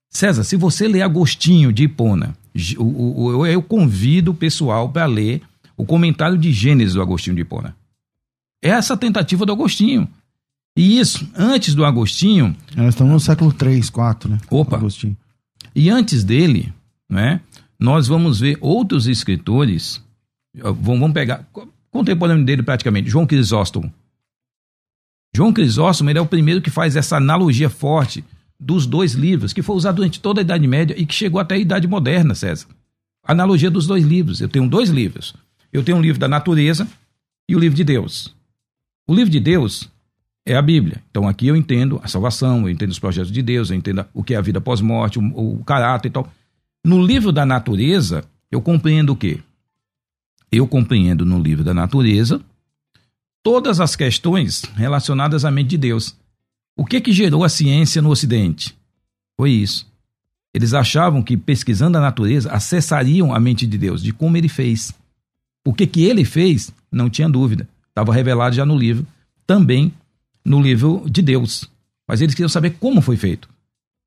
César, 0.09 0.43
se 0.43 0.55
você 0.55 0.87
ler 0.87 1.01
Agostinho 1.01 1.73
de 1.73 1.83
Hipona, 1.83 2.35
eu 2.55 3.61
convido 3.61 4.31
o 4.31 4.35
pessoal 4.35 4.87
para 4.87 5.05
ler 5.05 5.41
o 5.75 5.85
comentário 5.85 6.37
de 6.37 6.53
Gênesis 6.53 6.93
do 6.93 7.01
Agostinho 7.01 7.35
de 7.35 7.41
Hipona. 7.41 7.75
É 8.63 8.69
essa 8.69 8.95
tentativa 8.95 9.45
do 9.45 9.51
Agostinho. 9.51 10.07
E 10.77 10.99
isso, 10.99 11.27
antes 11.35 11.73
do 11.73 11.85
Agostinho. 11.85 12.55
Nós 12.75 12.89
estamos 12.89 13.13
no 13.13 13.19
século 13.19 13.53
3, 13.53 13.89
4, 13.89 14.29
né? 14.29 14.37
Opa. 14.49 14.75
Agostinho. 14.75 15.15
E 15.73 15.89
antes 15.89 16.23
dele, 16.23 16.73
né, 17.09 17.39
nós 17.79 18.07
vamos 18.07 18.39
ver 18.39 18.57
outros 18.59 19.07
escritores. 19.07 20.03
Vamos 20.53 21.11
pegar 21.13 21.47
contemporâneo 21.91 22.45
dele 22.45 22.61
praticamente, 22.61 23.09
João 23.09 23.25
Crisóstomo. 23.25 23.93
João 25.33 25.53
Crisóstomo 25.53 26.09
ele 26.09 26.19
é 26.19 26.21
o 26.21 26.25
primeiro 26.25 26.61
que 26.61 26.69
faz 26.69 26.95
essa 26.95 27.17
analogia 27.17 27.69
forte 27.69 28.23
dos 28.59 28.85
dois 28.85 29.13
livros, 29.13 29.53
que 29.53 29.61
foi 29.61 29.75
usado 29.75 29.97
durante 29.97 30.19
toda 30.19 30.39
a 30.39 30.43
Idade 30.43 30.67
Média 30.67 30.95
e 30.97 31.05
que 31.05 31.13
chegou 31.13 31.39
até 31.39 31.55
a 31.55 31.57
Idade 31.57 31.87
Moderna, 31.87 32.35
César. 32.35 32.67
Analogia 33.23 33.69
dos 33.71 33.87
dois 33.87 34.03
livros. 34.05 34.39
Eu 34.39 34.47
tenho 34.47 34.69
dois 34.69 34.89
livros. 34.89 35.33
Eu 35.73 35.83
tenho 35.83 35.97
um 35.97 36.01
livro 36.01 36.19
da 36.19 36.27
natureza 36.27 36.87
e 37.49 37.55
o 37.55 37.59
livro 37.59 37.75
de 37.75 37.83
Deus. 37.83 38.33
O 39.07 39.13
livro 39.13 39.29
de 39.29 39.39
Deus 39.39 39.89
é 40.45 40.55
a 40.55 40.61
Bíblia. 40.61 41.01
Então 41.09 41.27
aqui 41.27 41.47
eu 41.47 41.55
entendo 41.55 41.99
a 42.03 42.07
salvação, 42.07 42.61
eu 42.61 42.69
entendo 42.69 42.91
os 42.91 42.99
projetos 42.99 43.31
de 43.31 43.41
Deus, 43.41 43.69
eu 43.69 43.75
entendo 43.75 44.05
o 44.13 44.23
que 44.23 44.33
é 44.33 44.37
a 44.37 44.41
vida 44.41 44.61
pós-morte, 44.61 45.19
o, 45.19 45.59
o 45.59 45.63
caráter 45.63 46.09
e 46.09 46.11
tal. 46.11 46.31
No 46.83 47.01
livro 47.03 47.31
da 47.31 47.45
natureza, 47.45 48.23
eu 48.51 48.61
compreendo 48.61 49.13
o 49.13 49.15
quê? 49.15 49.39
eu 50.57 50.67
compreendo 50.67 51.25
no 51.25 51.39
livro 51.39 51.63
da 51.63 51.73
natureza 51.73 52.41
todas 53.43 53.79
as 53.79 53.95
questões 53.95 54.63
relacionadas 54.75 55.45
à 55.45 55.51
mente 55.51 55.69
de 55.69 55.77
Deus. 55.77 56.15
O 56.75 56.85
que 56.85 56.99
que 56.99 57.11
gerou 57.11 57.43
a 57.43 57.49
ciência 57.49 58.01
no 58.01 58.09
Ocidente? 58.09 58.75
Foi 59.37 59.51
isso. 59.51 59.87
Eles 60.53 60.73
achavam 60.73 61.21
que 61.21 61.35
pesquisando 61.35 61.97
a 61.97 62.01
natureza 62.01 62.51
acessariam 62.51 63.33
a 63.33 63.39
mente 63.39 63.67
de 63.67 63.77
Deus, 63.77 64.01
de 64.01 64.13
como 64.13 64.37
ele 64.37 64.47
fez. 64.47 64.93
O 65.65 65.73
que 65.73 65.85
que 65.85 66.03
ele 66.03 66.23
fez, 66.23 66.71
não 66.91 67.09
tinha 67.09 67.29
dúvida. 67.29 67.67
Estava 67.89 68.13
revelado 68.13 68.55
já 68.55 68.65
no 68.65 68.77
livro, 68.77 69.05
também 69.45 69.93
no 70.45 70.61
livro 70.61 71.03
de 71.09 71.21
Deus. 71.21 71.69
Mas 72.07 72.21
eles 72.21 72.35
queriam 72.35 72.49
saber 72.49 72.77
como 72.79 73.01
foi 73.01 73.17
feito. 73.17 73.49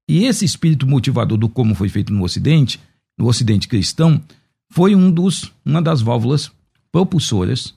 E 0.09 0.25
esse 0.25 0.45
espírito 0.45 0.87
motivador 0.87 1.37
do 1.37 1.49
como 1.49 1.75
foi 1.75 1.89
feito 1.89 2.13
no 2.13 2.23
Ocidente, 2.23 2.81
no 3.19 3.27
Ocidente 3.27 3.69
cristão, 3.69 4.23
foi 4.71 4.95
um 4.95 5.11
dos, 5.11 5.53
uma 5.65 5.83
das 5.83 6.01
válvulas 6.01 6.51
propulsoras 6.93 7.75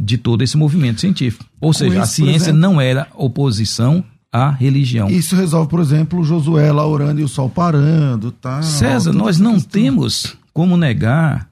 de 0.00 0.16
todo 0.16 0.42
esse 0.42 0.56
movimento 0.56 1.00
científico. 1.00 1.44
Ou 1.60 1.72
seja, 1.72 1.94
isso, 1.94 2.02
a 2.02 2.06
ciência 2.06 2.50
exemplo, 2.50 2.60
não 2.60 2.80
era 2.80 3.08
oposição 3.14 4.04
à 4.32 4.50
religião. 4.50 5.08
Isso 5.08 5.34
resolve, 5.34 5.68
por 5.68 5.80
exemplo, 5.80 6.22
Josué 6.22 6.70
lá 6.70 6.86
orando 6.86 7.20
e 7.20 7.24
o 7.24 7.28
sol 7.28 7.48
parando, 7.48 8.30
tá? 8.30 8.62
César, 8.62 9.12
nós 9.12 9.38
não 9.38 9.54
questão. 9.54 9.70
temos 9.70 10.36
como 10.52 10.76
negar 10.76 11.50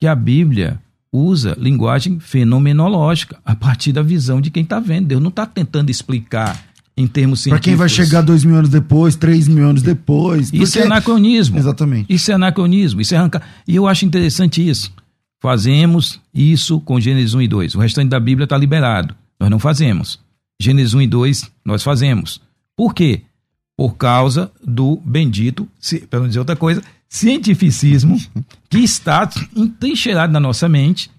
que 0.00 0.06
a 0.06 0.14
Bíblia 0.14 0.80
usa 1.12 1.56
linguagem 1.58 2.20
fenomenológica 2.20 3.38
a 3.44 3.54
partir 3.54 3.92
da 3.92 4.02
visão 4.02 4.40
de 4.40 4.50
quem 4.50 4.62
está 4.62 4.78
vendo. 4.78 5.08
Deus 5.08 5.22
não 5.22 5.30
está 5.30 5.44
tentando 5.44 5.90
explicar 5.90 6.64
em 6.96 7.06
termos 7.06 7.40
científicos. 7.40 7.60
Para 7.60 7.70
quem 7.70 7.76
vai 7.76 7.88
chegar 7.88 8.20
dois 8.22 8.44
mil 8.44 8.56
anos 8.56 8.70
depois, 8.70 9.16
três 9.16 9.48
mil 9.48 9.68
anos 9.68 9.82
depois. 9.82 10.52
Isso 10.52 10.78
é 10.78 10.82
anacronismo. 10.82 11.58
Exatamente. 11.58 12.12
Isso 12.12 12.30
é 12.30 12.34
anacronismo, 12.34 13.00
isso 13.00 13.14
é 13.14 13.18
arrancar. 13.18 13.42
E 13.66 13.74
eu 13.76 13.86
acho 13.86 14.04
interessante 14.04 14.66
isso. 14.66 14.92
Fazemos 15.40 16.20
isso 16.34 16.80
com 16.80 17.00
Gênesis 17.00 17.32
1 17.32 17.42
e 17.42 17.48
2. 17.48 17.74
O 17.74 17.78
restante 17.80 18.10
da 18.10 18.20
Bíblia 18.20 18.44
está 18.44 18.56
liberado. 18.58 19.14
Nós 19.38 19.50
não 19.50 19.58
fazemos. 19.58 20.20
Gênesis 20.60 20.92
1 20.92 21.02
e 21.02 21.06
2 21.06 21.50
nós 21.64 21.82
fazemos. 21.82 22.40
Por 22.76 22.94
quê? 22.94 23.22
Por 23.76 23.96
causa 23.96 24.50
do 24.62 25.00
bendito, 25.02 25.66
para 26.10 26.20
não 26.20 26.28
dizer 26.28 26.38
outra 26.40 26.54
coisa, 26.54 26.82
cientificismo 27.10 28.16
que 28.68 28.78
está 28.78 29.28
entrincheirado 29.54 30.32
na 30.32 30.38
nossa 30.38 30.68
mente 30.68 31.10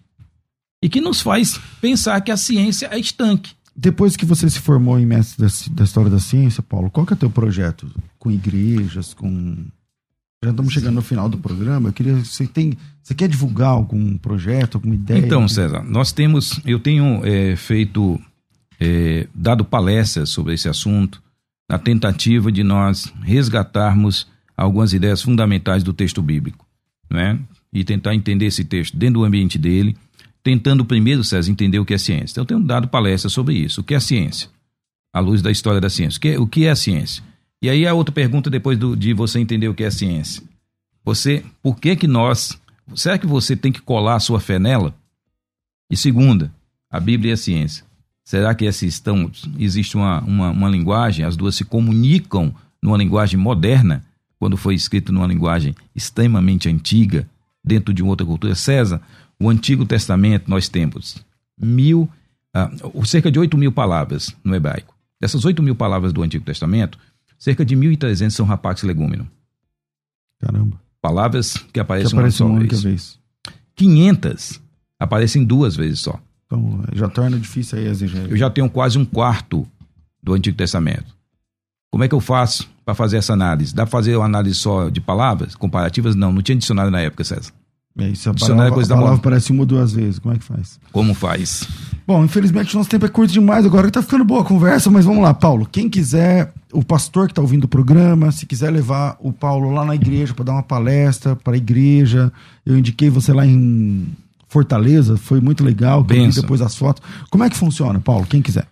e 0.82 0.88
que 0.89 1.02
nos 1.02 1.22
faz 1.22 1.60
pensar 1.82 2.20
que 2.22 2.32
a 2.32 2.38
ciência 2.38 2.88
é 2.89 2.98
estanque. 2.98 3.52
Depois 3.76 4.16
que 4.16 4.26
você 4.26 4.50
se 4.50 4.60
formou 4.60 4.98
em 4.98 5.06
mestre 5.06 5.46
da, 5.46 5.52
da 5.76 5.84
história 5.84 6.10
da 6.10 6.20
ciência, 6.20 6.64
Paulo, 6.64 6.89
qual 6.89 7.06
que 7.06 7.14
é 7.14 7.16
o 7.16 7.20
teu 7.20 7.30
projeto? 7.30 7.92
Com 8.18 8.32
igrejas, 8.32 9.14
com... 9.14 9.58
Já 10.44 10.50
estamos 10.50 10.74
chegando 10.74 10.96
no 10.96 11.02
final 11.02 11.30
do 11.30 11.38
programa. 11.38 11.89
Eu 11.89 11.94
queria. 11.94 12.16
Você 12.16 12.48
tem. 12.48 12.76
Você 13.04 13.14
quer 13.14 13.30
divulgar 13.30 13.70
algum 13.70 14.18
projeto, 14.18 14.76
alguma 14.76 14.96
ideia? 14.96 15.20
Então, 15.20 15.48
César, 15.48 15.84
nós 15.84 16.12
temos. 16.12 16.60
Eu 16.66 16.80
tenho 16.80 17.24
é, 17.24 17.56
feito. 17.56 18.20
É, 18.80 19.28
dado 19.36 19.64
palestras 19.64 20.32
sobre 20.32 20.56
esse 20.56 20.68
assunto, 20.68 21.22
na 21.70 21.78
tentativa 21.78 22.52
de 22.52 22.64
nós 22.64 23.14
resgatarmos 23.22 24.30
algumas 24.64 24.93
ideias 24.93 25.22
fundamentais 25.22 25.84
do 25.84 25.93
texto 25.93 26.22
bíblico, 26.22 26.66
né? 27.09 27.39
E 27.74 27.84
tentar 27.84 28.14
entender 28.14 28.45
esse 28.45 28.64
texto 28.64 28.97
dentro 28.97 29.22
do 29.22 29.26
ambiente 29.26 29.57
dele 29.57 29.95
tentando 30.43 30.84
primeiro, 30.84 31.24
César, 31.24 31.51
entender 31.51 31.80
o 31.80 31.86
que 31.86 31.93
é 31.93 31.97
ciência. 31.97 32.34
Então, 32.34 32.43
eu 32.43 32.45
tenho 32.45 32.59
dado 32.62 32.88
palestra 32.88 33.30
sobre 33.30 33.55
isso. 33.55 33.82
O 33.82 33.84
que 33.84 33.93
é 33.93 33.99
ciência? 33.99 34.49
À 35.14 35.20
luz 35.20 35.41
da 35.41 35.51
história 35.51 35.80
da 35.80 35.89
ciência. 35.89 36.18
O 36.18 36.22
que 36.22 36.30
é, 36.30 36.39
o 36.39 36.47
que 36.47 36.66
é 36.66 36.76
ciência? 36.76 37.24
E 37.62 37.70
aí 37.70 37.86
a 37.86 37.93
outra 37.93 38.14
pergunta 38.14 38.49
depois 38.49 38.78
do, 38.78 38.95
de 38.95 39.14
você 39.14 39.39
entender 39.39 39.68
o 39.68 39.74
que 39.74 39.84
é 39.84 39.91
ciência. 39.91 40.43
Você, 41.03 41.43
por 41.62 41.80
que 41.80 41.95
que 41.95 42.07
nós, 42.07 42.59
será 42.95 43.18
que 43.18 43.28
você 43.28 43.55
tem 43.55 43.72
que 43.72 43.82
colar 43.82 44.16
a 44.16 44.20
sua 44.20 44.39
fé 44.39 44.57
nela? 44.57 44.95
E 45.89 45.97
segunda, 45.97 46.51
a 46.89 46.99
Bíblia 46.99 47.32
e 47.32 47.34
a 47.34 47.38
ciência. 47.38 47.86
Será 48.24 48.55
que 48.55 48.66
essas 48.66 48.84
estão, 48.84 49.30
existe 49.59 49.95
uma, 49.97 50.22
uma, 50.22 50.49
uma 50.51 50.70
linguagem, 50.70 51.26
as 51.26 51.36
duas 51.36 51.55
se 51.55 51.66
comunicam 51.66 52.53
numa 52.82 52.97
linguagem 52.97 53.39
moderna, 53.39 54.03
quando 54.42 54.58
foi 54.58 54.74
escrito 54.74 55.14
numa 55.14 55.28
linguagem 55.28 55.76
extremamente 55.96 56.68
antiga, 56.68 57.30
dentro 57.64 57.94
de 57.94 58.02
uma 58.02 58.10
outra 58.10 58.26
cultura? 58.26 58.56
César, 58.56 59.00
o 59.39 59.48
Antigo 59.48 59.86
Testamento 59.86 60.50
nós 60.50 60.68
temos 60.68 61.24
mil, 61.56 62.10
uh, 62.58 63.06
cerca 63.06 63.32
de 63.32 63.38
8 63.38 63.56
mil 63.56 63.72
palavras 63.72 64.36
no 64.44 64.56
hebraico. 64.56 64.96
Dessas 65.20 65.46
8 65.46 65.62
mil 65.62 65.76
palavras 65.76 66.12
do 66.12 66.24
Antigo 66.24 66.44
Testamento, 66.44 66.98
cerca 67.38 67.64
de 67.64 67.76
1.300 67.76 68.32
são 68.32 68.44
rapax 68.48 68.82
legúmeno. 68.82 69.30
Caramba. 70.39 70.82
Palavras 71.00 71.58
que 71.72 71.80
aparecem 71.80 72.10
que 72.10 72.16
uma 72.16 72.32
só 72.32 72.48
uma 72.48 72.62
vez. 72.62 72.82
vez. 72.82 73.20
500 73.76 74.60
aparecem 74.98 75.46
duas 75.46 75.76
vezes 75.76 76.00
só. 76.00 76.20
Então, 76.48 76.84
já 76.94 77.08
torna 77.08 77.38
difícil 77.38 77.78
aí 77.78 77.88
a 77.88 77.92
exigência. 77.92 78.32
Eu 78.32 78.38
já 78.38 78.50
tenho 78.50 78.68
quase 78.72 78.98
um 78.98 79.06
quarto 79.06 79.68
do 80.22 80.34
Antigo 80.34 80.58
Testamento. 80.58 81.16
Como 81.92 82.04
é 82.04 82.08
que 82.08 82.16
eu 82.16 82.20
faço 82.20 82.68
para 82.86 82.95
fazer 82.95 83.17
essa 83.17 83.34
análise? 83.34 83.73
Dá 83.73 83.84
para 83.84 83.91
fazer 83.91 84.15
uma 84.15 84.25
análise 84.25 84.55
só 84.55 84.89
de 84.89 85.01
palavras 85.01 85.55
comparativas? 85.55 86.15
Não, 86.15 86.32
não 86.32 86.41
tinha 86.41 86.57
dicionário 86.57 86.91
na 86.91 87.01
época, 87.01 87.23
César. 87.23 87.51
É, 87.97 88.07
isso 88.07 88.29
a 88.29 88.34
palavra, 88.34 88.67
é 88.67 88.71
coisa 88.71 88.93
a 88.93 88.97
palavra 88.97 89.17
aparece 89.17 89.51
uma 89.51 89.61
ou 89.61 89.65
duas 89.65 89.91
vezes. 89.91 90.17
Como 90.17 90.34
é 90.34 90.38
que 90.38 90.45
faz? 90.45 90.79
Como 90.91 91.13
faz? 91.13 91.67
Bom, 92.07 92.23
infelizmente 92.23 92.75
nosso 92.75 92.89
tempo 92.89 93.05
é 93.05 93.09
curto 93.09 93.32
demais 93.34 93.65
agora 93.65 93.88
que 93.88 93.93
tá 93.93 94.01
ficando 94.01 94.23
boa 94.23 94.41
a 94.41 94.45
conversa, 94.45 94.89
mas 94.89 95.05
vamos 95.05 95.21
lá, 95.21 95.34
Paulo. 95.34 95.67
Quem 95.69 95.89
quiser, 95.89 96.53
o 96.71 96.84
pastor 96.84 97.27
que 97.27 97.34
está 97.34 97.41
ouvindo 97.41 97.65
o 97.65 97.67
programa, 97.67 98.32
se 98.32 98.45
quiser 98.45 98.71
levar 98.71 99.17
o 99.19 99.34
Paulo 99.34 99.71
lá 99.71 99.84
na 99.84 99.95
igreja 99.95 100.34
para 100.34 100.45
dar 100.45 100.53
uma 100.53 100.63
palestra 100.63 101.36
para 101.36 101.53
a 101.53 101.57
igreja, 101.57 102.32
eu 102.65 102.77
indiquei 102.77 103.09
você 103.09 103.34
lá 103.34 103.45
em 103.45 104.07
Fortaleza, 104.47 105.17
foi 105.17 105.39
muito 105.39 105.63
legal, 105.63 106.03
depois 106.03 106.61
as 106.61 106.75
fotos. 106.75 107.03
Como 107.29 107.43
é 107.43 107.49
que 107.49 107.55
funciona, 107.55 107.99
Paulo? 107.99 108.25
Quem 108.25 108.41
quiser. 108.41 108.67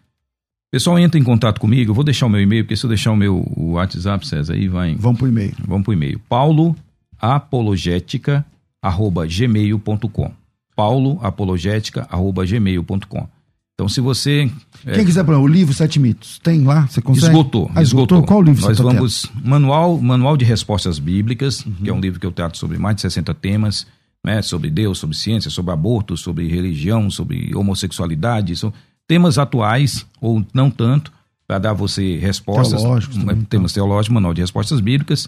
Pessoal, 0.72 1.00
entra 1.00 1.20
em 1.20 1.24
contato 1.24 1.60
comigo, 1.60 1.92
eu 1.92 1.96
vou 1.96 2.04
deixar 2.04 2.28
o 2.28 2.30
meu 2.30 2.42
e-mail, 2.42 2.64
porque 2.64 2.76
se 2.76 2.86
eu 2.86 2.90
deixar 2.90 3.12
o 3.12 3.16
meu 3.16 3.44
o 3.56 3.72
WhatsApp, 3.72 4.28
César, 4.28 4.54
aí 4.54 4.68
vai. 4.68 4.96
Vamos 4.96 5.18
pro 5.18 5.28
e-mail. 5.28 5.54
Vamos 5.68 5.84
pro 5.84 5.94
e-mail. 5.94 6.20
Paulo 6.30 6.76
Apologética 7.20 8.46
arroba 8.82 9.26
gmail.com. 9.26 10.32
pauloapologética, 10.76 12.08
arroba 12.10 12.46
gmail.com. 12.46 13.28
Então, 13.74 13.88
se 13.88 14.02
você. 14.02 14.52
É, 14.86 14.96
Quem 14.96 15.06
quiser, 15.06 15.24
o 15.24 15.48
livro 15.48 15.74
Sete 15.74 16.00
Mitos, 16.00 16.40
tem 16.40 16.64
lá? 16.64 16.86
Você 16.88 17.02
consegue? 17.02 17.28
Esgotou. 17.28 17.72
Ah, 17.74 17.82
esgotou. 17.82 18.18
esgotou. 18.18 18.24
Qual 18.24 18.42
livro 18.42 18.62
Nós 18.62 18.78
você 18.78 18.84
tá 18.84 18.90
vamos. 18.90 19.26
Manual, 19.44 19.98
Manual 19.98 20.36
de 20.36 20.44
Respostas 20.44 21.00
Bíblicas, 21.00 21.66
uhum. 21.66 21.74
que 21.84 21.90
é 21.90 21.94
um 21.94 22.00
livro 22.00 22.20
que 22.20 22.26
eu 22.26 22.32
trato 22.32 22.58
sobre 22.58 22.78
mais 22.78 22.96
de 22.96 23.04
60 23.04 23.34
temas. 23.36 23.88
né, 24.22 24.42
sobre 24.42 24.70
Deus, 24.70 24.98
sobre 24.98 25.16
ciência, 25.16 25.50
sobre 25.50 25.72
aborto, 25.72 26.18
sobre 26.18 26.46
religião, 26.48 27.10
sobre 27.10 27.56
homossexualidade, 27.56 28.54
são 28.58 28.74
temas 29.10 29.40
atuais 29.40 30.06
ou 30.22 30.46
não 30.54 30.70
tanto, 30.70 31.12
para 31.48 31.58
dar 31.58 31.74
você 31.74 32.18
respostas, 32.18 32.80
Teológicos 32.80 33.18
um, 33.18 33.22
também, 33.22 33.42
temas 33.42 33.74
teológicos, 33.74 34.14
manual 34.14 34.36
de 34.36 34.42
respostas 34.42 34.80
bíblicas. 34.80 35.28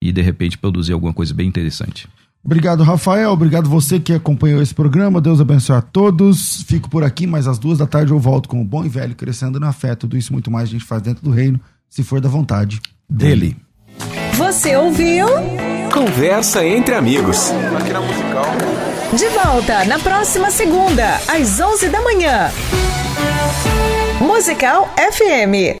e 0.00 0.12
de 0.12 0.20
repente 0.20 0.58
produzir 0.58 0.92
alguma 0.92 1.12
coisa 1.12 1.34
bem 1.34 1.48
interessante. 1.48 2.06
Obrigado, 2.44 2.82
Rafael. 2.84 3.32
Obrigado 3.32 3.68
você 3.68 3.98
que 3.98 4.12
acompanhou 4.12 4.62
esse 4.62 4.74
programa. 4.74 5.20
Deus 5.20 5.40
abençoe 5.40 5.76
a 5.76 5.82
todos. 5.82 6.62
Fico 6.62 6.88
por 6.88 7.02
aqui, 7.02 7.26
mas 7.26 7.48
às 7.48 7.58
duas 7.58 7.78
da 7.78 7.86
tarde 7.86 8.12
eu 8.12 8.18
volto 8.18 8.48
com 8.48 8.62
o 8.62 8.64
bom 8.64 8.84
e 8.84 8.88
velho 8.88 9.14
crescendo 9.14 9.58
na 9.58 9.72
fé. 9.72 9.94
Tudo 9.94 10.16
isso 10.16 10.30
e 10.30 10.32
muito 10.32 10.50
mais 10.50 10.68
a 10.68 10.72
gente 10.72 10.84
faz 10.84 11.02
dentro 11.02 11.24
do 11.24 11.30
reino, 11.30 11.60
se 11.88 12.02
for 12.02 12.20
da 12.20 12.28
vontade 12.28 12.80
Dele. 13.10 13.56
Você 14.34 14.76
ouviu? 14.76 15.26
Conversa 15.92 16.64
entre 16.64 16.94
amigos. 16.94 17.50
De 19.16 19.26
volta 19.30 19.84
na 19.84 19.98
próxima 19.98 20.48
segunda, 20.50 21.16
às 21.26 21.58
11 21.60 21.88
da 21.88 22.00
manhã. 22.00 22.50
Musical 24.20 24.88
FM. 24.96 25.76